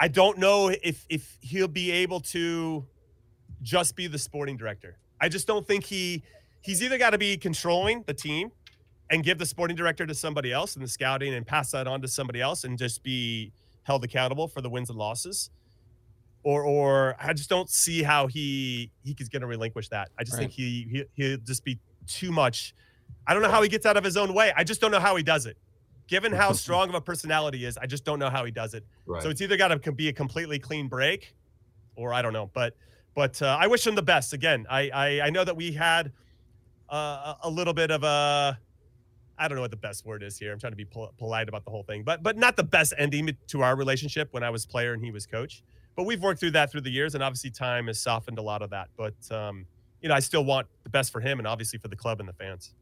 I 0.00 0.08
don't 0.08 0.38
know 0.38 0.68
if 0.82 1.04
if 1.10 1.36
he'll 1.42 1.68
be 1.68 1.90
able 1.90 2.20
to 2.20 2.86
just 3.60 3.96
be 3.96 4.06
the 4.06 4.18
sporting 4.18 4.56
director. 4.56 4.96
I 5.20 5.28
just 5.28 5.46
don't 5.46 5.66
think 5.66 5.84
he 5.84 6.22
he's 6.62 6.82
either 6.82 6.96
got 6.96 7.10
to 7.10 7.18
be 7.18 7.36
controlling 7.36 8.02
the 8.06 8.14
team 8.14 8.50
and 9.10 9.22
give 9.22 9.36
the 9.36 9.44
sporting 9.44 9.76
director 9.76 10.06
to 10.06 10.14
somebody 10.14 10.50
else 10.50 10.74
in 10.74 10.80
the 10.80 10.88
scouting 10.88 11.34
and 11.34 11.46
pass 11.46 11.70
that 11.72 11.86
on 11.86 12.00
to 12.00 12.08
somebody 12.08 12.40
else 12.40 12.64
and 12.64 12.78
just 12.78 13.02
be 13.02 13.52
held 13.82 14.04
accountable 14.04 14.48
for 14.48 14.62
the 14.62 14.70
wins 14.70 14.88
and 14.88 14.98
losses. 14.98 15.50
Or, 16.44 16.62
or 16.62 17.16
I 17.20 17.32
just 17.32 17.50
don't 17.50 17.68
see 17.68 18.02
how 18.02 18.26
he 18.26 18.90
he 19.02 19.14
is 19.18 19.28
going 19.28 19.42
to 19.42 19.46
relinquish 19.48 19.88
that. 19.88 20.08
I 20.18 20.24
just 20.24 20.34
Right. 20.34 20.42
think 20.42 20.52
he, 20.52 20.86
he 20.90 21.04
he'll 21.14 21.38
just 21.38 21.64
be 21.64 21.78
too 22.06 22.30
much 22.32 22.74
I 23.26 23.34
don't 23.34 23.42
know 23.42 23.50
how 23.50 23.60
he 23.60 23.68
gets 23.68 23.84
out 23.84 23.96
of 23.98 24.04
his 24.04 24.16
own 24.16 24.32
way. 24.32 24.52
I 24.56 24.64
just 24.64 24.80
don't 24.80 24.90
know 24.90 25.00
how 25.00 25.14
he 25.16 25.22
does 25.22 25.44
it. 25.44 25.58
Given 26.06 26.32
how 26.32 26.52
strong 26.64 26.88
of 26.88 26.94
a 26.94 27.00
personality 27.00 27.58
he 27.58 27.64
is, 27.66 27.76
I 27.76 27.84
just 27.86 28.04
don't 28.04 28.18
know 28.18 28.30
how 28.30 28.44
he 28.46 28.50
does 28.50 28.72
it. 28.72 28.84
Right. 29.04 29.22
So 29.22 29.28
it's 29.28 29.42
either 29.42 29.56
got 29.58 29.68
to 29.68 29.92
be 29.92 30.08
a 30.08 30.12
completely 30.12 30.58
clean 30.58 30.88
break, 30.88 31.34
or 31.94 32.14
I 32.14 32.22
don't 32.22 32.32
know. 32.32 32.50
But 32.54 32.74
but 33.14 33.42
uh, 33.42 33.58
I 33.60 33.66
wish 33.66 33.86
him 33.86 33.94
the 33.94 34.02
best. 34.02 34.32
Again, 34.32 34.66
I 34.70 34.90
I, 34.90 35.20
I 35.26 35.30
know 35.30 35.44
that 35.44 35.56
we 35.56 35.72
had 35.72 36.12
uh, 36.88 37.34
a 37.42 37.50
little 37.50 37.74
bit 37.74 37.90
of 37.90 38.02
a 38.02 38.58
I 39.40 39.46
don't 39.48 39.56
know 39.56 39.62
what 39.62 39.70
the 39.70 39.76
best 39.76 40.06
word 40.06 40.22
is 40.22 40.38
here. 40.38 40.52
I'm 40.52 40.58
trying 40.58 40.72
to 40.72 40.76
be 40.76 40.84
pol- 40.86 41.12
polite 41.18 41.48
about 41.48 41.64
the 41.64 41.70
whole 41.70 41.82
thing, 41.84 42.02
but 42.04 42.22
but 42.22 42.36
not 42.38 42.56
the 42.56 42.64
best 42.64 42.94
ending 42.96 43.36
to 43.48 43.62
our 43.62 43.76
relationship 43.76 44.28
when 44.32 44.42
I 44.42 44.50
was 44.50 44.64
player 44.64 44.94
and 44.94 45.04
he 45.04 45.10
was 45.10 45.26
coach. 45.26 45.62
But 45.98 46.04
we've 46.04 46.22
worked 46.22 46.38
through 46.38 46.52
that 46.52 46.70
through 46.70 46.82
the 46.82 46.92
years, 46.92 47.16
and 47.16 47.24
obviously 47.24 47.50
time 47.50 47.88
has 47.88 47.98
softened 48.00 48.38
a 48.38 48.42
lot 48.42 48.62
of 48.62 48.70
that. 48.70 48.86
But 48.96 49.16
um, 49.32 49.66
you 50.00 50.08
know, 50.08 50.14
I 50.14 50.20
still 50.20 50.44
want 50.44 50.68
the 50.84 50.90
best 50.90 51.10
for 51.10 51.18
him, 51.20 51.40
and 51.40 51.46
obviously 51.48 51.80
for 51.80 51.88
the 51.88 51.96
club 51.96 52.20
and 52.20 52.28
the 52.28 52.32
fans. 52.34 52.72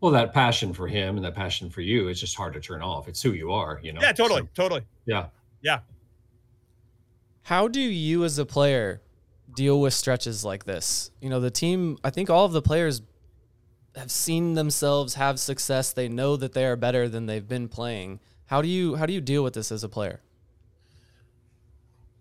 Well, 0.00 0.10
that 0.10 0.34
passion 0.34 0.72
for 0.72 0.88
him 0.88 1.14
and 1.14 1.24
that 1.24 1.36
passion 1.36 1.70
for 1.70 1.80
you, 1.80 2.08
it's 2.08 2.18
just 2.18 2.34
hard 2.34 2.54
to 2.54 2.60
turn 2.60 2.82
off. 2.82 3.06
It's 3.06 3.22
who 3.22 3.34
you 3.34 3.52
are, 3.52 3.78
you 3.84 3.92
know. 3.92 4.00
Yeah, 4.00 4.10
totally, 4.10 4.40
So, 4.40 4.48
totally. 4.52 4.82
yeah. 5.06 5.26
Yeah. 5.62 5.78
How 7.42 7.68
do 7.68 7.80
you, 7.80 8.24
as 8.24 8.36
a 8.40 8.44
player, 8.44 9.00
deal 9.54 9.80
with 9.80 9.94
stretches 9.94 10.44
like 10.44 10.64
this? 10.64 11.12
You 11.20 11.30
know, 11.30 11.38
the 11.38 11.52
team, 11.52 11.98
I 12.02 12.10
think 12.10 12.30
all 12.30 12.44
of 12.44 12.52
the 12.52 12.62
players 12.62 13.00
have 13.94 14.10
seen 14.10 14.54
themselves 14.54 15.14
have 15.14 15.38
success. 15.38 15.92
They 15.92 16.08
know 16.08 16.36
that 16.36 16.52
they 16.52 16.66
are 16.66 16.74
better 16.74 17.08
than 17.08 17.26
they've 17.26 17.46
been 17.46 17.68
playing. 17.68 18.18
How 18.46 18.60
do 18.60 18.66
you 18.66 18.96
how 18.96 19.06
do 19.06 19.12
you 19.12 19.20
deal 19.20 19.44
with 19.44 19.54
this 19.54 19.70
as 19.70 19.84
a 19.84 19.88
player? 19.88 20.20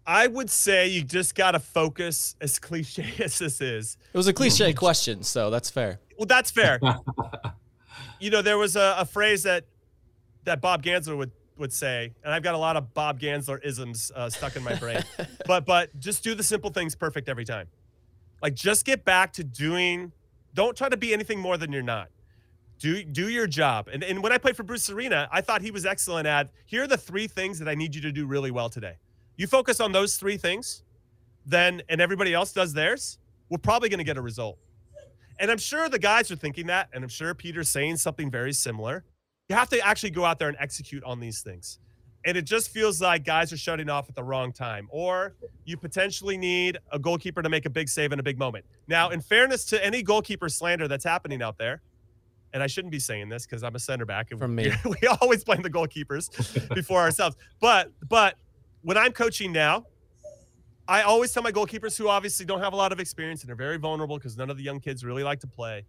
I 0.08 0.28
would 0.28 0.50
say 0.50 0.88
you 0.88 1.04
just 1.04 1.34
got 1.34 1.52
to 1.52 1.60
focus, 1.60 2.36
as 2.40 2.60
cliche 2.60 3.14
as 3.24 3.40
this 3.40 3.62
is. 3.62 3.98
It 4.14 4.18
was 4.18 4.28
a 4.28 4.34
cliche 4.34 4.74
question, 4.74 5.24
so 5.24 5.50
that's 5.50 5.70
fair. 5.70 6.00
Well, 6.18 6.28
that's 6.28 6.52
fair. 6.52 6.80
you 8.20 8.30
know, 8.30 8.42
there 8.42 8.58
was 8.58 8.76
a, 8.76 8.96
a 9.00 9.06
phrase 9.06 9.44
that 9.44 9.66
that 10.44 10.62
Bob 10.62 10.84
Gansler 10.84 11.18
would 11.18 11.32
would 11.58 11.74
say, 11.74 12.14
and 12.24 12.34
I've 12.34 12.44
got 12.44 12.54
a 12.54 12.58
lot 12.58 12.76
of 12.76 12.94
Bob 12.94 13.20
Gansler 13.20 13.64
isms 13.64 14.12
uh, 14.16 14.30
stuck 14.30 14.56
in 14.56 14.64
my 14.64 14.76
brain. 14.76 15.04
but 15.48 15.66
but 15.66 15.98
just 16.00 16.24
do 16.24 16.36
the 16.36 16.44
simple 16.44 16.70
things 16.70 16.96
perfect 16.96 17.28
every 17.28 17.46
time. 17.46 17.68
Like 18.42 18.54
just 18.54 18.86
get 18.86 19.06
back 19.06 19.34
to 19.34 19.44
doing. 19.44 20.12
Don't 20.54 20.78
try 20.78 20.88
to 20.88 20.98
be 20.98 21.14
anything 21.14 21.40
more 21.40 21.58
than 21.58 21.72
you're 21.72 21.82
not. 21.82 22.10
Do 22.78 23.04
do 23.04 23.30
your 23.30 23.48
job. 23.48 23.90
And 23.92 24.04
and 24.04 24.22
when 24.22 24.32
I 24.32 24.38
played 24.38 24.56
for 24.56 24.64
Bruce 24.64 24.90
Arena, 24.90 25.28
I 25.32 25.42
thought 25.42 25.62
he 25.62 25.72
was 25.72 25.86
excellent 25.86 26.28
at. 26.28 26.52
Here 26.66 26.84
are 26.84 26.88
the 26.88 26.98
three 26.98 27.28
things 27.28 27.58
that 27.60 27.68
I 27.68 27.74
need 27.74 27.96
you 27.96 28.02
to 28.02 28.12
do 28.12 28.28
really 28.28 28.52
well 28.52 28.70
today. 28.70 28.98
You 29.38 29.48
focus 29.48 29.80
on 29.80 29.92
those 29.92 30.18
three 30.18 30.38
things, 30.38 30.84
then 31.46 31.82
and 31.90 32.02
everybody 32.02 32.34
else 32.34 32.54
does 32.54 32.74
theirs. 32.74 33.18
We're 33.50 33.58
probably 33.58 33.90
going 33.90 34.00
to 34.00 34.04
get 34.06 34.18
a 34.18 34.22
result. 34.22 34.58
And 35.40 35.52
I'm 35.52 35.58
sure 35.58 35.90
the 35.90 36.00
guys 36.00 36.32
are 36.32 36.36
thinking 36.36 36.68
that, 36.68 36.90
and 36.94 37.04
I'm 37.04 37.10
sure 37.10 37.34
Peter's 37.34 37.70
saying 37.70 37.98
something 37.98 38.32
very 38.32 38.54
similar. 38.54 39.04
You 39.50 39.56
have 39.56 39.70
to 39.70 39.80
actually 39.86 40.12
go 40.12 40.26
out 40.26 40.40
there 40.40 40.48
and 40.48 40.58
execute 40.60 41.04
on 41.04 41.20
these 41.20 41.42
things. 41.42 41.80
And 42.26 42.36
it 42.36 42.44
just 42.46 42.70
feels 42.72 43.02
like 43.02 43.24
guys 43.24 43.54
are 43.54 43.58
shutting 43.58 43.88
off 43.90 44.10
at 44.10 44.16
the 44.16 44.24
wrong 44.24 44.52
time, 44.52 44.88
or 44.90 45.36
you 45.66 45.78
potentially 45.78 46.38
need 46.38 46.80
a 46.92 46.98
goalkeeper 46.98 47.44
to 47.44 47.50
make 47.50 47.66
a 47.66 47.70
big 47.70 47.88
save 47.88 48.14
in 48.14 48.20
a 48.20 48.24
big 48.24 48.40
moment. 48.40 48.66
Now, 48.88 49.10
in 49.10 49.22
fairness 49.22 49.66
to 49.66 49.86
any 49.86 50.02
goalkeeper 50.02 50.50
slander 50.50 50.88
that's 50.88 51.04
happening 51.04 51.44
out 51.44 51.60
there, 51.60 51.82
and 52.54 52.64
I 52.64 52.68
shouldn't 52.68 52.92
be 52.94 53.00
saying 53.00 53.30
this 53.30 53.46
because 53.46 53.64
I'm 53.64 53.76
a 53.76 53.80
center 53.80 54.06
back, 54.06 54.32
and 54.32 54.40
From 54.40 54.56
me. 54.56 54.72
we, 54.86 54.96
we 55.02 55.08
always 55.22 55.44
blame 55.44 55.62
the 55.62 55.70
goalkeepers 55.70 56.30
before 56.74 57.02
ourselves. 57.02 57.36
But 57.60 57.92
but 58.08 58.36
when 58.86 58.98
I'm 58.98 59.14
coaching 59.14 59.52
now, 59.52 59.88
I 60.88 61.02
always 61.02 61.34
tell 61.34 61.42
my 61.42 61.52
goalkeepers 61.52 61.98
who 61.98 62.08
obviously 62.08 62.46
don't 62.46 62.62
have 62.62 62.72
a 62.72 62.76
lot 62.76 62.92
of 62.92 63.00
experience 63.00 63.42
and 63.42 63.52
are 63.52 63.56
very 63.56 63.78
vulnerable 63.78 64.18
because 64.18 64.38
none 64.38 64.52
of 64.52 64.58
the 64.58 64.64
young 64.64 64.80
kids 64.80 65.04
really 65.04 65.24
like 65.24 65.40
to 65.40 65.48
play. 65.48 65.84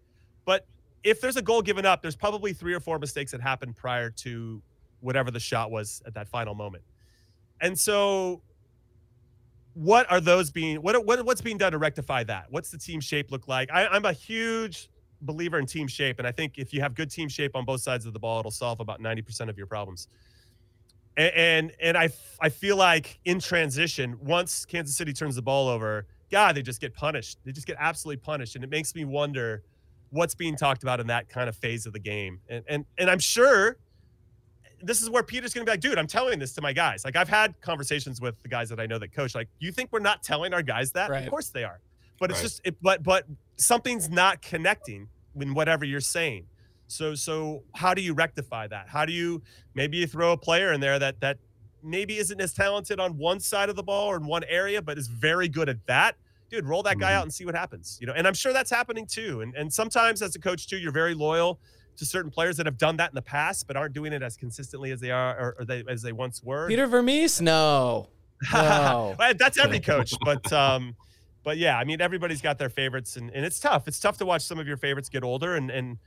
But 0.47 0.67
if 1.05 1.21
there's 1.21 1.37
a 1.37 1.43
goal 1.43 1.61
given 1.61 1.85
up, 1.85 2.01
there's 2.01 2.17
probably 2.17 2.55
three 2.55 2.73
or 2.73 2.81
four 2.81 2.99
mistakes 2.99 3.33
that 3.33 3.43
happened 3.43 3.77
prior 3.77 4.09
to 4.11 4.63
whatever 5.01 5.31
the 5.31 5.39
shot 5.39 5.71
was 5.71 6.03
at 6.07 6.15
that 6.15 6.27
final 6.27 6.55
moment. 6.55 6.85
And 7.61 7.79
so 7.79 8.41
what 9.75 10.11
are 10.11 10.21
those 10.21 10.51
being 10.51 10.81
what, 10.81 11.05
what 11.05 11.23
what's 11.27 11.43
being 11.43 11.59
done 11.59 11.73
to 11.73 11.79
rectify 11.79 12.25
that? 12.25 12.47
What's 12.49 12.71
the 12.71 12.79
team 12.79 13.01
shape 13.01 13.31
look 13.31 13.47
like? 13.47 13.71
I, 13.71 13.89
I'm 13.89 14.07
a 14.07 14.13
huge 14.15 14.89
believer 15.21 15.59
in 15.59 15.67
team 15.67 15.87
shape, 15.87 16.19
and 16.19 16.27
I 16.27 16.33
think 16.33 16.55
if 16.57 16.73
you 16.73 16.81
have 16.81 16.95
good 16.95 17.11
team 17.11 17.29
shape 17.29 17.57
on 17.57 17.67
both 17.67 17.83
sides 17.83 18.07
of 18.07 18.15
the 18.15 18.19
ball, 18.19 18.41
it'll 18.41 18.51
solve 18.51 18.81
about 18.81 19.03
90% 19.03 19.51
of 19.51 19.59
your 19.59 19.67
problems 19.67 20.09
and 21.17 21.33
and, 21.35 21.73
and 21.81 21.97
I 21.97 22.09
I 22.41 22.49
feel 22.49 22.77
like 22.77 23.19
in 23.25 23.41
transition, 23.41 24.19
once 24.21 24.65
Kansas 24.65 24.97
City 24.97 25.13
turns 25.13 25.37
the 25.37 25.43
ball 25.43 25.69
over, 25.69 26.07
God, 26.31 26.55
they 26.57 26.63
just 26.63 26.81
get 26.81 26.95
punished. 26.95 27.39
They 27.45 27.53
just 27.53 27.67
get 27.67 27.77
absolutely 27.79 28.19
punished, 28.23 28.55
and 28.55 28.65
it 28.65 28.71
makes 28.71 28.95
me 28.95 29.05
wonder 29.05 29.63
what's 30.11 30.35
being 30.35 30.57
talked 30.57 30.83
about 30.83 31.01
in 31.01 31.07
that 31.09 31.29
kind 31.29 31.49
of 31.49 31.57
phase 31.57 31.87
of 31.87 31.93
the 31.93 31.99
game. 31.99 32.41
And 32.49 32.65
and 32.69 32.85
and 32.99 33.11
I'm 33.11 33.19
sure 33.19 33.77
this 34.83 35.01
is 35.01 35.09
where 35.09 35.23
Peter's 35.23 35.55
going 35.55 35.65
to 35.65 35.71
be 35.71 35.73
like, 35.73 35.81
dude, 35.81 35.99
I'm 35.99 36.07
telling 36.07 36.39
this 36.39 36.53
to 36.55 36.61
my 36.63 36.73
guys. 36.73 37.05
Like 37.05 37.17
I've 37.17 37.31
had 37.31 37.59
conversations 37.63 38.21
with 38.21 38.41
the 38.43 38.49
guys 38.49 38.69
that 38.69 38.79
I 38.79 38.85
know 38.87 38.99
that 38.99 39.13
coach. 39.13 39.35
Like, 39.35 39.49
you 39.59 39.73
think 39.73 39.91
we're 39.91 40.01
not 40.01 40.23
telling 40.23 40.53
our 40.53 40.63
guys 40.63 40.93
that? 40.93 41.09
Right. 41.09 41.25
Of 41.25 41.31
course 41.31 41.49
they 41.49 41.65
are. 41.65 41.81
But 42.21 42.31
it's 42.31 42.39
Right. 42.41 42.43
just, 42.45 42.61
it, 42.65 42.77
but 42.83 43.03
but 43.03 43.25
something's 43.57 44.11
not 44.11 44.43
connecting 44.43 45.09
in 45.41 45.55
whatever 45.55 45.85
you're 45.87 46.01
saying. 46.01 46.47
So 46.89 47.15
so 47.15 47.63
how 47.75 47.95
do 47.95 48.03
you 48.03 48.15
rectify 48.15 48.67
that? 48.69 48.89
How 48.89 49.05
do 49.05 49.13
you 49.13 49.43
maybe 49.75 49.97
you 49.99 50.07
throw 50.07 50.33
a 50.33 50.37
player 50.37 50.73
in 50.73 50.81
there 50.81 50.99
that 50.99 51.21
that 51.21 51.39
maybe 51.83 52.17
isn't 52.19 52.41
as 52.41 52.53
talented 52.53 52.99
on 53.01 53.17
one 53.19 53.41
side 53.41 53.69
of 53.69 53.77
the 53.77 53.83
ball 53.83 54.09
or 54.09 54.17
in 54.17 54.27
one 54.27 54.45
area, 54.45 54.81
but 54.83 54.99
is 54.99 55.09
very 55.09 55.49
good 55.49 55.69
at 55.69 55.85
that? 55.87 56.17
Dude, 56.51 56.65
roll 56.65 56.83
that 56.85 56.99
guy 56.99 57.11
Mhm. 57.11 57.15
out 57.17 57.23
and 57.25 57.35
see 57.35 57.45
what 57.45 57.55
happens. 57.57 57.99
You 58.01 58.07
know, 58.07 58.13
and 58.13 58.27
I'm 58.27 58.35
sure 58.35 58.53
that's 58.53 58.71
happening 58.71 59.07
too. 59.07 59.41
And 59.41 59.55
and 59.57 59.73
sometimes 59.73 60.23
as 60.23 60.35
a 60.37 60.39
coach 60.39 60.69
too, 60.69 60.79
you're 60.79 60.93
very 60.93 61.15
loyal 61.15 61.59
to 61.97 62.05
certain 62.07 62.31
players 62.31 62.57
that 62.59 62.67
have 62.67 62.77
done 62.79 62.97
that 62.99 63.11
in 63.11 63.15
the 63.15 63.23
past, 63.23 63.67
but 63.67 63.77
aren't 63.77 63.95
doing 63.95 64.13
it 64.13 64.23
as 64.23 64.37
consistently 64.37 64.93
as 64.93 65.01
they 65.01 65.11
are 65.11 65.37
or, 65.39 65.57
or 65.61 65.65
they 65.65 65.83
as 65.89 66.03
they 66.03 66.13
once 66.13 66.43
were. 66.43 66.69
Peter 66.69 66.87
Vermes? 66.87 67.41
No. 67.41 68.11
No. 68.53 69.17
That's 69.39 69.59
every 69.59 69.81
coach, 69.81 70.15
but 70.25 70.53
um, 70.53 70.95
but 71.43 71.57
yeah, 71.59 71.79
I 71.79 71.85
mean 71.85 72.01
everybody's 72.01 72.43
got 72.43 72.59
their 72.59 72.69
favorites, 72.69 73.17
and, 73.17 73.31
and 73.31 73.45
it's 73.45 73.59
tough. 73.59 73.89
It's 73.89 73.99
tough 73.99 74.19
to 74.19 74.27
watch 74.27 74.43
some 74.43 74.59
of 74.59 74.69
your 74.69 74.77
favorites 74.77 75.09
get 75.09 75.25
older 75.25 75.57
and 75.57 75.71
and 75.71 75.99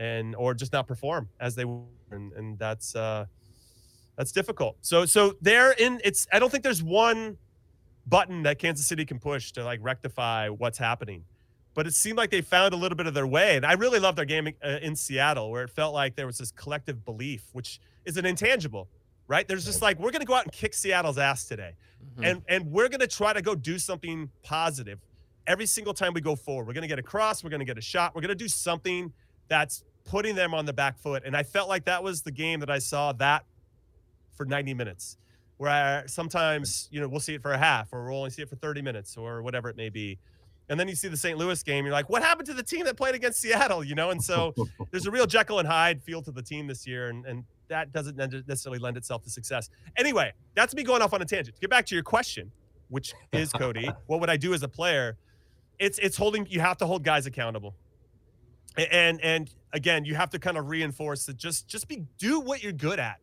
and 0.00 0.34
or 0.34 0.54
just 0.54 0.72
not 0.72 0.88
perform 0.88 1.28
as 1.38 1.54
they 1.54 1.64
were, 1.64 1.84
and, 2.10 2.32
and 2.32 2.58
that's 2.58 2.96
uh, 2.96 3.26
that's 4.16 4.32
difficult. 4.32 4.76
So 4.80 5.04
so 5.06 5.36
they're 5.40 5.72
in. 5.72 6.00
It's 6.02 6.26
I 6.32 6.38
don't 6.40 6.50
think 6.50 6.64
there's 6.64 6.82
one 6.82 7.38
button 8.06 8.42
that 8.42 8.58
Kansas 8.58 8.86
City 8.86 9.04
can 9.04 9.18
push 9.20 9.52
to 9.52 9.62
like 9.62 9.78
rectify 9.82 10.48
what's 10.48 10.78
happening. 10.78 11.24
But 11.74 11.86
it 11.86 11.94
seemed 11.94 12.18
like 12.18 12.30
they 12.30 12.40
found 12.40 12.74
a 12.74 12.76
little 12.76 12.96
bit 12.96 13.06
of 13.06 13.14
their 13.14 13.28
way, 13.28 13.54
and 13.56 13.64
I 13.64 13.74
really 13.74 14.00
loved 14.00 14.18
their 14.18 14.24
game 14.24 14.48
uh, 14.64 14.78
in 14.82 14.96
Seattle, 14.96 15.52
where 15.52 15.62
it 15.62 15.70
felt 15.70 15.94
like 15.94 16.16
there 16.16 16.26
was 16.26 16.38
this 16.38 16.50
collective 16.50 17.04
belief, 17.04 17.44
which 17.52 17.78
is 18.04 18.16
an 18.16 18.26
intangible, 18.26 18.88
right? 19.28 19.46
There's 19.46 19.64
just 19.66 19.80
like 19.80 19.98
we're 20.00 20.10
going 20.10 20.20
to 20.20 20.26
go 20.26 20.34
out 20.34 20.42
and 20.44 20.52
kick 20.52 20.74
Seattle's 20.74 21.18
ass 21.18 21.44
today 21.44 21.74
Mhm. 22.16 22.26
and 22.26 22.42
and 22.48 22.72
we're 22.72 22.88
going 22.88 23.00
to 23.00 23.06
try 23.06 23.32
to 23.34 23.42
go 23.42 23.54
do 23.54 23.78
something 23.78 24.30
positive 24.42 24.98
every 25.46 25.66
single 25.66 25.92
time 25.94 26.14
we 26.14 26.20
go 26.22 26.34
forward. 26.34 26.66
We're 26.66 26.72
going 26.72 26.82
to 26.82 26.88
get 26.88 26.98
a 26.98 27.02
cross, 27.02 27.44
we're 27.44 27.50
going 27.50 27.60
to 27.60 27.66
get 27.66 27.76
a 27.78 27.82
shot, 27.82 28.14
we're 28.14 28.22
going 28.22 28.30
to 28.30 28.34
do 28.34 28.48
something 28.48 29.12
that's 29.48 29.84
putting 30.10 30.34
them 30.34 30.54
on 30.54 30.66
the 30.66 30.72
back 30.72 30.98
foot. 30.98 31.22
And 31.24 31.36
I 31.36 31.44
felt 31.44 31.68
like 31.68 31.84
that 31.84 32.02
was 32.02 32.22
the 32.22 32.32
game 32.32 32.58
that 32.60 32.70
I 32.70 32.80
saw 32.80 33.12
that 33.12 33.44
for 34.36 34.44
90 34.44 34.74
minutes. 34.74 35.16
Where 35.56 35.70
I, 35.70 36.06
sometimes, 36.06 36.88
you 36.90 37.00
know, 37.00 37.06
we'll 37.06 37.20
see 37.20 37.34
it 37.34 37.42
for 37.42 37.52
a 37.52 37.58
half 37.58 37.92
or 37.92 38.06
we'll 38.06 38.18
only 38.18 38.30
see 38.30 38.42
it 38.42 38.48
for 38.48 38.56
30 38.56 38.82
minutes 38.82 39.16
or 39.16 39.40
whatever 39.42 39.68
it 39.68 39.76
may 39.76 39.88
be. 39.88 40.18
And 40.68 40.80
then 40.80 40.88
you 40.88 40.96
see 40.96 41.06
the 41.06 41.16
St. 41.16 41.38
Louis 41.38 41.62
game, 41.62 41.84
you're 41.84 41.92
like, 41.92 42.08
what 42.08 42.22
happened 42.22 42.46
to 42.46 42.54
the 42.54 42.62
team 42.62 42.84
that 42.86 42.96
played 42.96 43.14
against 43.14 43.40
Seattle? 43.40 43.84
You 43.84 43.94
know, 43.94 44.10
and 44.10 44.22
so 44.22 44.52
there's 44.90 45.06
a 45.06 45.10
real 45.10 45.26
Jekyll 45.26 45.58
and 45.60 45.68
Hyde 45.68 46.02
feel 46.02 46.22
to 46.22 46.32
the 46.32 46.42
team 46.42 46.66
this 46.66 46.86
year, 46.86 47.08
and, 47.08 47.24
and 47.26 47.44
that 47.68 47.92
doesn't 47.92 48.16
necessarily 48.16 48.78
lend 48.78 48.96
itself 48.96 49.22
to 49.24 49.30
success. 49.30 49.68
Anyway, 49.96 50.32
that's 50.54 50.74
me 50.74 50.82
going 50.82 51.02
off 51.02 51.12
on 51.12 51.22
a 51.22 51.24
tangent. 51.24 51.56
To 51.56 51.60
get 51.60 51.70
back 51.70 51.86
to 51.86 51.94
your 51.94 52.04
question, 52.04 52.50
which 52.88 53.14
is 53.32 53.52
Cody, 53.52 53.90
what 54.06 54.20
would 54.20 54.30
I 54.30 54.36
do 54.36 54.54
as 54.54 54.62
a 54.62 54.68
player? 54.68 55.16
It's 55.78 55.98
it's 55.98 56.16
holding. 56.16 56.46
You 56.48 56.60
have 56.60 56.78
to 56.78 56.86
hold 56.86 57.04
guys 57.04 57.26
accountable, 57.26 57.74
and 58.76 59.20
and 59.22 59.50
again, 59.72 60.04
you 60.04 60.14
have 60.14 60.30
to 60.30 60.38
kind 60.38 60.56
of 60.56 60.68
reinforce 60.68 61.26
that 61.26 61.36
just 61.36 61.68
just 61.68 61.88
be 61.88 62.04
do 62.18 62.40
what 62.40 62.62
you're 62.62 62.72
good 62.72 62.98
at, 62.98 63.20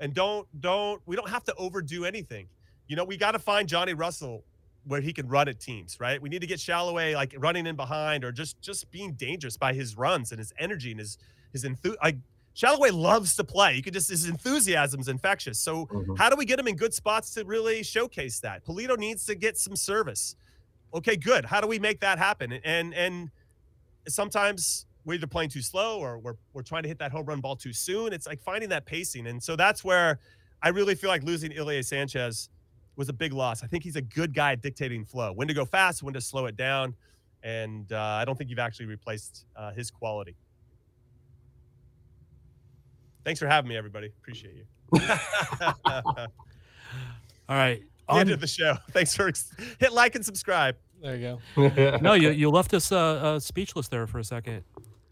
and 0.00 0.14
don't 0.14 0.46
don't 0.60 1.00
we 1.06 1.16
don't 1.16 1.28
have 1.30 1.44
to 1.44 1.54
overdo 1.56 2.04
anything. 2.04 2.48
You 2.86 2.96
know, 2.96 3.04
we 3.04 3.16
got 3.16 3.32
to 3.32 3.38
find 3.38 3.68
Johnny 3.68 3.94
Russell 3.94 4.44
where 4.84 5.00
he 5.02 5.12
can 5.12 5.28
run 5.28 5.48
at 5.48 5.60
teams, 5.60 6.00
right? 6.00 6.22
We 6.22 6.30
need 6.30 6.40
to 6.40 6.46
get 6.46 6.58
Salloi 6.60 7.14
like 7.14 7.34
running 7.36 7.66
in 7.66 7.76
behind 7.76 8.24
or 8.24 8.32
just 8.32 8.60
just 8.62 8.90
being 8.90 9.12
dangerous 9.12 9.56
by 9.56 9.74
his 9.74 9.96
runs 9.96 10.32
and 10.32 10.38
his 10.38 10.52
energy 10.58 10.90
and 10.92 11.00
his 11.00 11.18
his 11.52 11.64
enthu- 11.64 11.96
like 12.02 12.16
Salloi 12.56 12.92
loves 12.92 13.36
to 13.36 13.44
play. 13.44 13.74
You 13.76 13.82
could 13.82 13.92
just 13.92 14.08
his 14.10 14.26
enthusiasm's 14.28 15.08
infectious. 15.08 15.60
So 15.60 15.86
Mhm. 15.86 16.16
how 16.18 16.30
do 16.30 16.36
we 16.36 16.44
get 16.44 16.58
him 16.58 16.66
in 16.68 16.76
good 16.76 16.94
spots 16.94 17.32
to 17.34 17.44
really 17.44 17.82
showcase 17.82 18.40
that? 18.40 18.64
Pulido 18.64 18.96
needs 18.96 19.26
to 19.26 19.34
get 19.34 19.58
some 19.58 19.76
service. 19.76 20.34
Okay, 20.94 21.16
good. 21.16 21.44
How 21.44 21.60
do 21.60 21.66
we 21.66 21.78
make 21.78 22.00
that 22.00 22.18
happen? 22.18 22.52
And 22.52 22.94
and 22.94 23.30
sometimes 24.08 24.86
we're 25.08 25.14
either 25.14 25.26
playing 25.26 25.48
too 25.48 25.62
slow 25.62 26.00
or 26.00 26.18
we're 26.18 26.34
we're 26.52 26.62
trying 26.62 26.82
to 26.82 26.88
hit 26.88 26.98
that 26.98 27.10
home 27.10 27.24
run 27.24 27.40
ball 27.40 27.56
too 27.56 27.72
soon. 27.72 28.12
It's 28.12 28.26
like 28.26 28.42
finding 28.42 28.68
that 28.68 28.84
pacing. 28.84 29.26
And 29.26 29.42
so 29.42 29.56
that's 29.56 29.82
where 29.82 30.20
I 30.62 30.68
really 30.68 30.94
feel 30.94 31.08
like 31.08 31.22
losing 31.22 31.50
Ilie 31.50 31.82
Sanchez 31.82 32.50
was 32.94 33.08
a 33.08 33.14
big 33.14 33.32
loss. 33.32 33.64
I 33.64 33.68
think 33.68 33.84
he's 33.84 33.96
a 33.96 34.02
good 34.02 34.34
guy 34.34 34.52
at 34.52 34.60
dictating 34.60 35.06
flow, 35.06 35.32
when 35.32 35.48
to 35.48 35.54
go 35.54 35.64
fast, 35.64 36.02
when 36.02 36.12
to 36.12 36.20
slow 36.20 36.44
it 36.44 36.58
down. 36.58 36.94
And 37.42 37.90
uh, 37.90 37.98
I 37.98 38.26
don't 38.26 38.36
think 38.36 38.50
you've 38.50 38.58
actually 38.58 38.84
replaced 38.84 39.46
uh, 39.56 39.72
his 39.72 39.90
quality. 39.90 40.36
Thanks 43.24 43.40
for 43.40 43.46
having 43.46 43.70
me, 43.70 43.78
everybody. 43.78 44.08
Appreciate 44.08 44.56
you. 44.56 44.64
All 45.86 47.56
right. 47.56 47.82
the 48.10 48.14
end 48.14 48.30
of 48.30 48.40
the 48.40 48.46
show. 48.46 48.76
Thanks 48.90 49.14
for 49.14 49.32
hit 49.80 49.92
like 49.94 50.16
and 50.16 50.24
subscribe. 50.24 50.76
There 51.00 51.16
you 51.16 51.38
go. 51.56 51.98
no, 52.02 52.12
you, 52.12 52.28
you 52.42 52.50
left 52.50 52.74
us 52.74 52.92
uh, 52.92 52.98
uh, 52.98 53.40
speechless 53.40 53.88
there 53.88 54.06
for 54.06 54.18
a 54.18 54.24
second. 54.24 54.64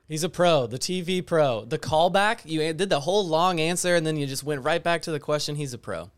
He's 0.09 0.23
a 0.23 0.29
pro, 0.29 0.67
the 0.67 0.79
TV 0.79 1.25
pro. 1.25 1.65
The 1.65 1.79
callback, 1.79 2.41
you 2.45 2.61
did 2.73 2.89
the 2.89 3.01
whole 3.01 3.27
long 3.27 3.59
answer 3.59 3.97
and 3.97 4.07
then 4.07 4.17
you 4.17 4.27
just 4.27 4.45
went 4.45 4.63
right 4.63 4.83
back 4.83 5.03
to 5.03 5.11
the 5.11 5.19
question. 5.21 5.57
He's 5.57 5.75
a 5.75 5.79
pro. 5.79 6.11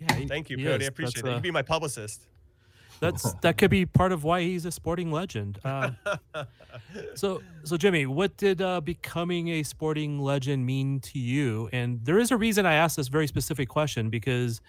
Yeah, 0.00 0.14
he- 0.14 0.26
Thank 0.26 0.50
you, 0.50 0.56
he 0.56 0.64
Cody. 0.64 0.84
is. 0.84 0.88
I 0.88 0.88
appreciate 0.88 1.14
That's, 1.14 1.24
it. 1.24 1.28
You 1.28 1.34
can 1.34 1.42
be 1.42 1.50
my 1.50 1.62
publicist. 1.62 2.22
That's 3.00 3.32
that 3.42 3.56
could 3.58 3.70
be 3.70 3.86
part 3.86 4.10
of 4.10 4.24
why 4.24 4.42
he's 4.42 4.64
a 4.64 4.72
sporting 4.72 5.12
legend. 5.12 5.60
Uh, 5.64 5.90
so, 7.14 7.42
so 7.62 7.76
Jimmy, 7.76 8.06
what 8.06 8.36
did 8.36 8.60
uh, 8.60 8.80
becoming 8.80 9.48
a 9.48 9.62
sporting 9.62 10.18
legend 10.18 10.66
mean 10.66 10.98
to 11.00 11.18
you? 11.20 11.68
And 11.72 12.04
there 12.04 12.18
is 12.18 12.32
a 12.32 12.36
reason 12.36 12.66
I 12.66 12.74
asked 12.74 12.96
this 12.96 13.06
very 13.06 13.28
specific 13.28 13.68
question 13.68 14.10
because 14.10 14.60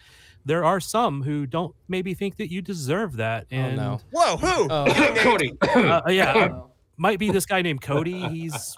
there 0.45 0.63
are 0.63 0.79
some 0.79 1.23
who 1.23 1.45
don't 1.45 1.73
maybe 1.87 2.13
think 2.13 2.37
that 2.37 2.51
you 2.51 2.61
deserve 2.61 3.17
that. 3.17 3.47
And 3.49 3.77
no. 3.77 3.99
Whoa, 4.11 4.37
who? 4.37 4.67
Oh. 4.69 5.13
Cody. 5.17 5.57
uh, 5.61 6.01
yeah, 6.07 6.49
might 6.99 7.17
be 7.17 7.31
this 7.31 7.45
guy 7.45 7.61
named 7.61 7.81
Cody. 7.81 8.27
He's 8.29 8.77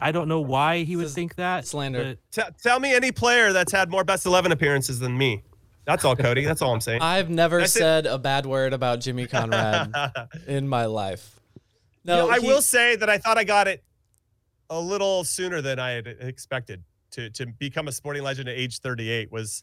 I 0.00 0.12
don't 0.12 0.28
know 0.28 0.40
why 0.40 0.82
he 0.82 0.96
would 0.96 1.08
think 1.10 1.36
that. 1.36 1.66
slander. 1.66 2.16
T- 2.30 2.42
tell 2.62 2.80
me 2.80 2.94
any 2.94 3.12
player 3.12 3.52
that's 3.52 3.72
had 3.72 3.90
more 3.90 4.04
best 4.04 4.26
11 4.26 4.52
appearances 4.52 4.98
than 4.98 5.16
me. 5.16 5.42
That's 5.86 6.04
all, 6.04 6.14
Cody. 6.16 6.44
That's 6.44 6.62
all 6.62 6.72
I'm 6.74 6.80
saying. 6.80 7.02
I've 7.02 7.28
never 7.30 7.58
That's 7.60 7.74
it. 7.74 7.78
said 7.80 8.06
a 8.06 8.18
bad 8.18 8.46
word 8.46 8.72
about 8.72 9.00
Jimmy 9.00 9.26
Conrad 9.26 9.92
in 10.46 10.68
my 10.68 10.84
life. 10.86 11.40
You 11.54 11.60
No, 12.04 12.26
know, 12.26 12.30
I 12.32 12.40
he- 12.40 12.46
will 12.46 12.62
say 12.62 12.96
that 12.96 13.08
I 13.10 13.18
thought 13.18 13.38
I 13.38 13.44
got 13.44 13.66
it 13.68 13.82
a 14.70 14.78
little 14.80 15.24
sooner 15.24 15.60
than 15.60 15.78
I 15.78 15.90
had 15.90 16.06
expected 16.06 16.82
to 17.12 17.28
to 17.30 17.46
become 17.46 17.88
a 17.88 17.92
sporting 17.92 18.22
legend 18.22 18.48
at 18.48 18.56
age 18.56 18.78
38 18.80 19.30
was 19.30 19.62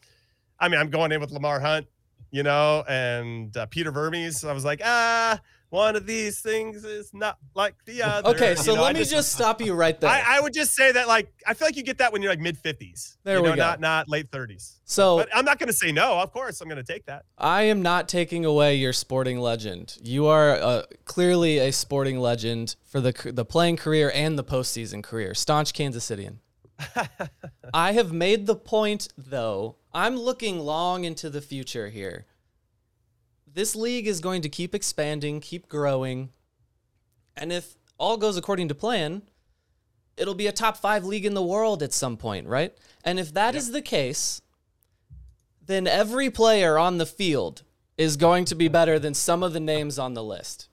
I 0.60 0.68
mean, 0.70 0.80
I'm 0.80 0.90
going 0.90 1.12
in 1.12 1.20
with 1.22 1.32
Lamar 1.32 1.60
Hunt, 1.62 1.88
you 2.32 2.44
know, 2.44 2.84
and 2.88 3.56
uh, 3.58 3.66
Peter 3.68 3.92
Vermes. 3.92 4.44
I 4.44 4.52
was 4.54 4.66
like, 4.66 4.82
ah, 4.84 5.40
one 5.70 5.96
of 5.96 6.06
these 6.06 6.42
things 6.42 6.84
is 6.84 7.14
not 7.14 7.38
like 7.56 7.76
the 7.86 8.02
other. 8.04 8.30
Okay, 8.30 8.52
You 8.52 8.56
so 8.58 8.76
know, 8.76 8.82
I 8.82 8.86
let 8.86 8.96
me 8.96 9.06
just 9.06 9.32
stop 9.32 9.62
you 9.62 9.74
right 9.74 10.00
there. 10.02 10.10
I, 10.10 10.38
I 10.38 10.40
would 10.40 10.54
just 10.54 10.74
say 10.74 10.92
that 10.92 11.08
like 11.08 11.32
I 11.46 11.54
feel 11.54 11.68
like 11.68 11.76
you 11.76 11.84
get 11.84 12.00
that 12.00 12.12
when 12.12 12.22
you're 12.22 12.32
like 12.32 12.40
mid 12.40 12.62
50s. 12.62 13.18
There 13.24 13.38
you 13.38 13.44
we 13.44 13.50
know, 13.50 13.56
go. 13.56 13.62
Not 13.62 13.80
not 13.80 14.10
late 14.10 14.32
30s. 14.32 14.80
so 14.86 15.18
But 15.18 15.30
I'm 15.34 15.46
not 15.46 15.60
going 15.60 15.68
to 15.68 15.74
say 15.74 15.92
no. 15.92 16.20
Of 16.20 16.32
course, 16.32 16.62
I'm 16.62 16.68
going 16.68 16.84
to 16.84 16.94
take 16.94 17.06
that. 17.06 17.26
I 17.38 17.64
am 17.64 17.82
not 17.82 18.10
taking 18.10 18.46
away 18.46 18.76
your 18.76 18.94
sporting 18.94 19.40
legend. 19.40 19.98
You 20.02 20.28
are 20.28 20.56
uh, 20.56 20.84
clearly 21.06 21.60
a 21.60 21.72
sporting 21.72 22.20
legend 22.20 22.76
for 22.86 23.00
the 23.02 23.32
the 23.34 23.46
playing 23.46 23.78
career 23.78 24.12
and 24.14 24.38
the 24.38 24.44
postseason 24.44 25.04
career. 25.04 25.34
Staunch 25.34 25.74
Kansas 25.74 26.10
Cityan. 26.10 26.38
I 27.74 27.92
have 27.92 28.12
made 28.14 28.48
the 28.48 28.56
point, 28.56 29.10
though. 29.18 29.76
I'm 29.94 30.16
looking 30.18 30.60
long 30.60 31.04
into 31.04 31.30
the 31.30 31.42
future 31.42 31.90
here. 31.90 32.26
This 33.60 33.76
league 33.76 34.08
is 34.08 34.22
going 34.22 34.42
to 34.44 34.48
keep 34.48 34.74
expanding, 34.74 35.42
keep 35.42 35.68
growing, 35.68 36.30
and 37.36 37.52
if 37.52 37.76
all 37.98 38.16
goes 38.16 38.38
according 38.38 38.70
to 38.70 38.74
plan, 38.74 39.22
it'll 40.16 40.34
be 40.34 40.48
a 40.48 40.54
top 40.54 40.78
five 40.78 41.04
league 41.04 41.26
in 41.26 41.34
the 41.34 41.44
world 41.44 41.84
at 41.84 41.92
some 41.92 42.16
point, 42.16 42.48
right? 42.48 42.74
And 43.04 43.20
if 43.20 43.34
that 43.34 43.56
is 43.56 43.74
the 43.74 43.82
case, 43.82 44.40
then 45.66 45.88
every 45.88 46.30
player 46.30 46.78
on 46.78 47.00
the 47.00 47.06
field 47.06 47.64
is 47.98 48.16
going 48.16 48.46
to 48.46 48.56
be 48.56 48.70
better 48.70 48.98
than 48.98 49.14
some 49.14 49.44
of 49.44 49.52
the 49.52 49.60
names 49.60 50.00
on 50.00 50.14
the 50.14 50.24
list. 50.24 50.70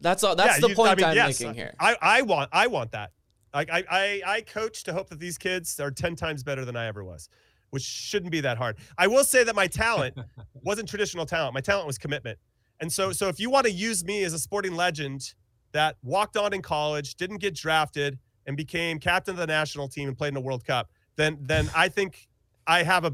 That's 0.00 0.24
all. 0.24 0.36
That's 0.36 0.54
Yeah, 0.56 0.60
the 0.60 0.68
you- 0.70 0.74
point 0.74 0.92
I 0.92 0.94
mean, 0.94 1.04
I'm 1.04 1.16
yes, 1.16 1.38
making 1.38 1.54
here. 1.54 1.74
I, 1.78 1.96
I 2.00 2.22
want 2.22 2.48
I 2.50 2.66
want 2.68 2.92
that. 2.92 3.12
Like 3.52 3.68
I, 3.70 3.84
I 3.90 4.22
I 4.26 4.40
coach 4.40 4.84
to 4.84 4.94
hope 4.94 5.10
that 5.10 5.20
these 5.20 5.36
kids 5.36 5.78
are 5.80 5.90
ten 5.90 6.16
times 6.16 6.42
better 6.42 6.64
than 6.64 6.76
I 6.76 6.86
ever 6.86 7.04
was, 7.04 7.28
which 7.76 7.82
shouldn't 7.82 8.32
be 8.32 8.40
that 8.40 8.56
hard. 8.56 8.78
I 8.96 9.06
will 9.06 9.22
say 9.22 9.44
that 9.44 9.54
my 9.54 9.66
talent 9.66 10.16
wasn't 10.64 10.88
traditional 10.88 11.26
talent. 11.26 11.52
My 11.52 11.60
talent 11.60 11.86
was 11.86 11.98
commitment. 11.98 12.38
And 12.80 12.90
so 12.90 13.12
so 13.12 13.28
if 13.28 13.38
you 13.38 13.50
want 13.50 13.66
to 13.66 13.70
use 13.70 14.02
me 14.02 14.24
as 14.24 14.32
a 14.32 14.38
sporting 14.38 14.74
legend 14.74 15.34
that 15.72 15.98
walked 16.02 16.38
on 16.38 16.54
in 16.54 16.62
college, 16.62 17.16
didn't 17.16 17.36
get 17.36 17.54
drafted, 17.54 18.18
and 18.46 18.56
became 18.56 18.98
captain 18.98 19.32
of 19.34 19.38
the 19.38 19.46
national 19.46 19.88
team 19.88 20.08
and 20.08 20.16
played 20.16 20.30
in 20.30 20.38
a 20.38 20.40
World 20.40 20.64
Cup, 20.64 20.90
then 21.16 21.36
then 21.42 21.68
I 21.76 21.90
think 21.90 22.28
I 22.66 22.82
have 22.82 23.04
a, 23.04 23.12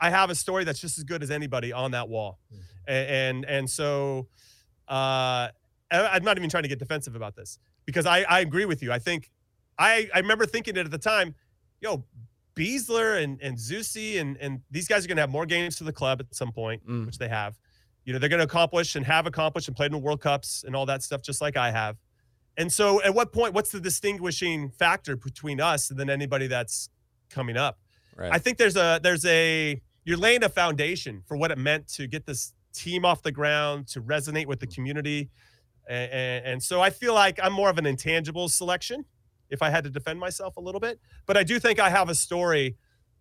I 0.00 0.08
have 0.10 0.30
a 0.30 0.36
story 0.36 0.62
that's 0.62 0.80
just 0.80 0.96
as 0.96 1.02
good 1.02 1.24
as 1.24 1.32
anybody 1.32 1.72
on 1.72 1.90
that 1.90 2.08
wall. 2.08 2.38
And 2.86 3.08
and, 3.08 3.44
and 3.44 3.70
so 3.70 4.28
uh 4.86 5.48
I'm 5.90 6.22
not 6.22 6.38
even 6.38 6.48
trying 6.48 6.62
to 6.62 6.68
get 6.68 6.78
defensive 6.78 7.16
about 7.16 7.34
this 7.34 7.58
because 7.86 8.06
I, 8.06 8.20
I 8.22 8.38
agree 8.38 8.66
with 8.66 8.84
you. 8.84 8.92
I 8.92 9.00
think 9.00 9.32
I, 9.76 10.08
I 10.14 10.20
remember 10.20 10.46
thinking 10.46 10.76
it 10.76 10.84
at 10.84 10.92
the 10.92 10.98
time, 10.98 11.34
yo, 11.80 12.04
Besler 12.60 13.22
and, 13.22 13.40
and 13.40 13.56
Zusi 13.56 14.20
and, 14.20 14.36
and 14.38 14.60
these 14.70 14.86
guys 14.86 15.04
are 15.04 15.08
going 15.08 15.16
to 15.16 15.22
have 15.22 15.30
more 15.30 15.46
games 15.46 15.78
for 15.78 15.84
the 15.84 15.92
club 15.92 16.20
at 16.20 16.34
some 16.34 16.52
point, 16.52 16.86
Mm. 16.86 17.06
which 17.06 17.18
they 17.18 17.28
have. 17.28 17.58
You 18.04 18.12
know, 18.12 18.18
they're 18.18 18.28
going 18.28 18.40
to 18.40 18.44
accomplish 18.44 18.96
and 18.96 19.06
have 19.06 19.26
accomplished 19.26 19.68
and 19.68 19.76
played 19.76 19.86
in 19.86 19.92
the 19.92 19.98
World 19.98 20.20
Cups 20.20 20.64
and 20.66 20.74
all 20.76 20.86
that 20.86 21.02
stuff, 21.02 21.22
just 21.22 21.40
like 21.40 21.56
I 21.56 21.70
have. 21.70 21.96
And 22.56 22.70
so 22.72 23.02
at 23.02 23.14
what 23.14 23.32
point, 23.32 23.54
what's 23.54 23.70
the 23.70 23.80
distinguishing 23.80 24.70
factor 24.70 25.16
between 25.16 25.60
us 25.60 25.90
and 25.90 25.98
then 25.98 26.10
anybody 26.10 26.46
that's 26.46 26.90
coming 27.30 27.56
up? 27.56 27.78
Right. 28.16 28.32
I 28.32 28.38
think 28.38 28.58
there's 28.58 28.76
a 28.76 29.00
there's 29.02 29.24
a 29.24 29.80
you're 30.04 30.18
laying 30.18 30.42
a 30.44 30.48
foundation 30.48 31.22
for 31.26 31.36
what 31.36 31.50
it 31.50 31.58
meant 31.58 31.88
to 31.94 32.06
get 32.06 32.26
this 32.26 32.52
team 32.74 33.04
off 33.04 33.22
the 33.22 33.32
ground 33.32 33.86
to 33.88 34.02
resonate 34.02 34.46
with 34.46 34.60
the 34.60 34.66
community, 34.66 35.30
and, 35.88 36.12
and, 36.12 36.46
and 36.46 36.62
so 36.62 36.80
I 36.80 36.90
feel 36.90 37.14
like 37.14 37.38
I'm 37.42 37.52
more 37.52 37.70
of 37.70 37.78
an 37.78 37.86
intangible 37.86 38.48
selection 38.48 39.04
if 39.50 39.62
I 39.62 39.70
had 39.70 39.84
to 39.84 39.90
defend 39.90 40.18
myself 40.18 40.56
a 40.56 40.60
little 40.60 40.80
bit. 40.80 41.00
But 41.26 41.36
I 41.36 41.42
do 41.42 41.58
think 41.58 41.78
I 41.80 41.90
have 41.90 42.08
a 42.08 42.14
story 42.14 42.76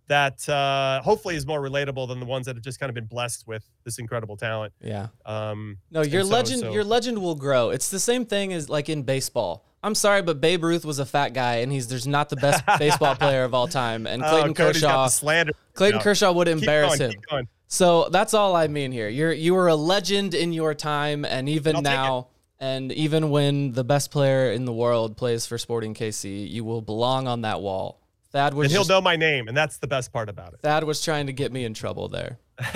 that 0.08 0.48
uh, 0.50 1.02
hopefully 1.04 1.36
is 1.36 1.46
more 1.46 1.62
relatable 1.62 2.08
than 2.08 2.20
the 2.20 2.26
ones 2.26 2.48
that 2.48 2.56
have 2.56 2.64
just 2.64 2.80
kind 2.80 2.90
of 2.90 2.96
been 2.96 3.06
blessed 3.06 3.48
with 3.48 3.64
this 3.84 4.00
incredible 4.00 4.36
talent. 4.38 4.74
yeah. 4.82 5.08
Um, 5.26 5.78
No, 5.92 6.02
your 6.02 6.24
so- 6.24 6.30
legend 6.30 6.60
so- 6.62 6.72
your 6.74 6.84
legend 6.84 7.20
will 7.22 7.36
grow. 7.36 7.70
It's 7.70 7.90
the 7.90 8.00
same 8.00 8.26
thing 8.26 8.52
as 8.54 8.70
like 8.70 8.90
in 8.90 9.04
baseball. 9.04 9.66
I'm 9.82 9.96
sorry, 9.96 10.22
but 10.22 10.42
Babe 10.42 10.64
Ruth 10.64 10.84
was 10.84 11.00
a 11.00 11.06
fat 11.06 11.34
guy, 11.34 11.58
and 11.58 11.72
he's 11.72 11.88
there's 11.88 12.08
not 12.08 12.28
the 12.30 12.36
best 12.36 12.64
baseball 12.80 13.16
player 13.16 13.44
of 13.46 13.54
all 13.54 13.68
time. 13.68 14.08
And 14.08 14.22
oh, 14.24 14.30
Clayton 14.30 14.54
Cody's 14.56 14.82
Kershaw, 14.82 15.08
slander. 15.08 15.54
Clayton 15.74 16.00
out. 16.00 16.04
Kershaw 16.04 16.32
would 16.34 16.48
Keep 16.48 16.58
embarrass 16.58 16.98
going, 16.98 17.12
him. 17.12 17.12
keep 17.12 17.30
going. 17.30 17.48
So 17.68 18.10
that's 18.10 18.34
all 18.34 18.56
I 18.58 18.68
mean 18.68 18.92
here. 18.92 19.08
You're 19.10 19.32
you 19.32 19.54
were 19.54 19.68
a 19.68 19.76
legend 19.76 20.34
in 20.34 20.52
your 20.54 20.74
time, 20.74 21.24
and 21.24 21.48
even 21.48 21.76
I'll 21.76 21.82
it. 21.82 21.84
now, 21.84 22.28
and 22.60 22.92
even 22.92 23.30
when 23.30 23.72
the 23.74 23.84
best 23.84 24.12
player 24.12 24.52
in 24.52 24.66
the 24.66 24.74
world 24.74 25.16
plays 25.18 25.46
for 25.46 25.58
Sporting 25.58 25.94
KC, 25.94 26.50
you 26.50 26.64
will 26.64 26.82
belong 26.82 27.28
on 27.28 27.42
that 27.42 27.62
wall. 27.62 28.00
Thad 28.32 28.54
was 28.54 28.66
And 28.66 28.72
he'll 28.72 28.82
just- 28.82 28.90
know 28.90 29.02
my 29.02 29.16
name, 29.16 29.48
and 29.48 29.58
that's 29.58 29.78
the 29.78 29.88
best 29.88 30.14
part 30.14 30.30
about 30.30 30.54
it. 30.54 30.60
Thad 30.62 30.84
was 30.84 31.04
trying 31.04 31.28
to 31.28 31.34
get 31.34 31.52
me 31.52 31.64
in 31.66 31.74
trouble 31.74 32.08
there. 32.10 32.38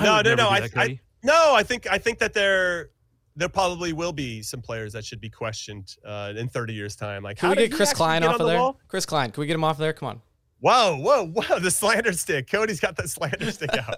No, 0.00 0.20
no, 0.22 0.34
no. 0.36 0.48
I, 0.48 0.68
I, 0.76 1.00
no, 1.24 1.52
I 1.54 1.62
think 1.64 1.90
I 1.90 1.98
think 1.98 2.18
that 2.20 2.32
there 2.32 2.90
there 3.36 3.48
probably 3.48 3.92
will 3.92 4.12
be 4.12 4.40
some 4.40 4.62
players 4.62 4.92
that 4.92 5.04
should 5.04 5.20
be 5.20 5.28
questioned 5.28 5.96
uh, 6.04 6.32
in 6.36 6.48
30 6.48 6.72
years 6.74 6.94
time. 6.94 7.22
Like, 7.24 7.38
Can 7.38 7.48
how 7.48 7.54
we 7.56 7.68
get 7.68 7.72
Chris 7.76 7.90
actually 7.90 7.96
Klein 7.96 8.22
get 8.22 8.28
off 8.28 8.34
of 8.34 8.38
the 8.40 8.46
there? 8.46 8.58
wall? 8.58 8.80
Chris 8.88 9.04
Klein, 9.06 9.30
can 9.32 9.40
we 9.40 9.46
get 9.48 9.54
him 9.54 9.64
off 9.64 9.78
there? 9.78 9.92
Come 9.92 10.08
on. 10.08 10.22
Whoa, 10.60 10.96
whoa, 11.00 11.26
whoa! 11.26 11.58
The 11.60 11.70
slander 11.70 12.12
stick. 12.12 12.48
Cody's 12.50 12.78
got 12.80 12.96
the 12.96 13.08
slander 13.08 13.50
stick 13.50 13.70
out. 13.78 13.96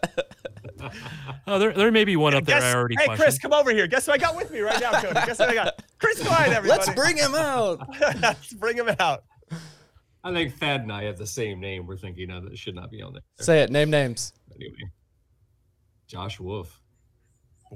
Oh, 1.46 1.58
there, 1.58 1.72
there 1.72 1.90
may 1.90 2.04
be 2.04 2.16
one 2.16 2.34
up 2.34 2.44
there 2.44 2.60
Guess- 2.60 2.74
I 2.74 2.76
already 2.76 2.94
hey, 2.98 3.06
questioned. 3.06 3.24
Chris, 3.24 3.38
come 3.38 3.52
over 3.52 3.72
here. 3.72 3.86
Guess 3.86 4.06
what 4.06 4.14
I 4.14 4.18
got 4.24 4.36
with 4.36 4.50
me 4.50 4.60
right 4.60 4.80
now, 4.80 4.92
Cody? 5.00 5.14
Guess 5.26 5.38
what 5.40 5.48
I 5.50 5.54
got? 5.54 5.82
Chris 5.98 6.22
Klein, 6.22 6.52
everybody. 6.52 6.68
Let's 6.68 6.94
bring 6.94 7.16
him 7.16 7.34
out. 7.34 7.80
Let's 8.20 8.52
bring 8.54 8.76
him 8.76 8.90
out. 9.00 9.24
I 10.24 10.32
think 10.32 10.56
Thad 10.56 10.82
and 10.82 10.92
I 10.92 11.04
have 11.04 11.18
the 11.18 11.26
same 11.26 11.58
name. 11.60 11.86
We're 11.86 11.96
thinking 11.96 12.30
of 12.30 12.44
that 12.44 12.56
should 12.56 12.74
not 12.76 12.90
be 12.90 13.02
on 13.02 13.12
there. 13.12 13.22
Say 13.40 13.62
it. 13.62 13.70
Name 13.70 13.90
names. 13.90 14.32
Anyway, 14.54 14.76
Josh 16.06 16.38
Wolff. 16.38 16.80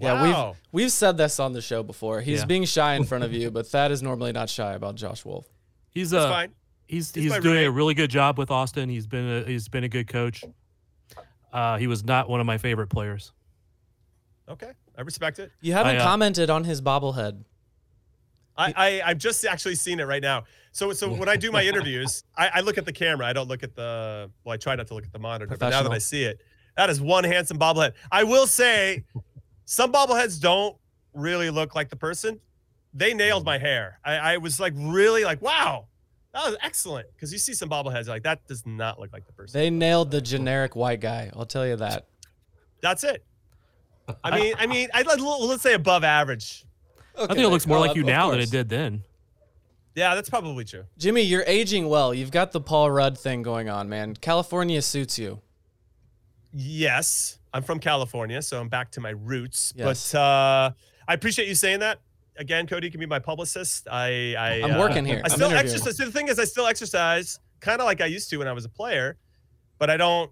Yeah, 0.01 0.23
we've 0.23 0.57
we've 0.73 0.93
said 0.93 1.17
this 1.17 1.41
on 1.41 1.55
the 1.55 1.63
show 1.63 1.83
before. 1.83 2.21
He's 2.21 2.41
Yeah. 2.41 2.45
being 2.47 2.65
shy 2.67 2.95
in 2.95 3.05
front 3.05 3.25
of 3.25 3.33
you, 3.35 3.51
but 3.51 3.67
Thad 3.67 3.91
is 3.91 4.03
normally 4.03 4.31
not 4.33 4.49
shy 4.51 4.75
about 4.75 4.95
Josh 4.95 5.25
Wolff. 5.25 5.47
He's 5.91 6.11
That's 6.11 6.27
uh, 6.27 6.31
fine. 6.31 6.53
he's 6.87 7.13
He's 7.15 7.25
he's 7.25 7.33
my 7.33 7.41
doing 7.41 7.65
a 7.65 7.71
really 7.71 7.95
good 7.95 8.11
job 8.11 8.39
with 8.39 8.51
Austin. 8.51 8.89
He's 8.91 9.07
been 9.07 9.27
a, 9.29 9.45
he's 9.45 9.69
been 9.69 9.85
a 9.85 9.89
good 9.89 10.07
coach. 10.07 10.45
Uh, 11.53 11.79
he 11.79 11.87
was 11.87 12.05
not 12.05 12.29
one 12.29 12.41
of 12.41 12.47
my 12.47 12.59
favorite 12.59 12.89
players. 12.89 13.33
Okay, 14.49 14.71
I 14.97 15.01
respect 15.03 15.39
it. 15.39 15.51
You 15.61 15.73
haven't 15.73 15.97
I, 15.97 15.99
uh, 15.99 16.05
commented 16.05 16.51
on 16.51 16.65
his 16.65 16.81
bobblehead. 16.81 17.45
I, 18.57 18.73
I 18.77 19.03
I've 19.11 19.19
just 19.19 19.45
actually 19.45 19.75
seen 19.75 20.01
it 20.01 20.05
right 20.05 20.23
now. 20.23 20.45
So 20.73 20.93
so 20.93 21.13
when 21.13 21.29
I 21.29 21.37
do 21.37 21.51
my 21.51 21.63
interviews, 21.67 22.25
I, 22.37 22.51
I 22.55 22.61
look 22.61 22.79
at 22.79 22.85
the 22.85 22.93
camera. 22.93 23.27
I 23.27 23.33
don't 23.33 23.49
look 23.49 23.63
at 23.63 23.75
the 23.75 24.31
well. 24.45 24.55
I 24.55 24.57
try 24.57 24.75
not 24.77 24.87
to 24.89 24.95
look 24.95 25.05
at 25.05 25.13
the 25.13 25.19
monitor. 25.19 25.57
But 25.57 25.71
now 25.71 25.83
that 25.83 25.93
I 25.93 25.99
see 25.99 26.25
it, 26.25 26.41
that 26.77 26.91
is 26.91 27.01
one 27.01 27.25
handsome 27.25 27.59
bobblehead. 27.59 27.93
I 28.11 28.25
will 28.25 28.47
say, 28.47 29.05
some 29.65 29.93
bobbleheads 29.93 30.41
don't 30.41 30.77
really 31.13 31.51
look 31.51 31.75
like 31.75 31.89
the 31.89 31.97
person. 31.97 32.41
They 32.95 33.13
nailed 33.15 33.45
my 33.45 33.59
hair. 33.59 33.99
I, 34.05 34.17
I 34.17 34.37
was 34.39 34.61
like 34.61 34.73
really 34.77 35.25
like 35.25 35.43
wow, 35.43 35.87
that 36.37 36.51
was 36.51 36.57
excellent. 36.63 37.09
Because 37.15 37.33
you 37.33 37.39
see 37.39 37.55
some 37.55 37.71
bobbleheads 37.71 38.09
like 38.09 38.23
that 38.25 38.47
does 38.47 38.67
not 38.67 39.01
look 39.01 39.13
like 39.13 39.27
the 39.27 39.33
person. 39.33 39.59
They 39.59 39.71
nailed 39.71 40.11
the 40.11 40.21
generic 40.21 40.77
white 40.77 41.01
guy. 41.01 41.31
I'll 41.35 41.47
tell 41.47 41.67
you 41.67 41.77
that. 41.77 42.07
That's 42.83 43.05
it. 43.05 43.25
I 44.23 44.39
mean 44.39 44.55
I 44.59 44.67
mean 44.67 44.89
I 44.93 45.03
let's 45.03 45.63
say 45.63 45.73
above 45.73 46.05
average. 46.05 46.65
I 47.19 47.27
think 47.29 47.39
it 47.39 47.49
looks 47.49 47.67
more 47.67 47.79
like 47.79 47.97
you 47.97 48.05
now 48.05 48.31
than 48.31 48.41
it 48.41 48.51
did 48.51 48.69
then. 48.69 49.03
Yeah, 49.95 50.15
that's 50.15 50.29
probably 50.29 50.67
true. 50.67 50.85
Jimmy, 50.99 51.23
you're 51.23 51.45
aging 51.47 51.89
well. 51.89 52.13
You've 52.13 52.31
got 52.31 52.53
the 52.53 52.61
Paul 52.61 52.91
Rudd 52.91 53.17
thing 53.17 53.41
going 53.41 53.71
on, 53.71 53.89
man. 53.89 54.15
California 54.15 54.83
suits 54.83 55.19
you. 55.19 55.41
Yes, 56.53 57.39
I'm 57.55 57.63
from 57.63 57.79
California, 57.79 58.43
so 58.43 58.61
I'm 58.61 58.69
back 58.69 58.91
to 58.93 59.01
my 59.01 59.11
roots. 59.11 59.73
Yes. 59.75 60.13
But 60.13 60.19
uh, 60.19 60.71
I 61.09 61.15
appreciate 61.15 61.49
you 61.49 61.55
saying 61.55 61.81
that. 61.81 62.01
Again, 62.39 62.67
Cody 62.67 62.91
can 62.91 63.01
be 63.01 63.07
my 63.07 63.19
publicist. 63.19 63.89
I, 63.91 64.35
I 64.35 64.63
I'm 64.63 64.73
uh, 64.73 64.79
working 64.79 65.05
here. 65.05 65.23
I 65.25 65.29
still 65.29 65.51
exercise. 65.51 65.97
So 65.97 66.05
the 66.05 66.13
thing 66.13 66.29
is, 66.29 66.39
I 66.39 66.45
still 66.45 66.67
exercise 66.67 67.39
kind 67.61 67.81
of 67.81 67.87
like 67.87 68.01
I 68.01 68.07
used 68.07 68.31
to 68.31 68.39
when 68.39 68.49
I 68.49 68.53
was 68.53 68.65
a 68.65 68.69
player, 68.69 69.17
but 69.79 69.91
I 69.91 69.97
don't 69.97 70.31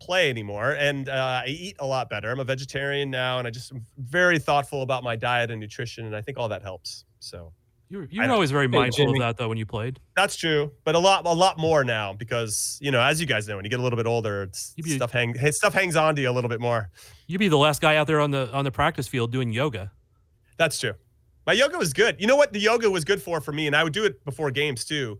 play 0.00 0.30
anymore. 0.30 0.72
And 0.72 1.08
uh, 1.08 1.42
I 1.44 1.48
eat 1.48 1.76
a 1.78 1.86
lot 1.86 2.10
better. 2.10 2.30
I'm 2.30 2.40
a 2.40 2.44
vegetarian 2.44 3.10
now, 3.10 3.38
and 3.38 3.46
I 3.46 3.50
just 3.50 3.72
am 3.72 3.84
very 3.98 4.38
thoughtful 4.38 4.82
about 4.82 5.04
my 5.04 5.16
diet 5.16 5.50
and 5.50 5.60
nutrition, 5.60 6.06
and 6.06 6.16
I 6.16 6.22
think 6.22 6.38
all 6.38 6.48
that 6.48 6.62
helps. 6.62 7.04
So 7.20 7.52
You 7.90 7.98
were, 7.98 8.08
you 8.10 8.22
were 8.22 8.30
always 8.30 8.50
very 8.50 8.66
mindful 8.66 9.06
Jimmy. 9.06 9.18
of 9.18 9.20
that 9.20 9.36
though 9.36 9.48
when 9.48 9.58
you 9.58 9.66
played. 9.66 10.00
that's 10.16 10.36
true, 10.36 10.72
but 10.84 10.94
a 10.94 10.98
lot, 10.98 11.26
a 11.26 11.32
lot 11.32 11.58
more 11.58 11.84
now 11.84 12.12
because 12.14 12.78
you 12.80 12.90
know, 12.90 13.00
as 13.00 13.20
you 13.20 13.26
guys 13.26 13.46
know, 13.46 13.56
when 13.56 13.64
you 13.64 13.70
get 13.70 13.80
a 13.80 13.82
little 13.82 13.98
bit 13.98 14.06
older, 14.06 14.44
it's, 14.44 14.74
be- 14.74 14.96
stuff 14.96 15.12
hang, 15.12 15.34
hey, 15.34 15.50
stuff 15.50 15.74
hangs 15.74 15.96
on 15.96 16.16
to 16.16 16.22
you 16.22 16.30
a 16.30 16.32
little 16.32 16.50
bit 16.50 16.60
more. 16.60 16.90
You'd 17.26 17.38
be 17.38 17.48
the 17.48 17.58
last 17.58 17.80
guy 17.80 17.96
out 17.96 18.06
there 18.06 18.20
on 18.20 18.30
the 18.30 18.50
on 18.52 18.64
the 18.64 18.72
practice 18.72 19.06
field 19.06 19.32
doing 19.32 19.52
yoga. 19.52 19.92
That's 20.56 20.78
true. 20.78 20.94
My 21.50 21.54
yoga 21.54 21.78
was 21.78 21.92
good. 21.92 22.14
You 22.20 22.28
know 22.28 22.36
what 22.36 22.52
the 22.52 22.60
yoga 22.60 22.88
was 22.88 23.04
good 23.04 23.20
for 23.20 23.40
for 23.40 23.50
me, 23.50 23.66
and 23.66 23.74
I 23.74 23.82
would 23.82 23.92
do 23.92 24.04
it 24.04 24.24
before 24.24 24.52
games 24.52 24.84
too. 24.84 25.18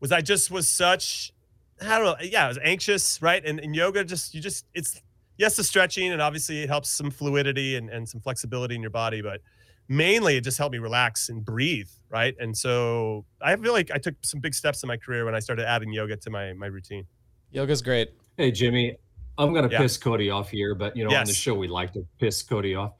Was 0.00 0.10
I 0.10 0.20
just 0.20 0.50
was 0.50 0.68
such, 0.68 1.32
I 1.80 2.00
don't 2.00 2.04
know. 2.04 2.16
Yeah, 2.20 2.46
I 2.46 2.48
was 2.48 2.58
anxious, 2.64 3.22
right? 3.22 3.40
And, 3.46 3.60
and 3.60 3.72
yoga 3.72 4.02
just 4.02 4.34
you 4.34 4.40
just 4.40 4.66
it's 4.74 5.00
yes 5.36 5.54
the 5.54 5.62
stretching 5.62 6.10
and 6.10 6.20
obviously 6.20 6.64
it 6.64 6.68
helps 6.68 6.88
some 6.90 7.12
fluidity 7.12 7.76
and, 7.76 7.88
and 7.90 8.08
some 8.08 8.20
flexibility 8.20 8.74
in 8.74 8.80
your 8.80 8.90
body, 8.90 9.22
but 9.22 9.40
mainly 9.86 10.36
it 10.36 10.40
just 10.40 10.58
helped 10.58 10.72
me 10.72 10.80
relax 10.80 11.28
and 11.28 11.44
breathe, 11.44 11.90
right? 12.10 12.34
And 12.40 12.58
so 12.58 13.24
I 13.40 13.54
feel 13.54 13.72
like 13.72 13.92
I 13.92 13.98
took 13.98 14.16
some 14.22 14.40
big 14.40 14.54
steps 14.54 14.82
in 14.82 14.88
my 14.88 14.96
career 14.96 15.24
when 15.24 15.36
I 15.36 15.38
started 15.38 15.64
adding 15.68 15.92
yoga 15.92 16.16
to 16.16 16.30
my 16.30 16.54
my 16.54 16.66
routine. 16.66 17.06
Yoga's 17.52 17.82
great. 17.82 18.08
Hey, 18.36 18.50
Jimmy, 18.50 18.96
I'm 19.38 19.52
going 19.52 19.68
to 19.68 19.72
Yeah. 19.72 19.78
piss 19.78 19.96
Cody 19.96 20.28
off 20.28 20.50
here, 20.50 20.74
but 20.74 20.96
you 20.96 21.04
know, 21.04 21.14
on 21.14 21.24
the 21.24 21.32
show, 21.32 21.54
we 21.54 21.68
like 21.68 21.92
to 21.92 22.04
piss 22.18 22.42
Cody 22.42 22.74
off 22.74 22.94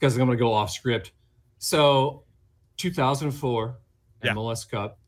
because 0.00 0.16
I'm 0.16 0.24
going 0.24 0.38
to 0.38 0.42
go 0.42 0.54
off 0.54 0.70
script. 0.70 1.12
So, 1.58 2.24
2004 2.76 3.78
Yeah. 4.22 4.32
MLS 4.34 4.68
Cup, 4.68 4.98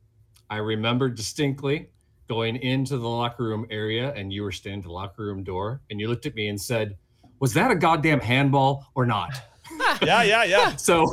I 0.50 0.56
remember 0.56 1.08
distinctly 1.08 1.88
going 2.28 2.56
into 2.56 2.98
the 2.98 3.08
locker 3.08 3.44
room 3.44 3.66
area, 3.70 4.12
and 4.14 4.32
you 4.32 4.42
were 4.42 4.52
standing 4.52 4.80
at 4.80 4.84
the 4.84 4.92
locker 4.92 5.24
room 5.24 5.42
door, 5.44 5.80
and 5.90 5.98
you 6.00 6.08
looked 6.08 6.26
at 6.26 6.34
me 6.34 6.48
and 6.48 6.60
said, 6.60 6.96
"Was 7.40 7.52
that 7.54 7.70
a 7.70 7.74
goddamn 7.74 8.20
handball 8.20 8.86
or 8.94 9.06
not?" 9.06 9.30
Yeah, 10.02 10.22
yeah, 10.22 10.44
yeah. 10.44 10.76
So, 10.76 11.10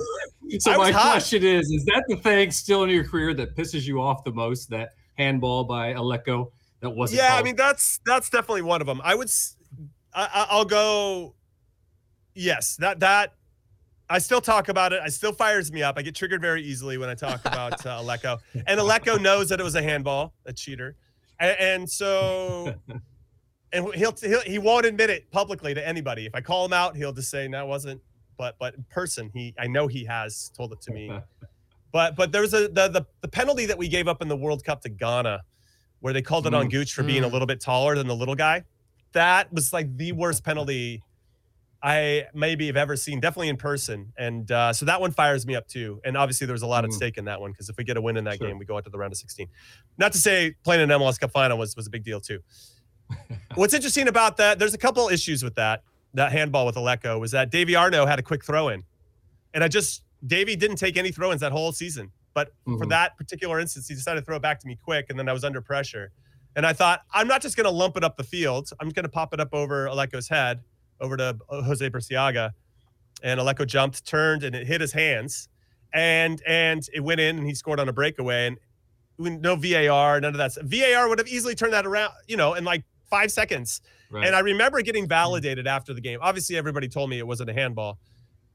so 0.59 0.77
my 0.77 0.91
hot. 0.91 1.11
question 1.11 1.43
is: 1.43 1.69
Is 1.69 1.85
that 1.85 2.03
the 2.07 2.17
thing 2.17 2.51
still 2.51 2.83
in 2.83 2.89
your 2.89 3.03
career 3.03 3.33
that 3.33 3.55
pisses 3.55 3.85
you 3.87 4.01
off 4.01 4.23
the 4.23 4.31
most? 4.31 4.69
That 4.69 4.89
handball 5.17 5.63
by 5.63 5.93
Alecko 5.93 6.51
that 6.81 6.89
wasn't? 6.89 7.19
yeah 7.19 7.35
i 7.35 7.41
mean 7.41 7.55
that's 7.55 8.01
that's 8.05 8.29
definitely 8.29 8.61
one 8.61 8.81
of 8.81 8.85
them 8.85 8.99
i 9.01 9.15
would 9.15 9.29
I- 10.13 10.47
i'll 10.49 10.65
go 10.65 11.35
yes 12.33 12.75
that 12.77 12.99
that 12.99 13.33
i 14.09 14.19
still 14.19 14.41
talk 14.41 14.69
about 14.69 14.93
it. 14.93 14.99
I 15.03 15.09
still 15.09 15.31
fires 15.33 15.71
me 15.71 15.81
up. 15.83 15.97
I 15.97 16.01
get 16.01 16.15
triggered 16.15 16.41
very 16.41 16.61
easily 16.63 16.97
when 16.97 17.09
i 17.09 17.15
talk 17.15 17.41
about 17.45 17.85
uh, 17.85 17.99
Alecko. 18.01 18.39
And 18.67 18.79
Alecko 18.79 19.19
knows 19.21 19.49
that 19.49 19.59
it 19.59 19.63
was 19.63 19.75
a 19.75 19.81
handball 19.81 20.33
a 20.45 20.53
cheater. 20.53 20.95
And, 21.39 21.57
and 21.59 21.89
so 21.89 22.73
and 23.73 23.93
he'll, 23.95 24.13
he'll 24.13 24.41
he 24.41 24.59
won't 24.59 24.85
admit 24.85 25.09
it 25.09 25.29
publicly 25.31 25.73
to 25.73 25.85
anybody. 25.87 26.25
If 26.25 26.35
i 26.35 26.41
call 26.41 26.65
him 26.65 26.73
out 26.73 26.95
he'll 26.95 27.13
just 27.13 27.29
say 27.29 27.47
no 27.47 27.63
it 27.65 27.67
wasn't. 27.67 28.01
But 28.37 28.55
but 28.59 28.75
in 28.75 28.83
person 28.89 29.29
he 29.33 29.53
i 29.57 29.67
know 29.67 29.87
he 29.87 30.05
has 30.05 30.51
told 30.55 30.71
it 30.73 30.81
to 30.81 30.91
me. 30.91 31.11
But 31.91 32.17
but 32.17 32.33
there 32.33 32.41
was 32.41 32.53
a 32.53 32.67
the, 32.67 32.89
the 32.89 33.05
the 33.21 33.27
penalty 33.29 33.65
that 33.67 33.77
we 33.77 33.87
gave 33.87 34.09
up 34.09 34.21
in 34.21 34.27
the 34.27 34.35
World 34.35 34.65
Cup 34.65 34.81
to 34.81 34.89
Ghana, 34.89 35.41
where 36.01 36.11
they 36.11 36.21
called 36.21 36.45
it 36.45 36.53
on 36.53 36.67
Gooch 36.67 36.91
for 36.93 37.03
being 37.03 37.23
a 37.23 37.29
Mm. 37.29 37.31
little 37.31 37.45
bit 37.47 37.61
taller 37.61 37.95
than 37.95 38.05
the 38.05 38.15
little 38.15 38.35
guy. 38.35 38.65
That 39.13 39.53
was 39.53 39.71
like 39.71 39.95
the 39.95 40.11
worst 40.11 40.43
penalty 40.43 41.01
I 41.87 42.25
maybe 42.33 42.65
have 42.65 42.77
ever 42.77 42.95
seen, 42.95 43.19
definitely 43.19 43.49
in 43.49 43.57
person. 43.57 44.11
And 44.17 44.51
uh, 44.51 44.73
so 44.73 44.85
that 44.87 44.99
one 44.99 45.11
fires 45.11 45.45
me 45.45 45.55
up 45.55 45.67
too. 45.67 46.01
And 46.03 46.17
obviously 46.17 46.47
there 46.47 46.53
was 46.55 46.63
a 46.63 46.67
lot 46.67 46.83
at 46.83 46.89
Mm. 46.89 46.93
stake 46.93 47.17
in 47.19 47.25
that 47.25 47.39
one 47.39 47.51
because 47.51 47.69
if 47.69 47.77
we 47.77 47.83
get 47.83 47.95
a 47.95 48.01
win 48.01 48.17
in 48.17 48.23
that 48.23 48.37
Sure. 48.39 48.47
game, 48.47 48.57
we 48.57 48.65
go 48.65 48.75
out 48.75 48.85
to 48.85 48.89
the 48.89 48.97
round 48.97 49.13
of 49.13 49.19
16. 49.19 49.47
Not 49.99 50.11
to 50.13 50.17
say 50.17 50.55
playing 50.63 50.81
an 50.81 50.89
MLS 50.89 51.19
Cup 51.19 51.31
final 51.31 51.59
was 51.59 51.75
was 51.75 51.85
a 51.85 51.91
big 51.91 52.03
deal 52.03 52.19
too. 52.19 52.39
What's 53.55 53.73
interesting 53.75 54.07
about 54.07 54.37
that? 54.37 54.57
There's 54.57 54.73
a 54.73 54.79
couple 54.79 55.07
issues 55.09 55.43
with 55.43 55.55
that. 55.55 55.83
That 56.15 56.31
handball 56.31 56.65
with 56.65 56.75
Alecko 56.75 57.19
was 57.19 57.31
that 57.31 57.51
Davy 57.51 57.75
Arnaud 57.75 58.05
had 58.07 58.17
a 58.19 58.23
quick 58.23 58.43
throw 58.43 58.69
in, 58.69 58.83
and 59.53 59.63
I 59.63 59.67
just 59.67 60.01
Davy 60.25 60.55
didn't 60.55 60.77
take 60.77 60.97
any 60.97 61.11
throw 61.11 61.31
ins 61.31 61.41
that 61.41 61.51
whole 61.51 61.71
season. 61.71 62.11
But 62.33 62.51
for 62.65 62.77
Mhm. 62.85 62.89
that 62.89 63.15
particular 63.15 63.59
instance, 63.59 63.87
he 63.87 63.93
decided 63.93 64.21
to 64.21 64.25
throw 64.25 64.37
it 64.37 64.41
back 64.41 64.59
to 64.61 64.67
me 64.67 64.75
quick, 64.81 65.05
and 65.09 65.19
then 65.19 65.29
I 65.29 65.33
was 65.33 65.43
under 65.43 65.61
pressure. 65.61 66.11
And 66.55 66.65
I 66.65 66.73
thought, 66.73 67.01
I'm 67.13 67.27
not 67.27 67.41
just 67.41 67.55
going 67.57 67.65
to 67.65 67.71
lump 67.71 67.95
it 67.95 68.03
up 68.03 68.17
the 68.17 68.23
field. 68.23 68.69
I'm 68.79 68.89
going 68.89 69.03
to 69.03 69.09
pop 69.09 69.33
it 69.33 69.39
up 69.39 69.53
over 69.53 69.87
Alecko's 69.87 70.27
head, 70.29 70.61
over 70.99 71.17
to 71.17 71.37
uh, 71.49 71.61
Jose 71.63 71.89
Burciaga. 71.89 72.51
And 73.23 73.39
Alecko 73.39 73.65
jumped, 73.65 74.05
turned, 74.05 74.43
and 74.43 74.55
it 74.55 74.67
hit 74.67 74.81
his 74.81 74.91
hands. 74.91 75.49
And 75.93 76.41
and 76.45 76.87
it 76.93 76.99
went 76.99 77.21
in, 77.21 77.37
and 77.37 77.47
he 77.47 77.55
scored 77.55 77.79
on 77.79 77.87
a 77.87 77.93
breakaway. 77.93 78.47
And 78.47 78.57
no 79.41 79.55
VAR, 79.55 80.19
none 80.19 80.33
of 80.33 80.37
that. 80.37 80.55
VAR 80.61 81.07
would 81.07 81.19
have 81.19 81.27
easily 81.27 81.55
turned 81.55 81.73
that 81.73 81.85
around, 81.85 82.11
you 82.27 82.35
know, 82.35 82.53
in 82.53 82.65
like 82.65 82.83
five 83.09 83.31
seconds. 83.31 83.81
Right. 84.11 84.25
And 84.25 84.35
I 84.35 84.39
remember 84.39 84.81
getting 84.81 85.07
validated 85.07 85.67
after 85.67 85.93
the 85.93 86.01
game. 86.01 86.19
Obviously, 86.21 86.57
everybody 86.57 86.87
told 86.87 87.09
me 87.09 87.17
it 87.17 87.25
wasn't 87.25 87.49
a 87.49 87.53
handball, 87.53 87.97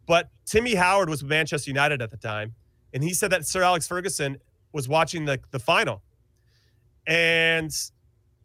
but 0.06 0.28
Timmy 0.44 0.74
Howard 0.74 1.08
was 1.08 1.22
with 1.22 1.30
Manchester 1.30 1.70
United 1.70 2.02
at 2.02 2.10
the 2.10 2.16
time, 2.18 2.54
and 2.92 3.02
he 3.02 3.14
said 3.14 3.30
that 3.32 3.46
Sir 3.46 3.62
Alex 3.62 3.88
Ferguson 3.88 4.38
was 4.72 4.88
watching 4.88 5.24
the 5.24 5.40
the 5.50 5.58
final, 5.58 6.02
and 7.06 7.72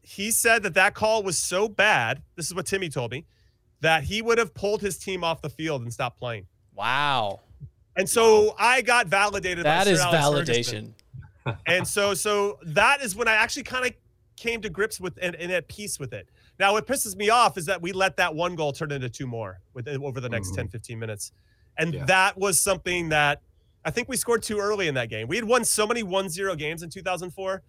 he 0.01 0.31
said 0.31 0.63
that 0.63 0.73
that 0.75 0.93
call 0.93 1.23
was 1.23 1.37
so 1.37 1.67
bad. 1.67 2.21
This 2.35 2.45
is 2.45 2.55
what 2.55 2.65
Timmy 2.65 2.89
told 2.89 3.11
me 3.11 3.25
that 3.85 4.03
he 4.03 4.19
would 4.23 4.39
have 4.39 4.51
pulled 4.55 4.81
his 4.81 4.97
team 4.97 5.23
off 5.23 5.43
the 5.43 5.49
field 5.49 5.83
and 5.83 5.93
stopped 5.93 6.19
playing. 6.19 6.47
Wow. 6.73 7.41
And 7.95 8.09
so 8.09 8.55
I 8.57 8.81
got 8.81 9.05
validated. 9.05 9.63
That 9.63 9.85
by 9.85 9.91
is 9.91 9.99
Alex 10.01 10.49
validation. 10.49 10.93
and 11.67 11.87
so 11.87 12.15
so 12.15 12.57
that 12.65 13.03
is 13.03 13.15
when 13.15 13.27
I 13.27 13.33
actually 13.33 13.61
kind 13.61 13.85
of 13.85 13.93
came 14.35 14.59
to 14.61 14.69
grips 14.71 14.99
with 14.99 15.19
and, 15.21 15.35
and 15.35 15.51
at 15.51 15.67
peace 15.67 15.99
with 15.99 16.13
it. 16.13 16.27
Now 16.57 16.73
what 16.73 16.87
pisses 16.87 17.15
me 17.15 17.29
off 17.29 17.59
is 17.59 17.65
that 17.67 17.79
we 17.79 17.91
let 17.91 18.17
that 18.17 18.33
one 18.33 18.55
goal 18.55 18.73
turn 18.73 18.91
into 18.91 19.07
two 19.07 19.27
more 19.27 19.59
with 19.75 19.87
over 19.87 20.19
the 20.19 20.29
next 20.29 20.51
Mhm. 20.53 20.55
10 20.55 20.67
15 20.69 20.97
minutes. 20.97 21.31
And 21.77 21.93
Yeah. 21.93 22.05
that 22.05 22.39
was 22.39 22.59
something 22.59 23.09
that 23.09 23.43
I 23.85 23.91
think 23.91 24.09
we 24.09 24.17
scored 24.17 24.41
too 24.41 24.57
early 24.57 24.87
in 24.87 24.95
that 24.95 25.09
game. 25.09 25.27
We 25.27 25.35
had 25.35 25.45
won 25.45 25.63
so 25.63 25.85
many 25.85 26.01
1-0 26.01 26.57
games 26.57 26.81
in 26.81 26.89
2004 26.89 27.61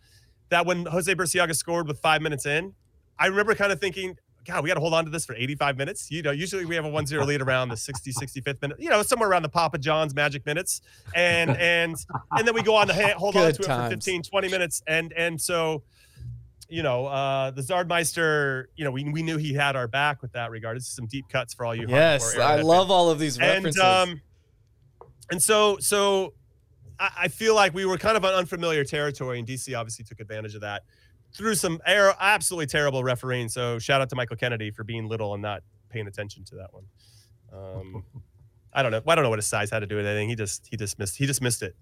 that 0.48 0.64
when 0.64 0.86
Jose 0.86 1.14
Burciaga 1.14 1.54
scored 1.54 1.86
with 1.86 1.98
5 2.00 2.22
minutes 2.22 2.46
in, 2.46 2.72
I 3.18 3.26
remember 3.26 3.54
kind 3.54 3.70
of 3.70 3.80
thinking 3.82 4.16
God, 4.46 4.62
we 4.62 4.68
got 4.68 4.74
to 4.74 4.80
hold 4.80 4.94
on 4.94 5.04
to 5.04 5.10
this 5.10 5.26
for 5.26 5.34
85 5.34 5.76
minutes. 5.76 6.10
You 6.10 6.22
know, 6.22 6.30
usually 6.30 6.64
we 6.64 6.74
have 6.76 6.84
a 6.84 6.90
1-0 6.90 7.26
lead 7.26 7.42
around 7.42 7.68
the 7.68 7.76
60, 7.76 8.12
65th 8.12 8.62
minute. 8.62 8.80
You 8.80 8.90
know, 8.90 9.02
somewhere 9.02 9.28
around 9.28 9.42
the 9.42 9.48
Papa 9.48 9.78
John's 9.78 10.14
magic 10.14 10.46
minutes, 10.46 10.80
and 11.14 11.50
and 11.56 11.96
and 12.32 12.46
then 12.46 12.54
we 12.54 12.62
go 12.62 12.74
on 12.74 12.86
to 12.86 12.94
hold 13.16 13.36
on 13.36 13.42
Good 13.42 13.56
to 13.56 13.62
it 13.62 13.66
for 13.66 13.88
15, 13.90 14.22
20 14.22 14.48
minutes, 14.48 14.82
and 14.86 15.12
and 15.14 15.40
so, 15.40 15.82
you 16.68 16.82
know, 16.82 17.06
uh, 17.06 17.50
the 17.50 17.62
Zardmeister, 17.62 18.66
you 18.76 18.84
know, 18.84 18.90
we 18.90 19.04
we 19.04 19.22
knew 19.22 19.36
he 19.36 19.52
had 19.52 19.76
our 19.76 19.88
back 19.88 20.22
with 20.22 20.32
that 20.32 20.50
regard. 20.50 20.76
This 20.76 20.84
is 20.84 20.94
some 20.94 21.06
deep 21.06 21.28
cuts 21.28 21.52
for 21.54 21.66
all 21.66 21.74
you. 21.74 21.86
Yes, 21.88 22.36
I 22.38 22.60
love 22.62 22.90
all 22.90 23.10
of 23.10 23.18
these 23.18 23.38
and 23.38 23.76
um 23.78 24.20
and 25.30 25.42
so 25.42 25.78
so 25.80 26.34
I, 26.98 27.10
I 27.22 27.28
feel 27.28 27.54
like 27.54 27.74
we 27.74 27.84
were 27.84 27.98
kind 27.98 28.16
of 28.16 28.24
on 28.24 28.34
unfamiliar 28.34 28.84
territory 28.84 29.38
and 29.38 29.46
dc 29.46 29.76
obviously 29.78 30.04
took 30.04 30.20
advantage 30.20 30.54
of 30.54 30.60
that 30.62 30.82
through 31.36 31.54
some 31.54 31.80
air 31.86 32.14
absolutely 32.18 32.66
terrible 32.66 33.04
refereeing 33.04 33.48
so 33.48 33.78
shout 33.78 34.00
out 34.00 34.08
to 34.10 34.16
michael 34.16 34.36
kennedy 34.36 34.70
for 34.70 34.84
being 34.84 35.06
little 35.08 35.34
and 35.34 35.42
not 35.42 35.62
paying 35.90 36.06
attention 36.06 36.44
to 36.44 36.54
that 36.56 36.72
one. 36.72 36.84
Um 37.52 38.04
i 38.72 38.82
don't 38.82 38.90
know 38.92 39.00
i 39.06 39.14
don't 39.14 39.22
know 39.24 39.30
what 39.30 39.38
his 39.38 39.46
size 39.46 39.70
had 39.70 39.80
to 39.80 39.86
do 39.86 39.96
with 39.96 40.06
anything. 40.06 40.28
He 40.28 40.34
just 40.34 40.66
he 40.70 40.76
just 40.76 40.98
missed 40.98 41.16
he 41.16 41.26
just 41.26 41.40
missed 41.42 41.62
it. 41.62 41.76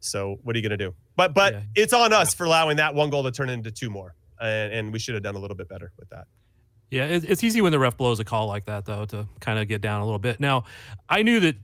So 0.00 0.36
what 0.42 0.54
are 0.54 0.58
you 0.58 0.62
going 0.68 0.78
to 0.78 0.84
do? 0.84 0.94
But 1.16 1.34
but 1.34 1.52
Yeah. 1.54 1.60
it's 1.74 1.92
on 1.92 2.12
us 2.12 2.32
for 2.34 2.44
allowing 2.44 2.76
that 2.76 2.94
one 2.94 3.10
goal 3.10 3.24
to 3.24 3.30
turn 3.32 3.48
into 3.50 3.70
two 3.70 3.90
more 3.90 4.14
and, 4.40 4.72
and 4.72 4.92
we 4.92 4.98
should 4.98 5.14
have 5.14 5.22
done 5.24 5.34
a 5.34 5.38
little 5.40 5.56
bit 5.56 5.68
better 5.68 5.92
with 5.98 6.08
that. 6.10 6.26
Yeah, 6.90 7.04
it's 7.04 7.44
easy 7.44 7.60
when 7.60 7.72
the 7.72 7.78
ref 7.78 7.98
blows 7.98 8.18
a 8.18 8.24
call 8.24 8.46
like 8.46 8.64
that, 8.64 8.86
though, 8.86 9.04
to 9.06 9.28
kind 9.40 9.58
of 9.58 9.68
get 9.68 9.82
down 9.82 10.00
a 10.00 10.04
little 10.06 10.18
bit. 10.18 10.40
Now, 10.40 10.64
I 11.06 11.22
knew 11.22 11.38
that 11.40 11.56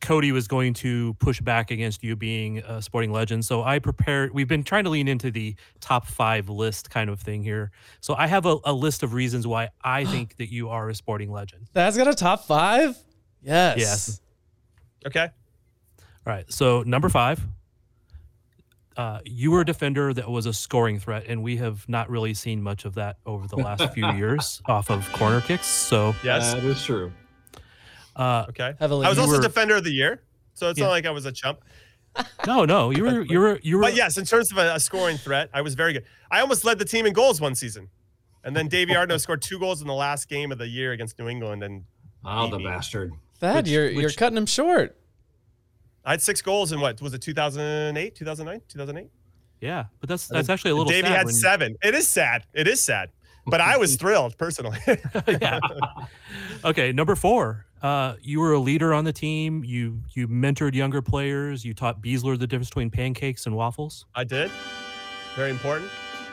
Cody 0.00 0.30
was 0.30 0.46
going 0.46 0.74
to 0.74 1.14
push 1.14 1.40
back 1.40 1.70
against 1.70 2.04
you 2.04 2.16
being 2.16 2.58
a 2.58 2.82
sporting 2.82 3.12
legend, 3.12 3.44
so 3.44 3.62
I 3.62 3.78
prepared. 3.78 4.32
We've 4.32 4.48
been 4.48 4.62
trying 4.62 4.84
to 4.84 4.90
lean 4.90 5.08
into 5.08 5.30
the 5.30 5.56
top 5.80 6.06
five 6.06 6.48
list 6.48 6.90
kind 6.90 7.08
of 7.10 7.20
thing 7.20 7.42
here. 7.42 7.70
So 8.00 8.14
I 8.14 8.26
have 8.26 8.46
a, 8.46 8.58
a 8.64 8.72
list 8.72 9.02
of 9.02 9.14
reasons 9.14 9.46
why 9.46 9.70
I 9.82 10.04
think 10.12 10.36
that 10.36 10.52
you 10.52 10.68
are 10.68 10.88
a 10.88 10.94
sporting 10.94 11.30
legend. 11.32 11.68
That's 11.72 11.96
got 11.96 12.08
a 12.08 12.14
top 12.14 12.46
five? 12.46 12.96
Yes. 13.42 13.78
Yes. 13.78 14.20
okay 15.06 15.28
All 16.00 16.32
right. 16.32 16.50
So 16.52 16.82
number 16.82 17.08
five, 17.08 17.40
uh, 18.96 19.20
you 19.24 19.50
were 19.50 19.60
a 19.60 19.64
defender 19.64 20.12
that 20.12 20.28
was 20.28 20.46
a 20.46 20.52
scoring 20.52 20.98
threat, 20.98 21.24
and 21.28 21.42
we 21.42 21.56
have 21.58 21.88
not 21.88 22.08
really 22.10 22.34
seen 22.34 22.62
much 22.62 22.84
of 22.84 22.94
that 22.94 23.18
over 23.26 23.46
the 23.46 23.56
last 23.56 23.92
few 23.92 24.06
years 24.12 24.62
off 24.66 24.90
of 24.90 25.10
corner 25.12 25.40
kicks. 25.40 25.66
So, 25.66 26.14
yes 26.22 26.54
That 26.54 26.64
is 26.64 26.82
true. 26.82 27.12
Uh, 28.16 28.46
okay 28.48 28.74
Heavily. 28.78 29.06
I 29.06 29.08
was 29.10 29.18
also 29.18 29.36
were- 29.36 29.42
defender 29.42 29.76
of 29.76 29.84
the 29.84 29.90
year, 29.92 30.22
so 30.54 30.70
it's 30.70 30.78
Yeah. 30.78 30.86
not 30.86 30.90
like 30.92 31.06
I 31.06 31.10
was 31.10 31.26
a 31.26 31.32
chump. 31.32 31.60
No, 32.46 32.64
no, 32.64 32.90
you 32.90 33.04
were 33.04 33.20
you 33.22 33.38
were 33.38 33.60
you 33.62 33.76
were. 33.76 33.82
But 33.82 33.94
yes, 33.94 34.16
in 34.16 34.24
terms 34.24 34.50
of 34.50 34.56
a, 34.56 34.74
a 34.76 34.80
scoring 34.80 35.18
threat, 35.18 35.50
I 35.52 35.60
was 35.60 35.74
very 35.74 35.92
good. 35.92 36.04
I 36.30 36.40
almost 36.40 36.64
led 36.64 36.78
the 36.78 36.84
team 36.86 37.04
in 37.04 37.12
goals 37.12 37.42
one 37.42 37.54
season, 37.54 37.88
and 38.42 38.56
then 38.56 38.68
Davy 38.68 38.96
Arnaud 38.96 39.18
scored 39.24 39.42
two 39.42 39.58
goals 39.58 39.82
in 39.82 39.86
the 39.86 39.92
last 39.94 40.28
game 40.30 40.50
of 40.50 40.56
the 40.56 40.66
year 40.66 40.92
against 40.92 41.18
New 41.18 41.28
England, 41.28 41.62
and 41.62 41.84
Oh, 42.24 42.48
the 42.48 42.58
bastard. 42.58 43.12
Thad, 43.38 43.56
Which- 43.64 43.68
you're 43.68 43.90
you're 43.90 44.10
cutting 44.10 44.38
him 44.38 44.46
short. 44.46 44.96
I 46.06 46.12
had 46.12 46.22
six 46.22 46.40
goals 46.40 46.72
in 46.72 46.80
what 46.80 47.02
was 47.02 47.12
it 47.12 47.20
2008, 47.20 48.14
2009, 48.14 48.62
2008. 48.68 49.10
Yeah, 49.60 49.84
but 50.00 50.08
that's 50.08 50.26
that's 50.26 50.48
actually 50.48 50.70
a 50.70 50.74
little. 50.74 50.90
Davy 50.90 51.08
sad 51.08 51.16
had 51.16 51.26
when- 51.26 51.34
seven. 51.34 51.76
It 51.82 51.94
is 51.94 52.08
sad. 52.08 52.46
It 52.54 52.66
is 52.66 52.80
sad, 52.80 53.10
but 53.46 53.60
I 53.60 53.76
was 53.76 53.96
thrilled 54.00 54.38
personally. 54.38 54.78
yeah. 55.28 55.60
Okay, 56.64 56.92
number 56.92 57.14
four. 57.14 57.66
Uh, 57.86 58.16
you 58.20 58.40
were 58.40 58.52
a 58.52 58.58
leader 58.58 58.92
on 58.92 59.04
the 59.04 59.12
team. 59.12 59.62
You 59.62 60.02
you 60.12 60.26
mentored 60.26 60.74
younger 60.74 61.00
players. 61.00 61.64
You 61.64 61.72
taught 61.72 62.02
Besler 62.02 62.36
the 62.36 62.44
difference 62.44 62.68
between 62.68 62.90
pancakes 62.90 63.46
and 63.46 63.54
waffles. 63.54 64.06
I 64.12 64.24
did. 64.24 64.50
Very 65.36 65.50
important. 65.50 65.88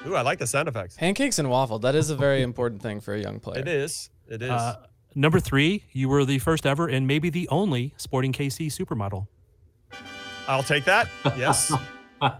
Ooh, 0.07 0.15
I 0.15 0.21
like 0.21 0.39
the 0.39 0.47
sound 0.47 0.67
effects. 0.67 0.97
Pancakes 0.97 1.37
and 1.37 1.51
waffle. 1.51 1.77
That 1.77 1.93
is 1.93 2.09
a 2.09 2.15
very 2.15 2.41
important 2.41 2.81
thing 2.81 2.99
for 3.01 3.13
a 3.13 3.21
young 3.21 3.39
player. 3.39 3.59
It 3.59 3.67
is. 3.67 4.09
It 4.27 4.41
is. 4.41 4.49
Uh, 4.49 4.77
number 5.13 5.39
three. 5.39 5.83
You 5.91 6.09
were 6.09 6.25
the 6.25 6.39
first 6.39 6.65
ever 6.65 6.87
and 6.87 7.05
maybe 7.05 7.29
the 7.29 7.47
only 7.49 7.93
Sporting 7.97 8.33
KC 8.33 8.71
supermodel. 8.71 9.27
I'll 10.47 10.63
take 10.63 10.85
that. 10.85 11.07
Yes. 11.37 11.71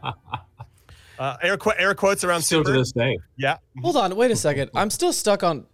Uh, 1.19 1.37
air, 1.43 1.57
qu- 1.57 1.71
air 1.77 1.93
quotes 1.93 2.23
around 2.23 2.41
Still 2.41 2.63
to 2.63 2.71
this 2.71 2.91
day. 2.91 3.19
Yeah. 3.37 3.57
Hold 3.83 3.95
on, 3.95 4.15
wait 4.15 4.31
a 4.31 4.35
second. 4.35 4.71
I'm 4.73 4.89
still 4.89 5.13
stuck 5.13 5.43
on. 5.43 5.67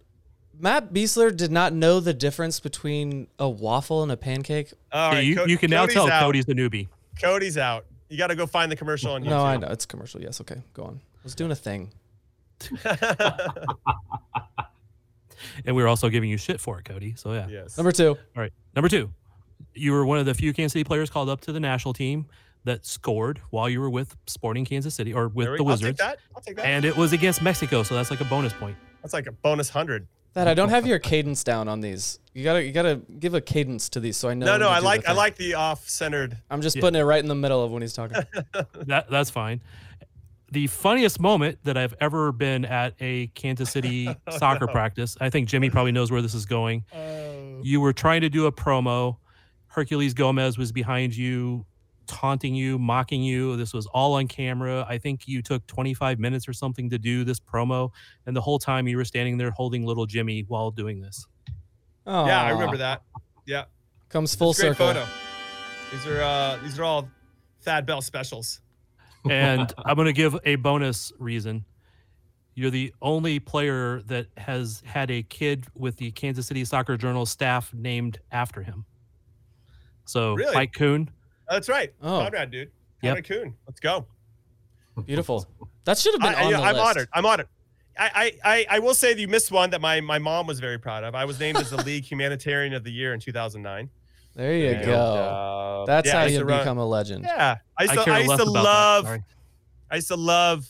Matt 0.60 0.92
Besler 0.92 1.34
did 1.34 1.50
not 1.50 1.72
know 1.72 2.00
the 2.00 2.12
difference 2.14 2.60
between 2.60 3.26
a 3.38 3.48
waffle 3.48 4.02
and 4.02 4.12
a 4.12 4.16
pancake. 4.16 4.72
All 4.92 5.14
Yeah, 5.14 5.20
you, 5.20 5.36
Co- 5.36 5.44
you 5.46 5.56
can 5.58 5.70
now 5.70 5.82
Cody's 5.82 5.94
tell 5.94 6.10
out. 6.10 6.22
Cody's 6.22 6.44
the 6.44 6.54
newbie. 6.54 6.88
Cody's 7.20 7.56
out. 7.58 7.86
You 8.08 8.18
got 8.18 8.26
to 8.28 8.34
go 8.34 8.46
find 8.46 8.70
the 8.70 8.76
commercial 8.76 9.12
on 9.12 9.22
YouTube. 9.22 9.28
No, 9.30 9.42
I 9.44 9.56
know 9.56 9.68
it's 9.68 9.86
commercial. 9.86 10.20
Yes, 10.20 10.40
okay, 10.42 10.62
go 10.74 10.84
on. 10.84 11.00
I 11.16 11.20
was 11.24 11.34
doing 11.34 11.50
a 11.50 11.56
thing. 11.56 11.90
And 15.64 15.74
we 15.74 15.82
were 15.82 15.88
also 15.88 16.08
giving 16.10 16.28
you 16.28 16.36
shit 16.36 16.60
for 16.60 16.78
it, 16.78 16.84
Cody. 16.84 17.14
So 17.16 17.32
yeah. 17.32 17.46
yes. 17.48 17.76
Number 17.78 17.92
two. 17.92 18.10
All 18.10 18.16
right. 18.42 18.52
Number 18.74 18.88
two. 18.88 19.10
You 19.74 19.92
were 19.92 20.04
one 20.04 20.18
of 20.18 20.26
the 20.26 20.34
few 20.34 20.52
Kansas 20.52 20.72
City 20.74 20.84
players 20.84 21.08
called 21.08 21.28
up 21.30 21.40
to 21.42 21.52
the 21.52 21.60
national 21.60 21.94
team 21.94 22.26
that 22.64 22.84
scored 22.84 23.40
while 23.50 23.68
you 23.68 23.80
were 23.80 23.88
with 23.88 24.16
Sporting 24.26 24.64
Kansas 24.66 24.94
City 24.94 25.14
or 25.14 25.28
with 25.28 25.46
There 25.46 25.52
we- 25.52 25.58
the 25.58 25.64
I'll 25.64 25.68
take 25.76 25.80
Wizards. 25.82 25.98
that. 25.98 26.18
I'll 26.36 26.42
take 26.42 26.56
that. 26.56 26.66
And 26.66 26.84
it 26.84 26.94
was 26.96 27.12
against 27.14 27.40
Mexico, 27.42 27.82
so 27.82 27.94
that's 27.94 28.10
like 28.10 28.20
a 28.20 28.24
bonus 28.26 28.52
point. 28.52 28.76
That's 29.02 29.14
like 29.14 29.26
a 29.28 29.32
bonus 29.32 29.70
hundred. 29.70 30.06
That 30.34 30.46
I 30.46 30.54
don't 30.54 30.68
have 30.68 30.86
your 30.86 30.98
cadence 31.00 31.42
down 31.42 31.66
on 31.68 31.80
these. 31.80 32.18
You 32.34 32.44
gotta 32.44 32.62
you 32.64 32.70
gotta 32.72 33.00
give 33.18 33.34
a 33.34 33.40
cadence 33.40 33.88
to 33.90 34.00
these 34.00 34.16
so 34.16 34.28
I 34.28 34.34
know. 34.34 34.46
No, 34.46 34.56
no, 34.58 34.68
I 34.68 34.78
like 34.78 35.08
I 35.08 35.12
like 35.12 35.36
the 35.36 35.54
off-centered. 35.54 36.36
I'm 36.50 36.62
just 36.62 36.76
Yeah. 36.76 36.80
putting 36.82 37.00
it 37.00 37.04
right 37.04 37.20
in 37.20 37.26
the 37.28 37.34
middle 37.34 37.64
of 37.64 37.72
when 37.72 37.82
he's 37.82 37.92
talking. 37.92 38.16
That 38.86 39.10
that's 39.10 39.30
fine. 39.30 39.60
The 40.52 40.66
funniest 40.68 41.20
moment 41.20 41.58
that 41.64 41.76
I've 41.76 41.94
ever 42.00 42.32
been 42.32 42.64
at 42.64 42.94
a 43.00 43.28
Kansas 43.28 43.70
City 43.72 44.08
Oh, 44.08 44.36
soccer 44.38 44.66
practice. 44.68 45.16
I 45.20 45.30
think 45.30 45.48
Jimmy 45.48 45.70
probably 45.70 45.92
knows 45.92 46.10
where 46.12 46.22
this 46.22 46.34
is 46.34 46.46
going. 46.46 46.84
Oh. 46.94 47.60
You 47.62 47.80
were 47.80 47.92
trying 47.92 48.20
to 48.22 48.28
do 48.28 48.46
a 48.46 48.52
promo. 48.52 49.16
Herculez 49.74 50.14
Gomez 50.14 50.58
was 50.58 50.72
behind 50.72 51.16
you, 51.16 51.64
taunting 52.10 52.54
you, 52.54 52.78
mocking 52.78 53.22
you. 53.22 53.56
This 53.56 53.72
was 53.72 53.86
all 53.86 54.14
on 54.14 54.26
camera. 54.28 54.84
I 54.88 54.98
think 54.98 55.26
you 55.28 55.42
took 55.42 55.66
25 55.66 56.18
minutes 56.18 56.48
or 56.48 56.52
something 56.52 56.90
to 56.90 56.98
do 56.98 57.24
this 57.24 57.38
promo, 57.40 57.90
and 58.26 58.36
the 58.36 58.40
whole 58.40 58.58
time 58.58 58.86
you 58.88 58.96
were 58.96 59.04
standing 59.04 59.38
there 59.38 59.50
holding 59.52 59.84
little 59.86 60.06
Jimmy 60.06 60.44
while 60.48 60.70
doing 60.70 61.00
this. 61.00 61.26
Oh, 62.06 62.26
yeah, 62.26 62.42
I 62.42 62.50
remember 62.50 62.76
that. 62.78 63.02
Yeah, 63.46 63.64
Comes 64.08 64.34
full 64.34 64.52
Great 64.52 64.76
circle. 64.76 64.86
photo. 64.88 65.06
These 65.92 66.06
are 66.06 66.20
uh 66.22 66.58
these 66.62 66.78
are 66.78 66.84
all 66.84 67.08
Thad 67.62 67.86
Bell 67.86 68.02
specials. 68.02 68.60
And 69.28 69.72
I'm 69.84 69.94
going 69.96 70.06
to 70.06 70.12
give 70.12 70.36
a 70.44 70.56
bonus 70.56 71.12
reason. 71.18 71.64
You're 72.54 72.70
the 72.70 72.92
only 73.00 73.38
player 73.38 74.02
that 74.06 74.26
has 74.36 74.82
had 74.84 75.10
a 75.10 75.22
kid 75.22 75.66
with 75.74 75.96
the 75.96 76.10
Kansas 76.12 76.46
City 76.46 76.64
Soccer 76.64 76.96
Journal 76.96 77.24
staff 77.26 77.72
named 77.72 78.18
after 78.32 78.62
him. 78.62 78.84
So 80.04 80.34
Really? 80.34 80.54
Mike 80.54 80.72
Kuhn. 80.72 81.08
That's 81.50 81.68
right. 81.68 81.92
Oh. 82.00 82.20
Conrad, 82.22 82.50
dude. 82.50 82.70
Yep. 83.02 83.16
Conrad 83.16 83.24
Kuhn. 83.28 83.54
Let's 83.66 83.80
go. 83.80 84.06
Beautiful. 85.04 85.46
That 85.84 85.98
should 85.98 86.12
have 86.14 86.20
been 86.20 86.34
I, 86.34 86.44
on 86.44 86.52
the 86.52 86.58
am 86.58 86.74
list. 86.74 86.86
honored. 86.86 87.08
I'm 87.12 87.26
honored. 87.26 87.48
I, 87.98 88.10
I, 88.44 88.50
I, 88.54 88.66
I 88.70 88.78
will 88.78 88.94
say 88.94 89.12
that 89.14 89.20
you 89.20 89.28
missed 89.28 89.50
one 89.50 89.70
that 89.70 89.80
my, 89.80 90.00
my 90.00 90.18
mom 90.18 90.46
was 90.46 90.60
very 90.60 90.78
proud 90.78 91.04
of. 91.04 91.14
I 91.14 91.24
was 91.24 91.38
named 91.40 91.58
as 91.58 91.70
the 91.70 91.76
League 91.84 92.04
Humanitarian 92.04 92.72
of 92.72 92.84
the 92.84 92.92
Year 92.92 93.12
in 93.14 93.20
2009. 93.20 93.90
There 94.36 94.56
you 94.56 94.68
And, 94.68 94.84
go. 94.86 94.94
uh, 94.94 95.86
That's 95.86 96.06
yeah, 96.06 96.20
how 96.20 96.24
you 96.26 96.38
to 96.38 96.44
run- 96.44 96.60
become 96.60 96.78
a 96.78 96.86
legend. 96.86 97.24
Yeah, 97.24 97.56
I 97.76 97.82
used 97.82 97.94
to, 97.94 98.04
care 98.04 98.14
I 98.14 98.18
used 98.20 98.36
to 98.36 98.44
love. 98.44 99.06
I 99.90 99.94
used 99.96 100.08
to 100.08 100.16
love 100.16 100.68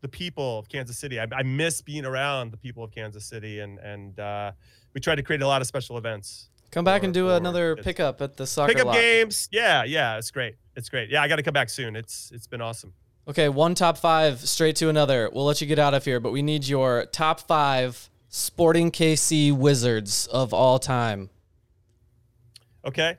the 0.00 0.08
people 0.08 0.58
of 0.58 0.68
Kansas 0.68 0.98
City. 0.98 1.20
I, 1.20 1.26
I 1.32 1.42
miss 1.44 1.80
being 1.80 2.04
around 2.04 2.50
the 2.52 2.56
people 2.56 2.82
of 2.82 2.90
Kansas 2.90 3.24
City, 3.24 3.60
and 3.60 3.78
and 3.78 4.18
uh, 4.18 4.50
we 4.94 5.00
tried 5.00 5.14
to 5.16 5.22
create 5.22 5.42
a 5.42 5.46
lot 5.46 5.60
of 5.62 5.68
special 5.68 5.96
events. 5.96 6.48
Come 6.70 6.84
back 6.84 7.02
and 7.02 7.14
do 7.14 7.30
another 7.30 7.76
pickup 7.76 8.20
at 8.20 8.36
the 8.36 8.46
soccer 8.46 8.72
Pickup 8.72 8.86
lot. 8.88 8.94
games, 8.94 9.48
yeah, 9.50 9.84
yeah, 9.84 10.18
it's 10.18 10.30
great. 10.30 10.56
It's 10.74 10.88
great. 10.88 11.08
Yeah, 11.08 11.22
I 11.22 11.28
got 11.28 11.36
to 11.36 11.42
come 11.42 11.54
back 11.54 11.70
soon. 11.70 11.96
It's 11.96 12.30
it's 12.34 12.46
been 12.46 12.60
awesome. 12.60 12.92
Okay, 13.28 13.48
one 13.48 13.74
top 13.74 13.98
five 13.98 14.40
straight 14.40 14.76
to 14.76 14.88
another. 14.88 15.30
We'll 15.32 15.46
let 15.46 15.60
you 15.60 15.66
get 15.66 15.78
out 15.78 15.94
of 15.94 16.04
here, 16.04 16.20
but 16.20 16.32
we 16.32 16.42
need 16.42 16.68
your 16.68 17.06
top 17.06 17.40
five 17.40 18.10
Sporting 18.28 18.90
KC 18.90 19.52
Wizards 19.56 20.26
of 20.26 20.52
all 20.52 20.78
time. 20.78 21.30
Okay, 22.84 23.16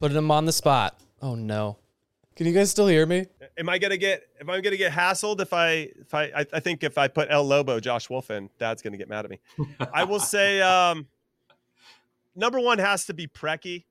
Putting 0.00 0.14
them 0.16 0.30
on 0.30 0.46
the 0.46 0.52
spot. 0.52 0.98
Oh 1.20 1.34
no. 1.34 1.78
Can 2.34 2.46
you 2.46 2.52
guys 2.52 2.70
still 2.70 2.86
hear 2.88 3.04
me? 3.06 3.26
am 3.58 3.68
I 3.68 3.78
gonna 3.78 3.96
get? 3.98 4.22
Am 4.40 4.48
I 4.48 4.60
gonna 4.60 4.76
get 4.76 4.92
hassled 4.92 5.40
if 5.40 5.52
I 5.52 5.90
if 6.00 6.14
I 6.14 6.24
I, 6.24 6.46
I 6.54 6.60
think 6.60 6.82
if 6.82 6.96
I 6.96 7.06
put 7.08 7.28
El 7.30 7.44
Lobo, 7.44 7.78
Josh 7.80 8.08
Wolff 8.08 8.30
in, 8.30 8.48
Dad's 8.58 8.80
gonna 8.82 8.96
get 8.96 9.08
mad 9.08 9.24
at 9.26 9.30
me. 9.30 9.38
I 9.92 10.04
will 10.04 10.18
say, 10.20 10.60
um, 10.62 11.06
number 12.34 12.60
one 12.60 12.78
has 12.78 13.06
to 13.06 13.14
be 13.14 13.26
Preki. 13.26 13.84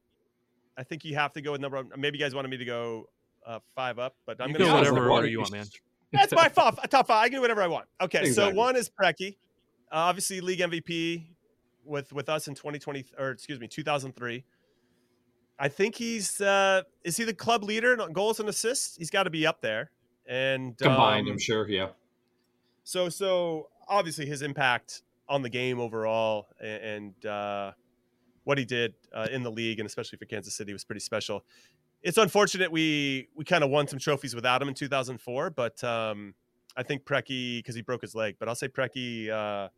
I 0.78 0.84
think 0.84 1.04
you 1.06 1.16
have 1.16 1.34
to 1.34 1.42
go 1.42 1.52
with 1.54 1.62
number. 1.62 1.78
one. 1.78 1.92
Maybe 1.98 2.18
you 2.18 2.24
guys 2.24 2.34
wanted 2.34 2.50
me 2.50 2.58
to 2.58 2.66
go 2.66 3.10
uh, 3.46 3.60
five 3.76 4.00
up, 4.00 4.16
but 4.26 4.42
I'm 4.42 4.48
gonna 4.52 4.60
go 4.60 4.66
go 4.72 4.76
whatever 4.76 5.10
order 5.10 5.28
you 5.28 5.40
want, 5.40 5.52
man. 5.52 5.66
That's 6.14 6.34
my 6.34 6.48
top, 6.50 6.90
top 6.90 7.08
five. 7.08 7.24
I 7.24 7.30
can 7.30 7.38
do 7.38 7.42
whatever 7.42 7.62
I 7.62 7.68
want. 7.68 7.86
Okay, 8.02 8.20
Exactly. 8.26 8.52
so 8.54 8.58
one 8.58 8.76
is 8.76 8.90
Preki, 8.90 9.38
uh, 9.92 9.96
obviously 9.96 10.42
league 10.42 10.60
MVP 10.60 11.26
with 11.86 12.12
with 12.14 12.30
us 12.30 12.48
in 12.48 12.56
2020 12.56 13.06
or 13.18 13.30
excuse 13.32 13.60
me 13.60 13.68
2003. 13.68 14.44
I 15.60 15.68
think 15.68 15.96
he's 15.96 16.42
uh, 16.42 16.82
is 17.04 17.18
he 17.18 17.24
the 17.24 17.34
club 17.34 17.64
leader 17.64 17.94
in 17.94 18.14
goals 18.14 18.40
and 18.40 18.50
assists? 18.50 18.98
He's 18.98 19.10
got 19.12 19.24
to 19.24 19.30
be 19.30 19.46
up 19.46 19.62
there. 19.62 19.92
And 20.28 20.78
Combined, 20.78 21.28
um, 21.28 21.34
I'm 21.34 21.40
sure. 21.40 21.68
Yeah. 21.70 21.90
so 22.84 23.10
so 23.10 23.70
obviously 23.88 24.26
his 24.26 24.42
impact 24.42 25.04
on 25.30 25.42
the 25.42 25.50
game 25.50 25.80
overall 25.80 26.48
a- 26.62 26.66
and 26.86 27.26
uh, 27.26 27.72
what 28.44 28.58
he 28.58 28.66
did 28.66 28.94
uh, 29.14 29.28
in 29.32 29.44
the 29.44 29.52
league 29.52 29.80
and 29.80 29.86
especially 29.88 30.18
for 30.18 30.26
Kansas 30.26 30.54
City 30.56 30.74
was 30.74 30.84
pretty 30.84 31.02
special. 31.02 31.46
It's 32.02 32.18
unfortunate 32.18 32.72
we 32.72 33.28
we 33.36 33.46
kind 33.46 33.64
of 33.64 33.70
won 33.70 33.88
some 33.88 34.00
trophies 34.00 34.34
without 34.34 34.62
him 34.62 34.68
in 34.68 34.74
2004, 34.74 35.52
but 35.52 35.84
um, 35.84 36.34
I 36.76 36.84
think 36.84 37.04
Preki 37.06 37.60
because 37.60 37.76
he 37.76 37.82
broke 37.82 38.02
his 38.02 38.16
leg. 38.16 38.38
But 38.40 38.50
I'll 38.50 38.56
say 38.56 38.68
Preki 38.68 39.30
uh, 39.30 39.70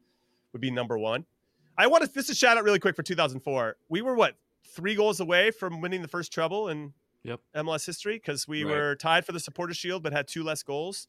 would 0.54 0.62
be 0.62 0.72
number 0.72 0.98
one. 0.98 1.26
I 1.78 1.88
want 1.88 2.04
to 2.06 2.14
just 2.14 2.30
a 2.30 2.36
shout 2.36 2.58
out 2.58 2.64
really 2.64 2.80
quick 2.80 2.96
for 2.96 3.04
2004. 3.04 3.76
We 3.90 4.02
were 4.02 4.16
what 4.16 4.36
three 4.66 4.96
goals 4.96 5.20
away 5.20 5.52
from 5.52 5.82
winning 5.82 6.02
the 6.02 6.08
first 6.08 6.32
treble 6.32 6.70
in 6.70 6.94
Yep. 7.24 7.40
MLS 7.56 7.86
history 7.86 8.16
because 8.16 8.48
we 8.50 8.64
Right. 8.66 8.72
were 8.74 8.96
tied 8.96 9.26
for 9.26 9.32
the 9.32 9.40
Supporter 9.40 9.74
Shield 9.74 10.04
but 10.04 10.12
had 10.12 10.28
two 10.28 10.44
less 10.44 10.62
goals 10.62 11.08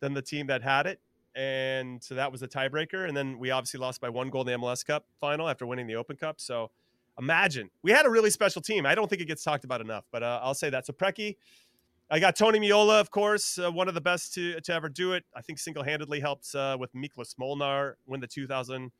than 0.00 0.12
the 0.14 0.22
team 0.22 0.48
that 0.48 0.62
had 0.62 0.86
it. 0.88 1.00
And 1.36 2.02
so 2.02 2.14
that 2.16 2.32
was 2.32 2.42
a 2.42 2.48
tiebreaker. 2.48 3.06
And 3.06 3.16
then 3.16 3.38
we 3.38 3.50
obviously 3.52 3.78
lost 3.78 4.00
by 4.00 4.08
one 4.08 4.28
goal 4.28 4.40
in 4.42 4.48
the 4.48 4.52
MLS 4.54 4.84
Cup 4.84 5.06
final 5.20 5.48
after 5.48 5.64
winning 5.64 5.86
the 5.86 5.94
Open 5.94 6.16
Cup. 6.16 6.40
So 6.40 6.70
imagine 7.18 7.70
we 7.82 7.90
had 7.90 8.06
a 8.06 8.10
really 8.10 8.30
special 8.30 8.62
team. 8.62 8.86
I 8.86 8.94
don't 8.94 9.08
think 9.08 9.22
it 9.22 9.26
gets 9.26 9.42
talked 9.42 9.64
about 9.64 9.80
enough, 9.80 10.04
but 10.10 10.22
uh, 10.22 10.40
I'll 10.42 10.54
say 10.54 10.70
that. 10.70 10.86
So 10.86 10.92
Preki, 10.92 11.36
I 12.10 12.18
got 12.18 12.36
Tony 12.36 12.58
Meola, 12.58 13.00
of 13.00 13.10
course, 13.10 13.58
uh, 13.58 13.70
one 13.70 13.88
of 13.88 13.94
the 13.94 14.00
best 14.00 14.34
to, 14.34 14.60
to 14.60 14.72
ever 14.72 14.88
do 14.88 15.12
it. 15.12 15.24
I 15.34 15.40
think 15.40 15.58
single 15.58 15.82
handedly 15.82 16.20
helped 16.20 16.54
uh, 16.54 16.76
with 16.78 16.92
Miklos 16.94 17.38
Molnar 17.38 17.96
win 18.06 18.20
the 18.20 18.26
2000 18.26 18.90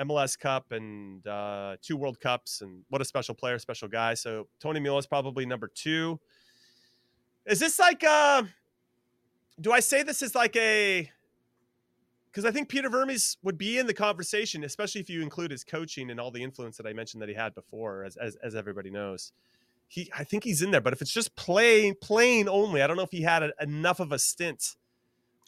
MLS 0.00 0.38
Cup 0.38 0.72
and 0.72 1.26
uh, 1.26 1.76
two 1.82 1.96
World 1.96 2.20
Cups. 2.20 2.60
And 2.60 2.82
what 2.90 3.00
a 3.00 3.04
special 3.04 3.34
player, 3.34 3.58
special 3.58 3.88
guy. 3.88 4.14
So 4.14 4.48
Tony 4.60 4.80
Meola 4.80 5.00
is 5.00 5.06
probably 5.06 5.46
number 5.46 5.68
two. 5.68 6.20
Is 7.46 7.60
this 7.60 7.78
like, 7.78 8.02
uh, 8.04 8.44
do 9.60 9.72
I 9.72 9.80
say 9.80 10.02
this 10.02 10.22
is 10.22 10.34
like 10.34 10.56
a, 10.56 11.10
because 12.34 12.44
I 12.44 12.50
think 12.50 12.68
Peter 12.68 12.90
Vermes 12.90 13.36
would 13.44 13.56
be 13.56 13.78
in 13.78 13.86
the 13.86 13.94
conversation, 13.94 14.64
especially 14.64 15.00
if 15.00 15.08
you 15.08 15.22
include 15.22 15.52
his 15.52 15.62
coaching 15.62 16.10
and 16.10 16.18
all 16.18 16.32
the 16.32 16.42
influence 16.42 16.76
that 16.78 16.86
I 16.86 16.92
mentioned 16.92 17.22
that 17.22 17.28
he 17.28 17.34
had 17.36 17.54
before, 17.54 18.02
as 18.02 18.16
as, 18.16 18.36
as 18.42 18.56
everybody 18.56 18.90
knows. 18.90 19.30
He, 19.86 20.10
I 20.16 20.24
think 20.24 20.42
he's 20.42 20.60
in 20.60 20.72
there, 20.72 20.80
but 20.80 20.92
if 20.92 21.00
it's 21.00 21.12
just 21.12 21.36
plain, 21.36 21.94
playing 22.00 22.48
only, 22.48 22.82
I 22.82 22.88
don't 22.88 22.96
know 22.96 23.04
if 23.04 23.12
he 23.12 23.22
had 23.22 23.44
a, 23.44 23.52
enough 23.60 24.00
of 24.00 24.10
a 24.10 24.18
stint. 24.18 24.74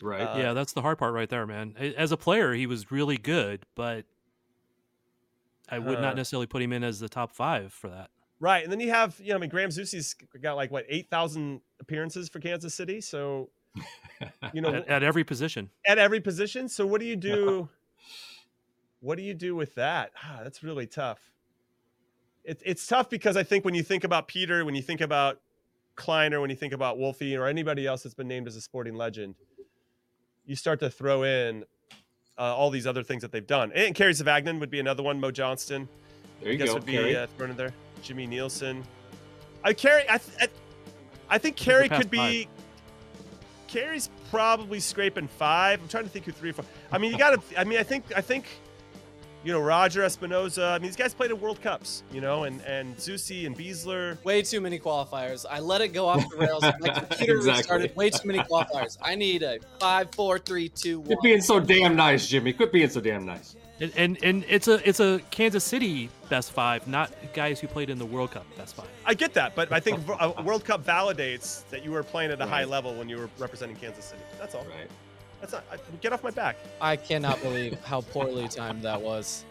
Right. 0.01 0.21
Uh, 0.21 0.39
yeah, 0.39 0.53
that's 0.53 0.75
the 0.75 0.83
hard 0.83 0.99
part 0.99 1.15
right 1.15 1.29
there, 1.29 1.47
man. 1.47 1.75
As 1.97 2.13
a 2.13 2.17
player, 2.17 2.53
he 2.53 2.67
was 2.67 2.93
really 2.93 3.17
good, 3.17 3.65
but 3.75 4.05
I 5.69 5.81
would 5.81 5.99
Uh. 5.99 6.03
not 6.03 6.15
necessarily 6.15 6.47
put 6.47 6.63
him 6.63 6.73
in 6.73 6.85
as 6.85 7.01
the 7.01 7.09
top 7.09 7.33
five 7.33 7.73
for 7.73 7.89
that. 7.89 8.11
Right, 8.39 8.63
and 8.63 8.71
then 8.71 8.79
you 8.79 8.91
have 8.91 9.19
you 9.19 9.31
know 9.31 9.37
I 9.37 9.39
mean 9.39 9.51
Graham 9.51 9.71
Zusi's 9.71 10.15
got 10.41 10.55
like 10.55 10.71
what 10.71 10.85
eight 10.89 11.11
thousand 11.11 11.63
appearances 11.81 12.29
for 12.29 12.39
Kansas 12.39 12.75
City, 12.75 13.01
so 13.01 13.49
you 14.53 14.61
know 14.61 14.75
At, 14.75 14.89
at 14.89 15.03
every 15.03 15.25
position. 15.25 15.71
at 15.87 15.99
every 15.99 16.21
position. 16.21 16.69
So 16.69 16.87
what 16.87 17.01
do 17.01 17.07
you 17.07 17.17
do? 17.33 17.69
what 19.01 19.17
do 19.19 19.23
you 19.23 19.35
do 19.35 19.55
with 19.55 19.75
that? 19.77 20.11
Ah, 20.23 20.41
that's 20.43 20.63
really 20.63 20.87
tough. 20.87 21.21
It, 22.45 22.61
it's 22.65 22.87
tough 22.87 23.11
because 23.11 23.37
I 23.37 23.43
think 23.43 23.65
when 23.65 23.75
you 23.75 23.83
think 23.83 24.05
about 24.05 24.27
Peter, 24.29 24.65
when 24.65 24.75
you 24.75 24.83
think 24.83 25.01
about 25.01 25.41
Kleiner, 25.97 26.41
when 26.41 26.51
you 26.51 26.57
think 26.57 26.73
about 26.73 26.99
Wolfie, 26.99 27.37
or 27.37 27.47
anybody 27.47 27.87
else 27.87 28.03
that's 28.03 28.15
been 28.15 28.29
named 28.29 28.47
as 28.47 28.57
a 28.57 28.61
sporting 28.61 28.95
legend, 28.95 29.35
you 30.45 30.55
start 30.57 30.81
to 30.81 30.91
throw 30.91 31.23
in 31.25 31.65
uh, 32.39 32.43
all 32.55 32.71
these 32.71 32.87
other 32.87 33.03
things 33.03 33.23
that 33.23 33.33
they've 33.33 33.47
done. 33.47 33.73
And 33.75 33.95
Kerry 33.95 34.13
Zavagnin 34.13 34.61
would 34.61 34.71
be 34.71 34.79
another 34.81 35.03
one. 35.03 35.19
Mo 35.21 35.31
Johnston, 35.31 35.89
There 36.41 36.51
you 36.53 36.55
I 36.55 36.59
guess 36.59 36.69
go. 36.69 36.75
would 36.75 36.87
be 36.87 36.93
Kerry. 36.93 37.17
uh, 37.17 37.27
thrown 37.37 37.51
in 37.51 37.57
there. 37.57 37.73
Jimmy 38.03 38.27
Nielsen. 38.27 38.85
I 39.65 39.73
Kerry. 39.73 40.03
I, 40.09 40.19
th- 40.19 40.39
I, 40.41 40.49
I 41.29 41.39
think 41.39 41.57
Kerry 41.57 41.89
could 41.89 42.11
be. 42.11 42.49
Kerry's 43.69 44.11
probably 44.31 44.81
scraping 44.81 45.29
five. 45.29 45.81
I'm 45.81 45.89
trying 45.89 46.05
to 46.05 46.11
think 46.11 46.25
who 46.25 46.33
three 46.33 46.51
or 46.51 46.55
four. 46.55 46.65
I 46.93 46.99
mean, 46.99 47.13
you 47.13 47.19
got 47.19 47.31
to. 47.51 47.61
I 47.61 47.65
mean, 47.65 47.79
I 47.79 47.83
think. 47.83 48.05
I 48.17 48.21
think. 48.21 48.47
You 49.45 49.53
know, 49.53 49.61
Roger 49.61 50.01
Espinoza. 50.03 50.73
I 50.73 50.79
mean, 50.79 50.89
these 50.89 50.97
guys 50.97 51.15
played 51.15 51.31
in 51.31 51.41
World 51.41 51.63
Cups. 51.63 52.03
You 52.13 52.21
know, 52.21 52.45
and 52.45 52.61
and 52.63 52.97
Zusi 52.97 53.47
and 53.47 53.57
Besler. 53.57 54.23
Way 54.25 54.43
too 54.43 54.61
many 54.61 54.77
qualifiers. 54.79 55.45
I 55.49 55.61
let 55.61 55.81
it 55.83 55.89
go 55.89 56.07
off 56.09 56.29
the 56.31 56.37
rails. 56.37 56.63
My 56.81 56.89
computer 56.99 57.37
Exactly. 57.37 57.53
restarted. 57.61 57.97
Way 57.97 58.11
too 58.11 58.27
many 58.27 58.41
qualifiers. 58.41 58.99
I 59.01 59.15
need 59.15 59.45
a 59.45 59.59
five, 59.79 60.13
four, 60.17 60.41
three, 60.41 60.69
two, 60.69 60.99
one. 60.99 61.07
Quit 61.07 61.23
being 61.23 61.41
so 61.41 61.61
damn 61.61 61.95
nice, 61.95 62.27
Jimmy. 62.27 62.53
Quit 62.55 62.73
being 62.73 62.89
so 62.89 63.01
damn 63.01 63.25
nice. 63.25 63.55
And, 63.79 63.93
and 63.97 64.19
and 64.23 64.45
it's 64.49 64.69
a 64.69 64.89
it's 64.89 65.01
a 65.01 65.21
Kansas 65.31 65.63
City 65.63 66.09
best 66.31 66.53
five, 66.53 66.89
not 66.89 67.13
guys 67.35 67.61
who 67.61 67.69
played 67.69 67.91
in 67.91 67.99
the 67.99 68.07
World 68.07 68.31
Cup 68.31 68.47
best 68.57 68.75
five. 68.75 68.89
I 69.05 69.13
get 69.13 69.35
that, 69.35 69.55
but 69.55 69.71
I 69.71 69.81
think 69.81 70.01
uh, 70.09 70.33
World 70.45 70.65
Cup 70.65 70.85
validates 70.85 71.69
that 71.69 71.85
you 71.85 71.91
were 71.91 72.03
playing 72.03 72.31
at 72.31 72.41
a 72.41 72.47
high 72.47 72.65
level 72.65 72.95
when 72.95 73.09
you 73.09 73.19
were 73.19 73.29
representing 73.39 73.77
Kansas 73.77 74.07
City. 74.07 74.23
That's 74.39 74.55
all. 74.55 74.65
Right. 74.65 74.89
That's 75.41 75.53
not. 75.53 75.65
I, 75.71 75.77
get 76.01 76.15
off 76.15 76.25
my 76.25 76.31
back. 76.31 76.57
I 76.81 76.97
cannot 76.97 77.41
believe 77.43 77.79
how 77.85 78.01
poorly 78.01 78.49
timed 78.51 78.83
that 78.83 79.01
was. 79.01 79.45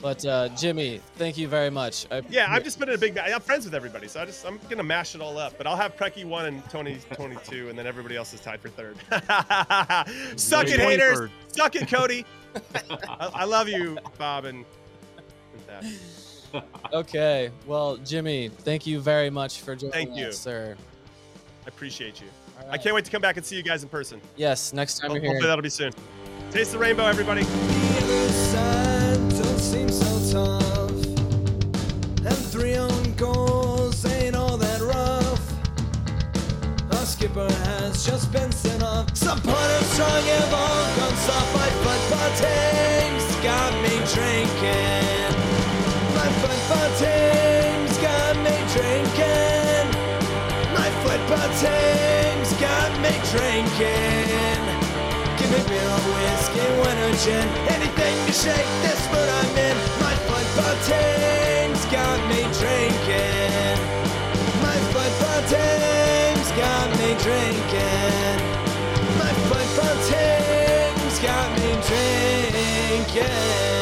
But 0.00 0.24
uh, 0.24 0.48
Jimmy, 0.50 1.00
thank 1.16 1.36
you 1.36 1.48
very 1.48 1.70
much. 1.70 2.06
I, 2.10 2.22
Yeah, 2.30 2.46
I've 2.48 2.62
just 2.62 2.78
been 2.78 2.88
in 2.88 2.94
a 2.94 2.98
big. 2.98 3.18
I'm 3.18 3.40
friends 3.40 3.64
with 3.64 3.74
everybody, 3.74 4.06
so 4.06 4.22
I 4.22 4.24
just 4.26 4.46
I'm 4.46 4.60
gonna 4.70 4.84
mash 4.84 5.14
it 5.14 5.20
all 5.20 5.36
up. 5.38 5.58
But 5.58 5.66
I'll 5.66 5.76
have 5.76 5.96
Preki 5.96 6.24
one 6.24 6.46
and 6.46 6.64
Tony 6.70 6.98
Tony 7.14 7.36
two, 7.44 7.68
and 7.68 7.78
then 7.78 7.86
everybody 7.86 8.16
else 8.16 8.32
is 8.32 8.40
tied 8.40 8.60
for 8.60 8.68
third. 8.68 8.96
Suck 10.38 10.68
it, 10.68 10.78
haters. 10.78 11.28
Suck 11.48 11.74
it, 11.74 11.88
Cody. 11.88 12.24
I, 13.08 13.30
I 13.34 13.44
love 13.44 13.68
you, 13.68 13.98
Bob 14.18 14.44
and, 14.44 14.64
and 15.68 15.98
Okay. 16.92 17.50
Well, 17.66 17.96
Jimmy, 17.98 18.48
thank 18.48 18.86
you 18.86 19.00
very 19.00 19.30
much 19.30 19.60
for 19.60 19.76
joining 19.76 19.92
Thank 19.92 20.16
you. 20.16 20.32
sir. 20.32 20.76
I 21.64 21.68
appreciate 21.68 22.20
you. 22.20 22.28
All 22.60 22.70
I 22.70 22.78
can't 22.78 22.94
wait 22.94 23.04
to 23.04 23.10
come 23.10 23.22
back 23.22 23.36
and 23.36 23.44
see 23.44 23.56
you 23.56 23.62
guys 23.62 23.82
in 23.82 23.88
person. 23.88 24.20
Yes, 24.36 24.72
next 24.72 24.98
time 24.98 25.10
Ho- 25.10 25.16
you're 25.16 25.24
Hopefully 25.24 25.40
here. 25.40 25.48
that'll 25.48 25.62
be 25.62 25.68
soon. 25.68 25.92
Taste 26.50 26.72
the 26.72 26.78
rainbow, 26.78 27.04
everybody. 27.04 27.42
The 27.42 28.68
skipper 37.18 37.52
has 37.66 38.06
just 38.06 38.30
been 38.32 38.52
sent 38.52 38.80
off. 38.80 39.04
Supporters 39.16 39.86
strong 39.90 40.22
have 40.38 40.54
all 40.54 40.86
gone 40.94 41.18
soft. 41.26 41.50
My 41.58 41.70
football 41.82 42.30
team's 42.38 43.26
got 43.42 43.72
me 43.82 43.94
drinking. 44.14 45.34
My 46.14 46.28
football 46.38 46.90
team's 47.02 47.96
got 47.98 48.34
me 48.46 48.54
drinking. 48.70 49.86
My 50.78 50.88
football 51.02 51.50
team's 51.58 52.52
got 52.62 52.90
me 53.02 53.12
drinking. 53.34 54.62
Give 55.38 55.50
me 55.50 55.60
beer 55.66 55.90
or 55.90 56.02
whiskey, 56.14 56.66
wine 56.78 56.98
or 57.02 57.14
gin 57.22 57.46
Anything 57.74 58.16
to 58.26 58.32
shake 58.32 58.70
this 58.82 59.00
mood 59.10 59.28
I'm 59.38 59.56
in 59.66 59.76
My 60.02 60.14
football 60.26 60.76
team's 60.90 61.84
got 61.94 62.18
me 62.26 62.42
drinking 62.58 63.78
My 64.62 64.76
football 64.90 65.42
team's 65.48 65.97
got 66.58 66.90
me 66.98 67.14
drinking. 67.24 68.38
My 69.18 69.32
team's 70.08 71.18
got 71.20 71.48
me 71.60 71.70
drinking 71.88 73.77